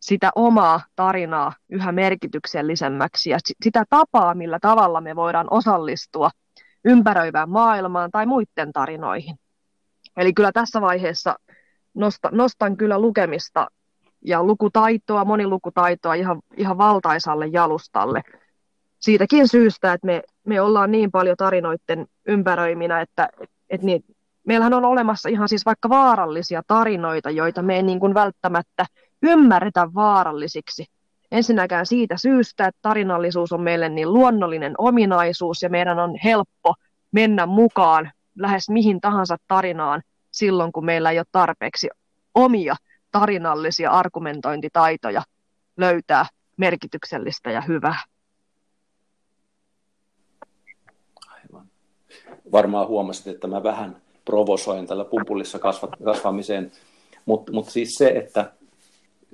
sitä 0.00 0.30
omaa 0.34 0.80
tarinaa 0.96 1.52
yhä 1.68 1.92
merkityksellisemmäksi 1.92 3.30
ja 3.30 3.38
sitä 3.62 3.84
tapaa, 3.90 4.34
millä 4.34 4.58
tavalla 4.60 5.00
me 5.00 5.16
voidaan 5.16 5.46
osallistua 5.50 6.30
ympäröivään 6.84 7.50
maailmaan 7.50 8.10
tai 8.10 8.26
muiden 8.26 8.72
tarinoihin. 8.72 9.36
Eli 10.16 10.32
kyllä 10.32 10.52
tässä 10.52 10.80
vaiheessa 10.80 11.36
nosta, 11.94 12.28
nostan 12.32 12.76
kyllä 12.76 12.98
lukemista 12.98 13.66
ja 14.24 14.44
lukutaitoa, 14.44 15.24
monilukutaitoa 15.24 16.14
ihan, 16.14 16.40
ihan 16.56 16.78
valtaisalle 16.78 17.46
jalustalle. 17.46 18.22
Siitäkin 18.98 19.48
syystä, 19.48 19.92
että 19.92 20.06
me, 20.06 20.22
me 20.44 20.60
ollaan 20.60 20.90
niin 20.90 21.10
paljon 21.10 21.36
tarinoiden 21.36 22.06
ympäröiminä, 22.28 23.00
että, 23.00 23.28
että 23.70 23.86
niin, 23.86 24.04
meillähän 24.46 24.74
on 24.74 24.84
olemassa 24.84 25.28
ihan 25.28 25.48
siis 25.48 25.66
vaikka 25.66 25.88
vaarallisia 25.88 26.62
tarinoita, 26.66 27.30
joita 27.30 27.62
me 27.62 27.76
ei 27.76 27.82
niin 27.82 28.00
kuin 28.00 28.14
välttämättä 28.14 28.86
ymmärretä 29.22 29.88
vaarallisiksi. 29.94 30.84
Ensinnäkään 31.30 31.86
siitä 31.86 32.16
syystä, 32.16 32.66
että 32.66 32.78
tarinallisuus 32.82 33.52
on 33.52 33.62
meille 33.62 33.88
niin 33.88 34.12
luonnollinen 34.12 34.74
ominaisuus 34.78 35.62
ja 35.62 35.68
meidän 35.68 35.98
on 35.98 36.14
helppo 36.24 36.74
mennä 37.12 37.46
mukaan 37.46 38.12
lähes 38.38 38.68
mihin 38.70 39.00
tahansa 39.00 39.36
tarinaan 39.48 40.02
silloin, 40.30 40.72
kun 40.72 40.84
meillä 40.84 41.10
ei 41.10 41.18
ole 41.18 41.26
tarpeeksi 41.32 41.88
omia 42.34 42.76
tarinallisia 43.12 43.90
argumentointitaitoja 43.90 45.22
löytää 45.76 46.26
merkityksellistä 46.56 47.50
ja 47.50 47.60
hyvää. 47.60 48.02
Aivan. 51.30 51.66
Varmaan 52.52 52.88
huomasit, 52.88 53.26
että 53.26 53.46
mä 53.46 53.62
vähän 53.62 53.96
provosoin 54.24 54.86
tällä 54.86 55.04
pumpulissa 55.04 55.58
kasvamiseen, 56.04 56.72
mutta 57.26 57.52
mut 57.52 57.68
siis 57.68 57.94
se, 57.94 58.08
että 58.08 58.52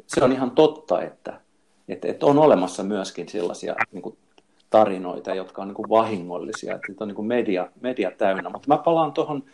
se 0.07 0.25
on 0.25 0.33
ihan 0.33 0.51
totta, 0.51 1.03
että, 1.03 1.41
että, 1.89 2.09
että 2.09 2.27
on 2.27 2.39
olemassa 2.39 2.83
myöskin 2.83 3.29
sellaisia 3.29 3.75
niin 3.93 4.03
kuin 4.03 4.19
tarinoita, 4.71 5.35
jotka 5.35 5.63
on 5.63 5.69
niin 5.69 5.75
kuin 5.75 5.89
vahingollisia, 5.89 6.75
että 6.75 6.93
on 7.01 7.09
niin 7.09 7.17
kuin 7.17 7.27
media, 7.27 7.69
media 7.81 8.11
täynnä. 8.11 8.51
Mutta 8.51 8.69
mä 8.69 8.79
palaan 8.79 9.13
tuohon 9.13 9.45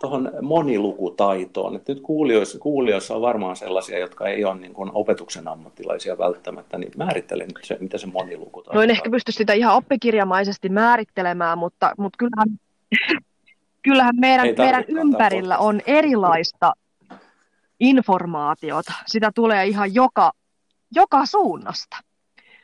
tohon 0.00 0.32
monilukutaitoon. 0.42 1.76
Että 1.76 1.92
nyt 1.92 2.02
kuulijoissa, 2.02 2.58
kuulijoissa 2.58 3.14
on 3.14 3.22
varmaan 3.22 3.56
sellaisia, 3.56 3.98
jotka 3.98 4.28
ei 4.28 4.44
ole 4.44 4.54
niin 4.54 4.74
kuin 4.74 4.90
opetuksen 4.94 5.48
ammattilaisia 5.48 6.18
välttämättä, 6.18 6.78
niin 6.78 6.92
määrittelen 6.96 7.48
nyt 7.48 7.64
se, 7.64 7.76
mitä 7.80 7.98
se 7.98 8.06
monilukutaito 8.06 8.78
No 8.78 8.82
en 8.82 8.90
ehkä 8.90 9.10
pysty 9.10 9.32
sitä 9.32 9.52
ihan 9.52 9.74
oppikirjamaisesti 9.74 10.68
määrittelemään, 10.68 11.58
mutta, 11.58 11.92
mutta 11.98 12.16
kyllähän, 12.18 12.48
kyllähän 13.86 14.14
meidän, 14.20 14.48
meidän 14.58 14.84
ympärillä 14.88 15.58
on 15.58 15.80
erilaista 15.86 16.72
informaatiota. 17.80 18.92
Sitä 19.06 19.30
tulee 19.34 19.66
ihan 19.66 19.94
joka, 19.94 20.32
joka 20.90 21.26
suunnasta. 21.26 21.96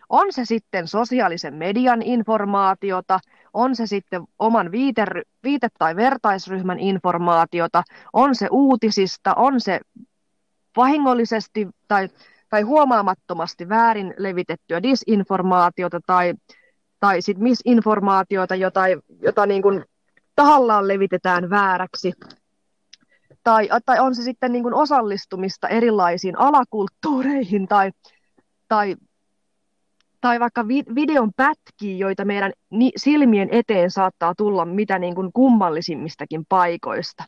On 0.08 0.32
se 0.32 0.44
sitten 0.44 0.88
sosiaalisen 0.88 1.54
median 1.54 2.02
informaatiota, 2.02 3.20
on 3.52 3.76
se 3.76 3.86
sitten 3.86 4.22
oman 4.38 4.72
viite, 4.72 5.04
viite- 5.42 5.68
tai 5.78 5.96
vertaisryhmän 5.96 6.78
informaatiota, 6.78 7.82
on 8.12 8.34
se 8.34 8.48
uutisista, 8.50 9.34
on 9.34 9.60
se 9.60 9.80
vahingollisesti 10.76 11.68
tai, 11.88 12.08
tai 12.48 12.62
huomaamattomasti 12.62 13.68
väärin 13.68 14.14
levitettyä 14.18 14.82
disinformaatiota 14.82 16.00
tai, 16.06 16.34
tai 17.00 17.22
sit 17.22 17.38
misinformaatiota, 17.38 18.54
jota, 18.54 18.80
jota 19.22 19.46
niin 19.46 19.62
kuin 19.62 19.84
tahallaan 20.36 20.88
levitetään 20.88 21.50
vääräksi. 21.50 22.12
Tai, 23.42 23.68
tai 23.86 24.00
on 24.00 24.14
se 24.14 24.22
sitten 24.22 24.52
niin 24.52 24.62
kuin 24.62 24.74
osallistumista 24.74 25.68
erilaisiin 25.68 26.38
alakulttuureihin 26.38 27.68
tai, 27.68 27.90
tai 28.68 28.96
tai 30.20 30.40
vaikka 30.40 30.68
vi- 30.68 30.94
videon 30.94 31.32
pätkiä, 31.36 31.96
joita 31.96 32.24
meidän 32.24 32.52
ni- 32.70 32.92
silmien 32.96 33.48
eteen 33.52 33.90
saattaa 33.90 34.34
tulla 34.34 34.64
mitä 34.64 34.98
niin 34.98 35.14
kuin 35.14 35.32
kummallisimmistakin 35.32 36.46
paikoista, 36.48 37.24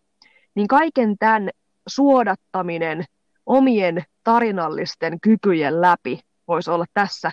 niin 0.55 0.69
kaiken 0.69 1.19
tämän 1.19 1.51
suodattaminen 1.87 3.05
omien 3.47 4.05
tarinallisten 4.25 5.21
kykyjen 5.21 5.81
läpi 5.81 6.21
voisi 6.49 6.71
olla 6.71 6.85
tässä 6.95 7.31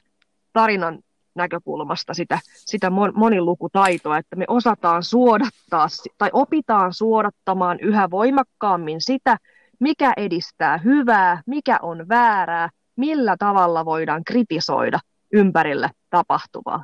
tarinan 0.54 1.00
näkökulmasta 1.40 2.14
sitä, 2.14 2.40
sitä 2.44 2.90
monilukutaitoa, 3.14 4.18
että 4.18 4.36
me 4.36 4.46
osataan 4.48 5.04
suodattaa 5.04 5.88
tai 6.18 6.30
opitaan 6.34 6.94
suodattamaan 6.94 7.80
yhä 7.80 8.10
voimakkaammin 8.12 9.02
sitä, 9.02 9.38
mikä 9.80 10.14
edistää 10.18 10.78
hyvää, 10.78 11.42
mikä 11.46 11.80
on 11.82 12.10
väärää, 12.10 12.70
millä 12.96 13.36
tavalla 13.40 13.86
voidaan 13.86 14.24
kritisoida 14.24 15.00
ympärille 15.34 15.90
tapahtuvaa. 16.10 16.84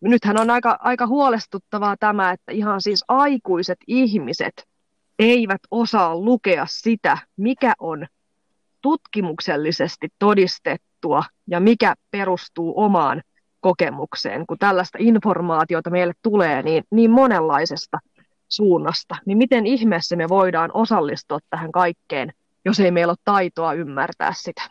Nythän 0.00 0.40
on 0.40 0.50
aika, 0.50 0.78
aika 0.80 1.06
huolestuttavaa 1.06 1.96
tämä, 2.00 2.30
että 2.30 2.52
ihan 2.52 2.80
siis 2.80 3.04
aikuiset 3.08 3.78
ihmiset 3.86 4.68
eivät 5.18 5.60
osaa 5.70 6.16
lukea 6.16 6.66
sitä, 6.68 7.18
mikä 7.36 7.72
on 7.78 8.06
tutkimuksellisesti 8.82 10.08
todistettua 10.18 11.22
ja 11.50 11.60
mikä 11.60 11.94
perustuu 12.10 12.74
omaan 12.76 13.22
kokemukseen, 13.60 14.46
kun 14.46 14.58
tällaista 14.58 14.98
informaatiota 15.00 15.90
meille 15.90 16.12
tulee 16.22 16.62
niin, 16.62 16.84
niin 16.90 17.10
monenlaisesta 17.10 17.98
suunnasta, 18.48 19.16
niin 19.26 19.38
miten 19.38 19.66
ihmeessä 19.66 20.16
me 20.16 20.28
voidaan 20.28 20.70
osallistua 20.74 21.38
tähän 21.50 21.72
kaikkeen, 21.72 22.32
jos 22.64 22.80
ei 22.80 22.90
meillä 22.90 23.10
ole 23.10 23.16
taitoa 23.24 23.72
ymmärtää 23.72 24.32
sitä? 24.36 24.62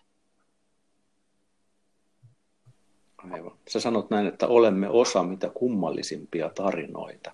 Aivan. 3.32 3.51
Sä 3.68 3.80
sanot 3.80 4.09
näin, 4.09 4.28
että 4.28 4.47
olemme 4.47 4.89
osa 4.89 5.24
mitä 5.24 5.49
kummallisimpia 5.53 6.49
tarinoita. 6.49 7.32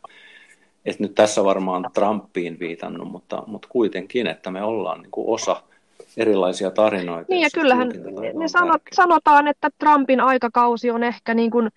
Et 0.86 1.00
nyt 1.00 1.16
tässä 1.16 1.44
varmaan 1.44 1.90
Trumpiin 1.94 2.60
viitannut, 2.60 3.12
mutta, 3.12 3.44
mutta 3.48 3.68
kuitenkin, 3.72 4.28
että 4.28 4.52
me 4.52 4.64
ollaan 4.64 5.02
niin 5.02 5.12
kuin 5.12 5.28
osa 5.28 5.64
erilaisia 6.18 6.72
tarinoita. 6.72 7.26
Niin 7.30 7.42
ja 7.42 7.50
kyllähän 7.54 7.90
ne 8.34 8.48
sanot, 8.48 8.82
sanotaan, 8.94 9.48
että 9.48 9.70
Trumpin 9.80 10.22
aikakausi 10.22 10.92
on 10.92 11.04
ehkä 11.04 11.34
niin 11.34 11.52
kuin 11.52 11.70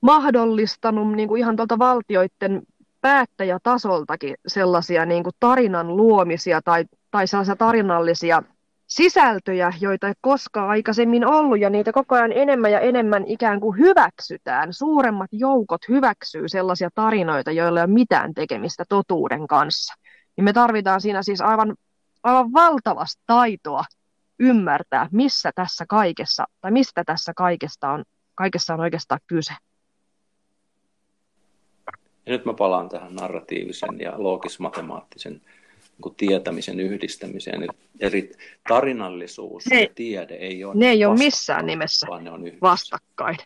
mahdollistanut 0.00 1.12
niin 1.12 1.28
kuin 1.28 1.38
ihan 1.38 1.56
tuolta 1.56 1.78
valtioiden 1.78 2.62
päättäjätasoltakin 3.00 4.34
sellaisia 4.46 5.06
niin 5.06 5.22
kuin 5.22 5.34
tarinan 5.40 5.96
luomisia 5.96 6.60
tai, 6.62 6.84
tai 7.10 7.26
sellaisia 7.26 7.56
tarinallisia 7.56 8.42
sisältöjä, 8.86 9.72
joita 9.80 10.08
ei 10.08 10.14
koskaan 10.20 10.68
aikaisemmin 10.68 11.26
ollut, 11.26 11.60
ja 11.60 11.70
niitä 11.70 11.92
koko 11.92 12.14
ajan 12.14 12.32
enemmän 12.32 12.72
ja 12.72 12.80
enemmän 12.80 13.24
ikään 13.26 13.60
kuin 13.60 13.78
hyväksytään. 13.78 14.72
Suuremmat 14.72 15.30
joukot 15.32 15.88
hyväksyy 15.88 16.48
sellaisia 16.48 16.88
tarinoita, 16.94 17.50
joilla 17.50 17.80
ei 17.80 17.84
ole 17.84 17.92
mitään 17.92 18.34
tekemistä 18.34 18.84
totuuden 18.88 19.46
kanssa. 19.46 19.94
Niin 20.36 20.44
me 20.44 20.52
tarvitaan 20.52 21.00
siinä 21.00 21.22
siis 21.22 21.40
aivan, 21.40 21.74
aivan 22.22 22.52
valtavasta 22.52 23.22
taitoa 23.26 23.84
ymmärtää, 24.38 25.08
missä 25.12 25.50
tässä 25.54 25.84
kaikessa, 25.88 26.44
tai 26.60 26.70
mistä 26.70 27.04
tässä 27.04 27.32
kaikesta 27.36 27.90
on, 27.90 28.04
kaikessa 28.34 28.74
on 28.74 28.80
oikeastaan 28.80 29.20
kyse. 29.26 29.52
Ja 32.26 32.32
nyt 32.32 32.44
mä 32.44 32.54
palaan 32.54 32.88
tähän 32.88 33.14
narratiivisen 33.14 34.00
ja 34.00 34.12
loogis-matemaattisen 34.16 35.40
niin 36.04 36.14
tietämisen 36.16 36.80
yhdistämiseen. 36.80 37.66
Eri 38.00 38.32
tarinallisuus 38.68 39.66
ne, 39.66 39.82
ja 39.82 39.88
tiede 39.94 40.34
ei 40.34 40.64
ole 40.64 40.74
Ne 40.74 40.90
ei 40.90 41.04
ole 41.04 41.18
missään 41.18 41.66
nimessä 41.66 42.06
vaan 42.10 42.24
ne 42.24 42.30
on 42.30 42.42
vastakkain. 42.62 43.36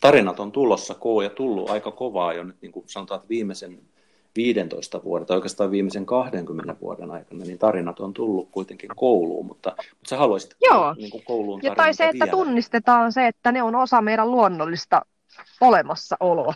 Tarinat 0.00 0.40
on 0.40 0.52
tulossa 0.52 0.94
koo 0.94 1.22
ja 1.22 1.30
tullut 1.30 1.70
aika 1.70 1.90
kovaa 1.90 2.32
jo 2.32 2.44
nyt, 2.44 2.62
niin 2.62 2.72
kuin 2.72 2.88
sanotaan, 2.88 3.18
että 3.18 3.28
viimeisen 3.28 3.78
15 4.36 5.04
vuoden 5.04 5.26
tai 5.26 5.36
oikeastaan 5.36 5.70
viimeisen 5.70 6.06
20 6.06 6.76
vuoden 6.80 7.10
aikana, 7.10 7.44
niin 7.44 7.58
tarinat 7.58 8.00
on 8.00 8.14
tullut 8.14 8.48
kuitenkin 8.50 8.90
kouluun, 8.96 9.46
mutta, 9.46 9.70
mutta 9.76 10.08
sä 10.08 10.16
haluaisit 10.16 10.56
Joo. 10.62 10.94
Niin 10.94 11.10
kuin 11.10 11.24
kouluun 11.24 11.60
ja 11.62 11.74
tai 11.74 11.94
se, 11.94 12.04
että 12.04 12.24
vielä. 12.24 12.30
tunnistetaan 12.30 13.12
se, 13.12 13.26
että 13.26 13.52
ne 13.52 13.62
on 13.62 13.74
osa 13.74 14.02
meidän 14.02 14.30
luonnollista 14.30 15.02
olemassaoloa. 15.60 16.54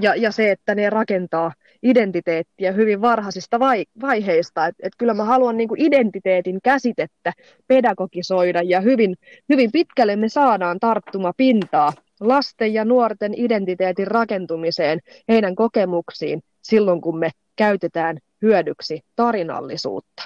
Ja, 0.00 0.14
ja 0.14 0.32
se, 0.32 0.50
että 0.50 0.74
ne 0.74 0.90
rakentaa 0.90 1.52
identiteettiä 1.82 2.72
hyvin 2.72 3.00
varhaisista 3.00 3.58
vai, 3.58 3.84
vaiheista. 4.00 4.66
Et, 4.66 4.74
et 4.82 4.92
kyllä 4.98 5.14
mä 5.14 5.24
haluan 5.24 5.56
niin 5.56 5.68
kuin 5.68 5.80
identiteetin 5.80 6.58
käsitettä 6.64 7.32
pedagogisoida 7.66 8.62
ja 8.62 8.80
hyvin, 8.80 9.16
hyvin 9.48 9.72
pitkälle 9.72 10.16
me 10.16 10.28
saadaan 10.28 10.80
tarttuma 10.80 11.32
pintaa 11.36 11.92
lasten 12.20 12.74
ja 12.74 12.84
nuorten 12.84 13.32
identiteetin 13.36 14.06
rakentumiseen, 14.06 15.00
heidän 15.28 15.54
kokemuksiin 15.54 16.42
silloin, 16.70 17.00
kun 17.00 17.18
me 17.18 17.30
käytetään 17.56 18.18
hyödyksi 18.42 19.00
tarinallisuutta. 19.16 20.22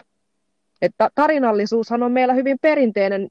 Että 0.83 1.11
tarinallisuushan 1.15 2.03
on 2.03 2.13
meillä 2.13 2.35
hyvin 2.35 2.59
perinteinen, 2.63 3.29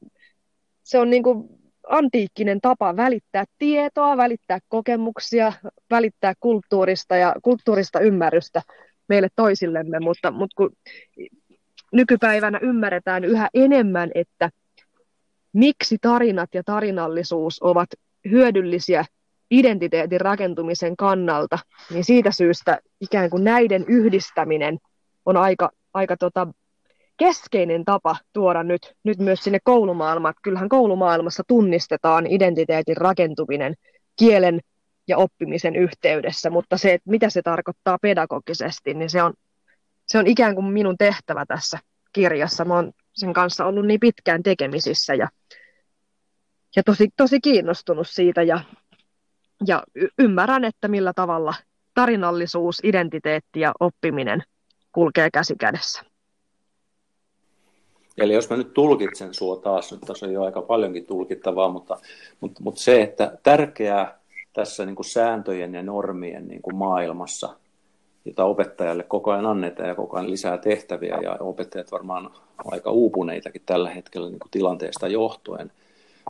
se 0.83 0.99
on 0.99 1.09
niin 1.09 1.23
kuin 1.23 1.49
antiikkinen 1.89 2.61
tapa 2.61 2.95
välittää 2.95 3.45
tietoa, 3.57 4.17
välittää 4.17 4.59
kokemuksia, 4.67 5.53
välittää 5.89 6.33
kulttuurista 6.39 7.15
ja 7.15 7.35
kulttuurista 7.41 7.99
ymmärrystä 7.99 8.61
meille 9.07 9.27
toisillemme, 9.35 9.99
mutta, 9.99 10.31
mutta 10.31 10.55
kun 10.55 10.71
nykypäivänä 11.91 12.59
ymmärretään 12.61 13.25
yhä 13.25 13.49
enemmän, 13.53 14.11
että 14.15 14.49
miksi 15.53 15.97
tarinat 16.01 16.49
ja 16.53 16.63
tarinallisuus 16.63 17.61
ovat 17.61 17.89
hyödyllisiä 18.31 19.05
identiteetin 19.51 20.21
rakentumisen 20.21 20.97
kannalta, 20.97 21.59
niin 21.89 22.03
siitä 22.03 22.31
syystä 22.31 22.79
ikään 23.01 23.29
kuin 23.29 23.43
näiden 23.43 23.85
yhdistäminen 23.87 24.77
on 25.25 25.37
aika, 25.37 25.69
aika 25.93 26.17
tota 26.17 26.47
keskeinen 27.17 27.85
tapa 27.85 28.15
tuoda 28.33 28.63
nyt, 28.63 28.93
nyt 29.03 29.17
myös 29.19 29.43
sinne 29.43 29.59
koulumaailmaan. 29.63 30.33
Kyllähän 30.41 30.69
koulumaailmassa 30.69 31.43
tunnistetaan 31.47 32.27
identiteetin 32.27 32.97
rakentuminen 32.97 33.73
kielen 34.19 34.59
ja 35.07 35.17
oppimisen 35.17 35.75
yhteydessä, 35.75 36.49
mutta 36.49 36.77
se, 36.77 36.93
että 36.93 37.09
mitä 37.09 37.29
se 37.29 37.41
tarkoittaa 37.41 37.97
pedagogisesti, 38.01 38.93
niin 38.93 39.09
se 39.09 39.23
on, 39.23 39.33
se 40.05 40.19
on 40.19 40.27
ikään 40.27 40.55
kuin 40.55 40.65
minun 40.65 40.97
tehtävä 40.97 41.45
tässä 41.45 41.79
kirjassa. 42.13 42.65
Mä 42.65 42.75
oon 42.75 42.91
sen 43.13 43.33
kanssa 43.33 43.65
ollut 43.65 43.85
niin 43.85 43.99
pitkään 43.99 44.43
tekemisissä 44.43 45.15
ja, 45.15 45.29
ja 46.75 46.83
tosi, 46.83 47.09
tosi 47.17 47.39
kiinnostunut 47.41 48.07
siitä 48.09 48.43
ja, 48.43 48.59
ja 49.65 49.83
y- 49.95 50.07
ymmärrän, 50.19 50.65
että 50.65 50.87
millä 50.87 51.13
tavalla 51.15 51.53
tarinallisuus, 51.93 52.79
identiteetti 52.83 53.59
ja 53.59 53.71
oppiminen 53.79 54.43
kulkee 54.91 55.29
käsi 55.33 55.55
kädessä. 55.55 56.03
Eli 58.17 58.33
jos 58.33 58.49
mä 58.49 58.57
nyt 58.57 58.73
tulkitsen 58.73 59.33
sua 59.33 59.55
taas, 59.55 59.91
nyt 59.91 60.01
tässä 60.01 60.25
on 60.25 60.33
jo 60.33 60.43
aika 60.43 60.61
paljonkin 60.61 61.05
tulkittavaa, 61.05 61.69
mutta, 61.69 61.97
mutta, 62.39 62.63
mutta 62.63 62.81
se, 62.81 63.01
että 63.01 63.37
tärkeää 63.43 64.19
tässä 64.53 64.85
niin 64.85 64.95
kuin 64.95 65.05
sääntöjen 65.05 65.73
ja 65.73 65.83
normien 65.83 66.47
niin 66.47 66.61
kuin 66.61 66.75
maailmassa, 66.75 67.55
jota 68.25 68.43
opettajalle 68.43 69.03
koko 69.03 69.31
ajan 69.31 69.45
annetaan 69.45 69.89
ja 69.89 69.95
koko 69.95 70.17
ajan 70.17 70.31
lisää 70.31 70.57
tehtäviä 70.57 71.17
ja 71.23 71.37
opettajat 71.39 71.91
varmaan 71.91 72.31
aika 72.65 72.91
uupuneitakin 72.91 73.61
tällä 73.65 73.89
hetkellä 73.89 74.29
niin 74.29 74.39
kuin 74.39 74.51
tilanteesta 74.51 75.07
johtuen, 75.07 75.71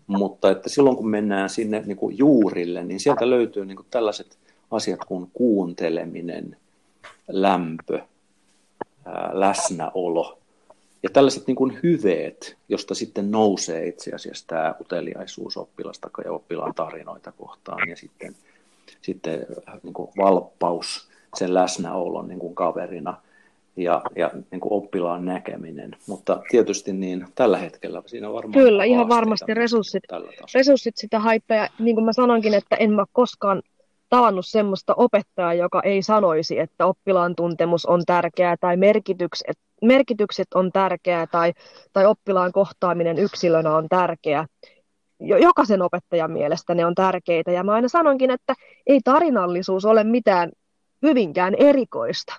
mutta 0.07 0.51
että 0.51 0.69
silloin 0.69 0.95
kun 0.95 1.09
mennään 1.09 1.49
sinne 1.49 1.83
niin 1.85 1.97
kuin 1.97 2.17
juurille, 2.17 2.83
niin 2.83 2.99
sieltä 2.99 3.29
löytyy 3.29 3.65
niin 3.65 3.75
kuin 3.75 3.87
tällaiset 3.91 4.37
asiat 4.71 4.99
kuin 5.07 5.29
kuunteleminen, 5.33 6.57
lämpö, 7.27 8.01
ää, 9.05 9.29
läsnäolo 9.33 10.39
ja 11.03 11.09
tällaiset 11.13 11.47
niin 11.47 11.55
kuin 11.55 11.79
hyveet, 11.83 12.57
josta 12.69 12.95
sitten 12.95 13.31
nousee 13.31 13.87
itse 13.87 14.11
asiassa 14.11 14.47
tämä 14.47 14.75
uteliaisuus 14.81 15.57
oppilasta 15.57 16.09
ja 16.25 16.31
oppilaan 16.31 16.73
tarinoita 16.75 17.31
kohtaan 17.31 17.89
ja 17.89 17.95
sitten, 17.95 18.35
sitten 19.01 19.45
niin 19.83 19.93
kuin 19.93 20.09
valppaus 20.17 21.09
sen 21.35 21.53
läsnäolon 21.53 22.27
niin 22.27 22.39
kuin 22.39 22.55
kaverina– 22.55 23.17
ja, 23.75 24.01
ja 24.15 24.31
niin 24.51 24.61
kuin 24.61 24.73
oppilaan 24.73 25.25
näkeminen. 25.25 25.95
Mutta 26.07 26.41
tietysti 26.49 26.93
niin 26.93 27.25
tällä 27.35 27.57
hetkellä 27.57 28.03
siinä 28.05 28.27
on 28.27 28.33
varmaan 28.33 28.63
Kyllä, 28.63 28.83
ihan 28.83 29.09
varmasti 29.09 29.53
resurssit, 29.53 30.03
resurssit 30.55 30.97
sitä 30.97 31.19
haittaa. 31.19 31.57
Ja 31.57 31.67
niin 31.79 31.95
kuin 31.95 32.05
mä 32.05 32.13
sanonkin, 32.13 32.53
että 32.53 32.75
en 32.75 32.91
mä 32.91 33.05
koskaan 33.11 33.61
tavannut 34.09 34.45
semmoista 34.45 34.93
opettajaa, 34.97 35.53
joka 35.53 35.81
ei 35.81 36.03
sanoisi, 36.03 36.59
että 36.59 36.85
oppilaan 36.85 37.35
tuntemus 37.35 37.85
on 37.85 38.01
tärkeää 38.05 38.55
tai 38.59 38.77
merkitykset, 38.77 39.57
merkitykset 39.81 40.47
on 40.55 40.71
tärkeää 40.71 41.27
tai, 41.27 41.53
tai 41.93 42.05
oppilaan 42.05 42.51
kohtaaminen 42.51 43.17
yksilönä 43.17 43.75
on 43.75 43.89
tärkeää. 43.89 44.45
Jokaisen 45.19 45.81
opettajan 45.81 46.31
mielestä 46.31 46.75
ne 46.75 46.85
on 46.85 46.95
tärkeitä. 46.95 47.51
Ja 47.51 47.63
mä 47.63 47.73
aina 47.73 47.87
sanonkin, 47.87 48.31
että 48.31 48.53
ei 48.87 48.99
tarinallisuus 49.03 49.85
ole 49.85 50.03
mitään 50.03 50.51
hyvinkään 51.01 51.55
erikoista 51.55 52.33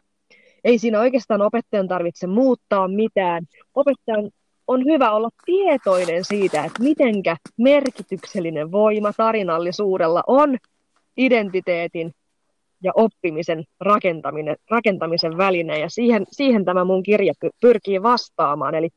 ei 0.64 0.78
siinä 0.78 1.00
oikeastaan 1.00 1.42
opettajan 1.42 1.88
tarvitse 1.88 2.26
muuttaa 2.26 2.88
mitään. 2.88 3.44
Opettajan 3.74 4.30
on 4.66 4.84
hyvä 4.84 5.10
olla 5.10 5.28
tietoinen 5.44 6.24
siitä, 6.24 6.64
että 6.64 6.82
mitenkä 6.82 7.36
merkityksellinen 7.58 8.72
voima 8.72 9.12
tarinallisuudella 9.16 10.22
on 10.26 10.56
identiteetin 11.16 12.12
ja 12.82 12.92
oppimisen 12.94 13.64
rakentaminen, 13.80 14.56
rakentamisen 14.70 15.36
väline, 15.36 15.78
ja 15.78 15.90
siihen, 15.90 16.26
siihen 16.30 16.64
tämä 16.64 16.84
mun 16.84 17.02
kirja 17.02 17.32
pyrkii 17.60 18.02
vastaamaan. 18.02 18.74
Eli, 18.74 18.88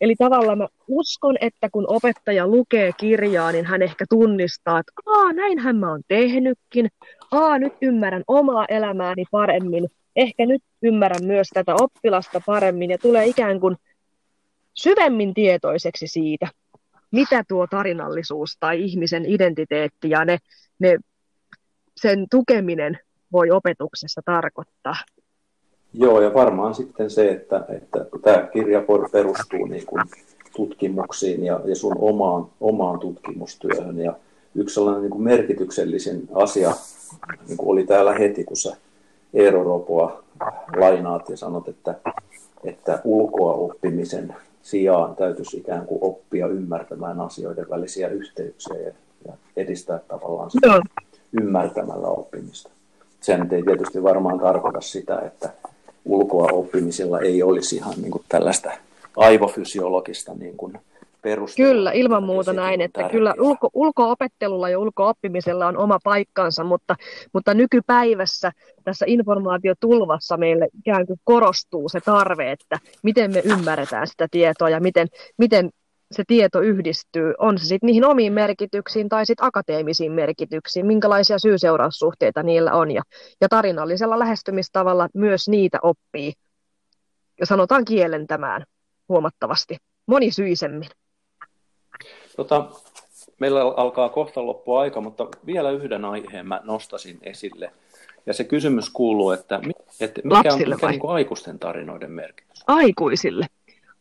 eli 0.00 0.14
tavallaan 0.18 0.58
mä 0.58 0.68
uskon, 0.88 1.36
että 1.40 1.70
kun 1.72 1.84
opettaja 1.88 2.46
lukee 2.46 2.92
kirjaa, 2.96 3.52
niin 3.52 3.66
hän 3.66 3.82
ehkä 3.82 4.04
tunnistaa, 4.08 4.78
että 4.78 4.92
Aa, 5.06 5.32
näinhän 5.32 5.76
mä 5.76 5.90
oon 5.90 6.02
tehnytkin, 6.08 6.88
Aa, 7.32 7.58
nyt 7.58 7.72
ymmärrän 7.82 8.24
omaa 8.28 8.66
elämääni 8.68 9.24
paremmin, 9.30 9.88
ehkä 10.20 10.46
nyt 10.46 10.62
ymmärrän 10.82 11.24
myös 11.24 11.48
tätä 11.54 11.74
oppilasta 11.74 12.40
paremmin 12.46 12.90
ja 12.90 12.98
tulee 12.98 13.26
ikään 13.26 13.60
kuin 13.60 13.76
syvemmin 14.74 15.34
tietoiseksi 15.34 16.06
siitä, 16.06 16.48
mitä 17.10 17.44
tuo 17.48 17.66
tarinallisuus 17.66 18.56
tai 18.60 18.84
ihmisen 18.84 19.24
identiteetti 19.26 20.10
ja 20.10 20.24
ne, 20.24 20.38
ne, 20.78 20.98
sen 21.96 22.26
tukeminen 22.30 22.98
voi 23.32 23.50
opetuksessa 23.50 24.20
tarkoittaa. 24.24 24.94
Joo, 25.94 26.20
ja 26.20 26.34
varmaan 26.34 26.74
sitten 26.74 27.10
se, 27.10 27.30
että, 27.30 27.64
että 27.68 28.06
tämä 28.22 28.48
kirja 28.52 28.82
perustuu 29.12 29.66
niin 29.66 29.86
kuin 29.86 30.02
tutkimuksiin 30.56 31.44
ja, 31.44 31.60
ja 31.64 31.76
sun 31.76 31.96
omaan, 31.98 32.46
omaan 32.60 33.00
tutkimustyöhön. 33.00 33.98
Ja 33.98 34.14
yksi 34.54 34.74
sellainen 34.74 35.02
niin 35.02 35.10
kuin 35.10 35.22
merkityksellisin 35.22 36.28
asia 36.34 36.72
niin 37.48 37.56
kuin 37.56 37.68
oli 37.68 37.86
täällä 37.86 38.12
heti, 38.14 38.44
kun 38.44 38.56
sä 38.56 38.76
Eero 39.34 39.64
Ropoa 39.64 40.22
lainaat 40.76 41.28
ja 41.28 41.36
sanot, 41.36 41.68
että, 41.68 41.94
että 42.64 43.00
ulkoa 43.04 43.52
oppimisen 43.52 44.34
sijaan 44.62 45.16
täytyisi 45.16 45.56
ikään 45.56 45.86
kuin 45.86 45.98
oppia 46.02 46.46
ymmärtämään 46.46 47.20
asioiden 47.20 47.70
välisiä 47.70 48.08
yhteyksiä 48.08 48.76
ja, 48.76 48.92
ja 49.26 49.32
edistää 49.56 49.98
tavallaan 49.98 50.50
sitä 50.50 50.80
ymmärtämällä 51.40 52.08
oppimista. 52.08 52.70
Sen 53.20 53.48
ei 53.52 53.62
tietysti 53.62 54.02
varmaan 54.02 54.38
tarkoita 54.40 54.80
sitä, 54.80 55.18
että 55.18 55.52
ulkoa 56.04 56.48
oppimisella 56.52 57.20
ei 57.20 57.42
olisi 57.42 57.76
ihan 57.76 57.94
niin 57.96 58.10
kuin 58.10 58.24
tällaista 58.28 58.70
aivofysiologista 59.16 60.34
niin 60.34 60.56
kuin 60.56 60.72
perustelua. 61.22 61.70
Kyllä, 61.70 61.92
ilman 61.92 62.22
muuta 62.22 62.52
näin, 62.52 62.80
että 62.80 63.00
tärkeää. 63.00 63.12
kyllä 63.12 63.34
ulko, 63.38 63.70
ulkoopettelulla 63.74 64.68
ja 64.68 64.78
ulkooppimisella 64.78 65.66
on 65.66 65.76
oma 65.76 65.98
paikkansa, 66.04 66.64
mutta, 66.64 66.96
mutta 67.32 67.54
nykypäivässä 67.54 68.52
tässä 68.84 69.04
informaatiotulvassa 69.08 70.36
meille 70.36 70.68
ikään 70.78 71.06
kuin 71.06 71.20
korostuu 71.24 71.88
se 71.88 72.00
tarve, 72.00 72.52
että 72.52 72.78
miten 73.02 73.32
me 73.32 73.42
ymmärretään 73.44 74.06
sitä 74.06 74.26
tietoa 74.30 74.70
ja 74.70 74.80
miten, 74.80 75.08
miten 75.38 75.70
se 76.12 76.22
tieto 76.26 76.60
yhdistyy, 76.60 77.34
on 77.38 77.58
se 77.58 77.64
sitten 77.64 77.86
niihin 77.86 78.04
omiin 78.04 78.32
merkityksiin 78.32 79.08
tai 79.08 79.26
sitten 79.26 79.46
akateemisiin 79.46 80.12
merkityksiin, 80.12 80.86
minkälaisia 80.86 81.38
syy-seuraussuhteita 81.38 82.42
niillä 82.42 82.72
on. 82.72 82.90
Ja, 82.90 83.02
ja 83.40 83.48
tarinallisella 83.48 84.18
lähestymistavalla 84.18 85.08
myös 85.14 85.48
niitä 85.48 85.78
oppii, 85.82 86.32
ja 87.40 87.46
sanotaan 87.46 87.84
kielentämään 87.84 88.64
huomattavasti 89.08 89.76
monisyisemmin. 90.06 90.88
Tota, 92.40 92.64
meillä 93.38 93.60
alkaa 93.60 94.08
kohta 94.08 94.46
loppua 94.46 94.80
aika, 94.80 95.00
mutta 95.00 95.28
vielä 95.46 95.70
yhden 95.70 96.04
aiheen 96.04 96.46
mä 96.48 96.60
nostasin 96.64 97.18
esille. 97.22 97.72
Ja 98.26 98.34
se 98.34 98.44
kysymys 98.44 98.90
kuuluu, 98.90 99.30
että, 99.30 99.60
että 100.00 100.20
mikä 100.24 100.36
Lapsille 100.36 100.74
on 100.74 100.78
mikä 100.78 100.90
niin 100.90 101.00
aikuisten 101.08 101.58
tarinoiden 101.58 102.10
merkitys? 102.10 102.64
Aikuisille. 102.66 103.46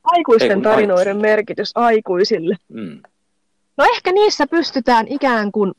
Aikuisten 0.04 0.58
Ei, 0.58 0.64
tarinoiden 0.64 0.98
aikuisille. 0.98 1.22
merkitys 1.22 1.72
aikuisille. 1.76 2.56
Mm. 2.68 3.02
No 3.78 3.86
ehkä 3.94 4.12
niissä 4.12 4.48
pystytään 4.48 5.08
ikään 5.08 5.52
kuin 5.52 5.72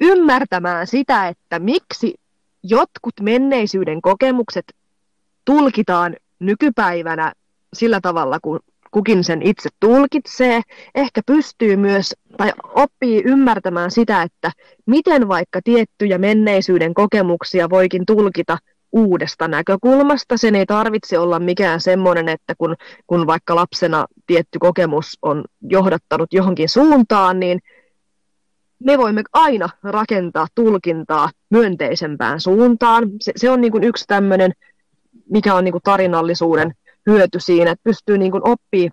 ymmärtämään 0.00 0.86
sitä, 0.86 1.28
että 1.28 1.58
miksi 1.58 2.14
jotkut 2.62 3.14
menneisyyden 3.22 4.02
kokemukset 4.02 4.74
tulkitaan 5.44 6.16
nykypäivänä 6.38 7.32
sillä 7.72 8.00
tavalla, 8.00 8.38
kun 8.42 8.60
kukin 8.90 9.24
sen 9.24 9.42
itse 9.42 9.68
tulkitsee, 9.80 10.62
ehkä 10.94 11.20
pystyy 11.26 11.76
myös 11.76 12.14
tai 12.36 12.52
oppii 12.74 13.22
ymmärtämään 13.24 13.90
sitä, 13.90 14.22
että 14.22 14.52
miten 14.86 15.28
vaikka 15.28 15.60
tiettyjä 15.64 16.18
menneisyyden 16.18 16.94
kokemuksia 16.94 17.70
voikin 17.70 18.06
tulkita 18.06 18.58
uudesta 18.92 19.48
näkökulmasta. 19.48 20.36
Sen 20.36 20.54
ei 20.54 20.66
tarvitse 20.66 21.18
olla 21.18 21.38
mikään 21.38 21.80
semmoinen, 21.80 22.28
että 22.28 22.54
kun, 22.58 22.76
kun 23.06 23.26
vaikka 23.26 23.56
lapsena 23.56 24.06
tietty 24.26 24.58
kokemus 24.58 25.18
on 25.22 25.44
johdattanut 25.62 26.32
johonkin 26.32 26.68
suuntaan, 26.68 27.40
niin 27.40 27.60
me 28.84 28.98
voimme 28.98 29.22
aina 29.32 29.68
rakentaa 29.82 30.46
tulkintaa 30.54 31.30
myönteisempään 31.50 32.40
suuntaan. 32.40 33.10
Se, 33.20 33.32
se 33.36 33.50
on 33.50 33.60
niin 33.60 33.72
kuin 33.72 33.84
yksi 33.84 34.04
tämmöinen, 34.06 34.52
mikä 35.30 35.54
on 35.54 35.64
niin 35.64 35.72
kuin 35.72 35.82
tarinallisuuden 35.82 36.74
hyöty 37.06 37.40
siinä, 37.40 37.70
että 37.70 37.84
pystyy 37.84 38.18
niin 38.18 38.32
kuin 38.32 38.48
oppii, 38.48 38.90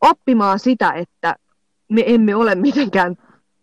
oppimaan 0.00 0.58
sitä, 0.58 0.92
että 0.92 1.36
me 1.88 2.04
emme 2.06 2.34
ole 2.34 2.54
mitenkään 2.54 3.16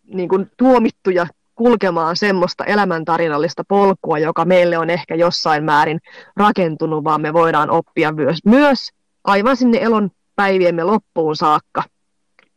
niin 0.03 0.29
kuin 0.29 0.51
tuomittuja 0.57 1.27
kulkemaan 1.55 2.15
semmoista 2.15 2.65
elämäntarinallista 2.65 3.63
polkua, 3.67 4.19
joka 4.19 4.45
meille 4.45 4.77
on 4.77 4.89
ehkä 4.89 5.15
jossain 5.15 5.63
määrin 5.63 5.99
rakentunut, 6.35 7.03
vaan 7.03 7.21
me 7.21 7.33
voidaan 7.33 7.69
oppia 7.69 8.11
myös, 8.11 8.37
myös 8.45 8.89
aivan 9.23 9.57
sinne 9.57 9.77
elon 9.81 10.09
päiviemme 10.35 10.83
loppuun 10.83 11.35
saakka 11.35 11.83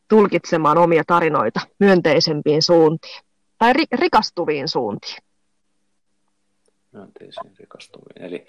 tulkitsemaan 0.09 0.78
omia 0.78 1.02
tarinoita 1.07 1.61
myönteisempiin 1.80 2.62
suuntiin 2.62 3.22
tai 3.59 3.72
ri- 3.72 3.98
rikastuviin 3.98 4.68
suuntiin. 4.68 5.16
Myönteisiin 6.92 7.52
rikastuviin. 7.59 8.22
Eli 8.22 8.46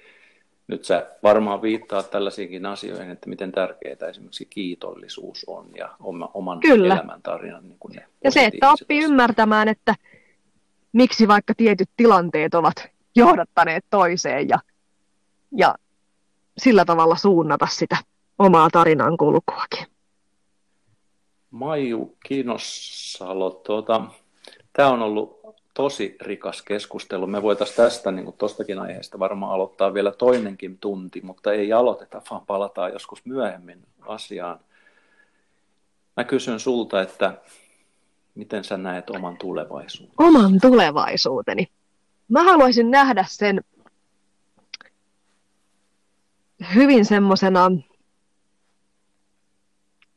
nyt 0.68 0.86
sä 0.86 1.08
varmaan 1.24 1.62
viittaat 1.62 2.12
tällaisiinkin 2.12 2.66
asioihin, 2.66 3.12
että 3.12 3.30
miten 3.30 3.52
tärkeää 3.52 4.10
esimerkiksi 4.10 4.46
kiitollisuus 4.46 5.46
on 5.48 5.70
ja 5.76 5.96
oman 6.34 6.60
Kyllä. 6.60 6.94
elämäntarinan. 6.94 7.68
Niin 7.68 7.80
kuin 7.80 7.96
ne 7.96 8.06
ja 8.24 8.32
se, 8.32 8.46
että 8.46 8.72
oppii 8.72 8.98
asiat. 8.98 9.12
ymmärtämään, 9.12 9.68
että 9.68 9.96
miksi 10.94 11.28
vaikka 11.28 11.54
tietyt 11.58 11.90
tilanteet 11.98 12.54
ovat 12.54 12.88
johdattaneet 13.16 13.86
toiseen 13.90 14.50
ja, 14.50 14.60
ja 15.52 15.76
sillä 16.58 16.86
tavalla 16.86 17.16
suunnata 17.16 17.68
sitä 17.72 17.98
omaa 18.40 18.70
tarinan 18.72 19.18
kulkuakin. 19.18 19.88
Maiju 21.52 22.18
Kinosalo, 22.26 23.50
tuota, 23.50 24.02
tämä 24.74 24.90
on 24.90 25.02
ollut 25.02 25.40
tosi 25.78 26.16
rikas 26.22 26.62
keskustelu. 26.62 27.28
Me 27.28 27.42
voitaisiin 27.42 27.78
tästä, 27.78 28.12
niin 28.12 28.34
tuostakin 28.34 28.80
aiheesta 28.80 29.20
varmaan 29.20 29.54
aloittaa 29.54 29.94
vielä 29.94 30.12
toinenkin 30.12 30.78
tunti, 30.78 31.22
mutta 31.22 31.54
ei 31.54 31.74
aloiteta, 31.74 32.22
vaan 32.32 32.46
palataan 32.46 32.94
joskus 32.94 33.26
myöhemmin 33.26 33.88
asiaan. 34.02 34.60
Mä 36.18 36.24
kysyn 36.24 36.60
sulta, 36.60 37.02
että 37.02 37.42
miten 38.36 38.64
sä 38.64 38.78
näet 38.78 39.10
oman 39.10 39.38
tulevaisuuden? 39.38 40.14
Oman 40.18 40.60
tulevaisuuteni? 40.62 41.68
Mä 42.28 42.44
haluaisin 42.44 42.92
nähdä 42.92 43.26
sen 43.28 43.62
hyvin 46.76 47.06
semmoisena 47.06 47.72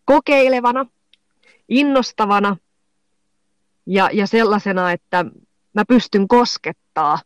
kokeilevana 0.05 0.87
innostavana 1.69 2.57
ja, 3.87 4.11
ja 4.13 4.27
sellaisena, 4.27 4.93
että 4.93 5.25
mä 5.75 5.85
pystyn 5.89 6.29
koskettaa 6.29 7.19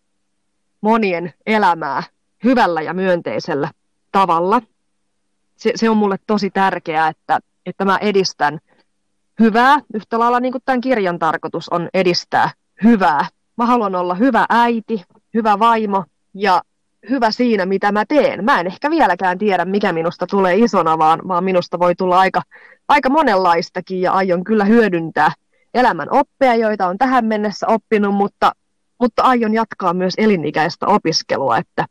monien 0.80 1.32
elämää 1.46 2.02
hyvällä 2.44 2.82
ja 2.82 2.94
myönteisellä 2.94 3.70
tavalla. 4.12 4.62
Se, 5.56 5.72
se 5.74 5.90
on 5.90 5.96
mulle 5.96 6.16
tosi 6.26 6.50
tärkeää, 6.50 7.08
että, 7.08 7.38
että 7.66 7.84
mä 7.84 7.96
edistän 7.96 8.58
hyvää, 9.40 9.80
yhtä 9.94 10.18
lailla 10.18 10.40
niin 10.40 10.52
kuin 10.52 10.62
tämän 10.64 10.80
kirjan 10.80 11.18
tarkoitus 11.18 11.68
on 11.68 11.88
edistää 11.94 12.50
hyvää. 12.84 13.26
Mä 13.56 13.66
haluan 13.66 13.94
olla 13.94 14.14
hyvä 14.14 14.46
äiti, 14.48 15.04
hyvä 15.34 15.58
vaimo 15.58 16.04
ja 16.34 16.62
hyvä 17.10 17.30
siinä, 17.30 17.66
mitä 17.66 17.92
mä 17.92 18.04
teen. 18.08 18.44
Mä 18.44 18.60
en 18.60 18.66
ehkä 18.66 18.90
vieläkään 18.90 19.38
tiedä, 19.38 19.64
mikä 19.64 19.92
minusta 19.92 20.26
tulee 20.26 20.56
isona, 20.56 20.98
vaan, 20.98 21.20
vaan 21.28 21.44
minusta 21.44 21.78
voi 21.78 21.94
tulla 21.94 22.18
aika, 22.18 22.42
aika 22.88 23.10
monenlaistakin 23.10 24.00
ja 24.00 24.12
aion 24.12 24.44
kyllä 24.44 24.64
hyödyntää 24.64 25.32
elämän 25.74 26.08
oppeja, 26.10 26.54
joita 26.54 26.86
on 26.86 26.98
tähän 26.98 27.24
mennessä 27.24 27.66
oppinut, 27.66 28.14
mutta, 28.14 28.52
mutta 29.00 29.22
aion 29.22 29.54
jatkaa 29.54 29.94
myös 29.94 30.14
elinikäistä 30.18 30.86
opiskelua, 30.86 31.58
että, 31.58 31.86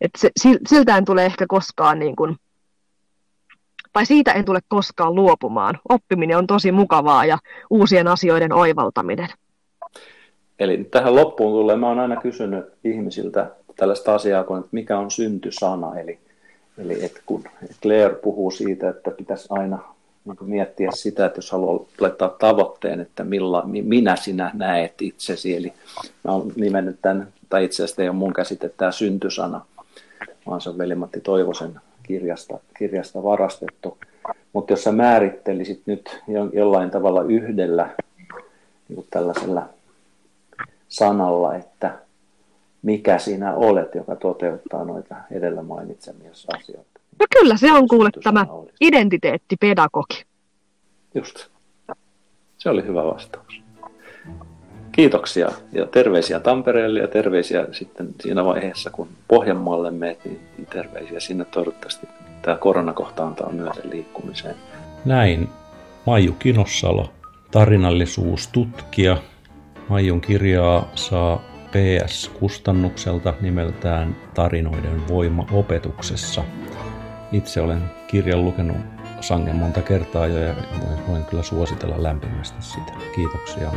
että 0.00 0.18
se, 0.18 0.30
siltä 0.68 0.96
en 0.96 1.04
tule 1.04 1.26
ehkä 1.26 1.44
koskaan 1.48 1.98
niin 1.98 2.16
kuin, 2.16 2.36
tai 3.92 4.06
siitä 4.06 4.32
en 4.32 4.44
tule 4.44 4.60
koskaan 4.68 5.14
luopumaan. 5.14 5.78
Oppiminen 5.88 6.38
on 6.38 6.46
tosi 6.46 6.72
mukavaa 6.72 7.24
ja 7.24 7.38
uusien 7.70 8.08
asioiden 8.08 8.52
oivaltaminen. 8.52 9.28
Eli 10.58 10.84
tähän 10.84 11.14
loppuun 11.14 11.52
tulee, 11.52 11.76
mä 11.76 11.88
oon 11.88 11.98
aina 11.98 12.16
kysynyt 12.16 12.64
ihmisiltä 12.84 13.50
tällaista 13.76 14.14
asiaa 14.14 14.44
kuin, 14.44 14.58
että 14.58 14.68
mikä 14.72 14.98
on 14.98 15.10
syntysana, 15.10 15.98
eli, 16.00 16.18
eli 16.78 17.04
että 17.04 17.20
kun 17.26 17.44
Claire 17.82 18.14
puhuu 18.14 18.50
siitä, 18.50 18.88
että 18.88 19.10
pitäisi 19.10 19.46
aina 19.50 19.95
niin 20.26 20.50
miettiä 20.50 20.90
sitä, 20.94 21.26
että 21.26 21.38
jos 21.38 21.50
haluaa 21.50 21.86
laittaa 22.00 22.28
tavoitteen, 22.28 23.00
että 23.00 23.24
milla, 23.24 23.62
minä 23.82 24.16
sinä 24.16 24.50
näet 24.54 25.02
itsesi, 25.02 25.56
eli 25.56 25.72
mä 26.24 26.32
oon 26.32 26.52
nimennyt 26.56 26.96
tämän, 27.02 27.28
tai 27.48 27.64
itse 27.64 27.84
asiassa 27.84 28.02
ei 28.02 28.08
ole 28.08 28.16
mun 28.16 28.32
käsite 28.32 28.68
tämä 28.68 28.92
syntysana, 28.92 29.64
vaan 30.46 30.60
se 30.60 30.70
on 30.70 30.78
Veli-Matti 30.78 31.20
Toivosen 31.20 31.80
kirjasta, 32.02 32.58
kirjasta 32.78 33.22
varastettu. 33.22 33.98
Mutta 34.52 34.72
jos 34.72 34.84
sä 34.84 34.92
määrittelisit 34.92 35.82
nyt 35.86 36.22
jollain 36.52 36.90
tavalla 36.90 37.22
yhdellä 37.22 37.90
niin 38.88 39.06
tällaisella 39.10 39.68
sanalla, 40.88 41.54
että 41.54 41.98
mikä 42.82 43.18
sinä 43.18 43.54
olet, 43.54 43.94
joka 43.94 44.16
toteuttaa 44.16 44.84
noita 44.84 45.14
edellä 45.30 45.62
mainitsemia 45.62 46.30
asioita. 46.30 46.95
No 47.20 47.26
kyllä, 47.38 47.56
se 47.56 47.72
on 47.72 47.88
kuule 47.88 48.10
tämä 48.24 48.46
identiteettipedagogi. 48.80 50.24
Just. 51.14 51.46
Se 52.58 52.70
oli 52.70 52.86
hyvä 52.86 53.04
vastaus. 53.04 53.60
Kiitoksia 54.92 55.50
ja 55.72 55.86
terveisiä 55.86 56.40
Tampereelle 56.40 57.00
ja 57.00 57.08
terveisiä 57.08 57.66
sitten 57.72 58.08
siinä 58.20 58.44
vaiheessa, 58.44 58.90
kun 58.90 59.08
Pohjanmaalle 59.28 59.90
meet, 59.90 60.24
niin 60.24 60.66
terveisiä 60.70 61.20
sinne 61.20 61.44
toivottavasti 61.44 62.06
tämä 62.42 62.56
koronakohta 62.56 63.26
antaa 63.26 63.52
myöten 63.52 63.90
liikkumiseen. 63.90 64.54
Näin 65.04 65.48
Maiju 66.06 66.32
Kinossalo, 66.32 67.12
tarinallisuustutkija. 67.50 69.16
Maijun 69.88 70.20
kirjaa 70.20 70.88
saa 70.94 71.42
PS-kustannukselta 71.70 73.34
nimeltään 73.40 74.16
Tarinoiden 74.34 75.08
voima 75.08 75.46
opetuksessa. 75.52 76.44
Itse 77.32 77.60
olen 77.60 77.82
kirjan 78.06 78.44
lukenut 78.44 78.76
sangen 79.20 79.56
monta 79.56 79.82
kertaa 79.82 80.26
jo 80.26 80.38
ja 80.38 80.54
voin 81.08 81.24
kyllä 81.24 81.42
suositella 81.42 82.02
lämpimästi 82.02 82.62
sitä. 82.62 82.92
Kiitoksia. 83.14 83.72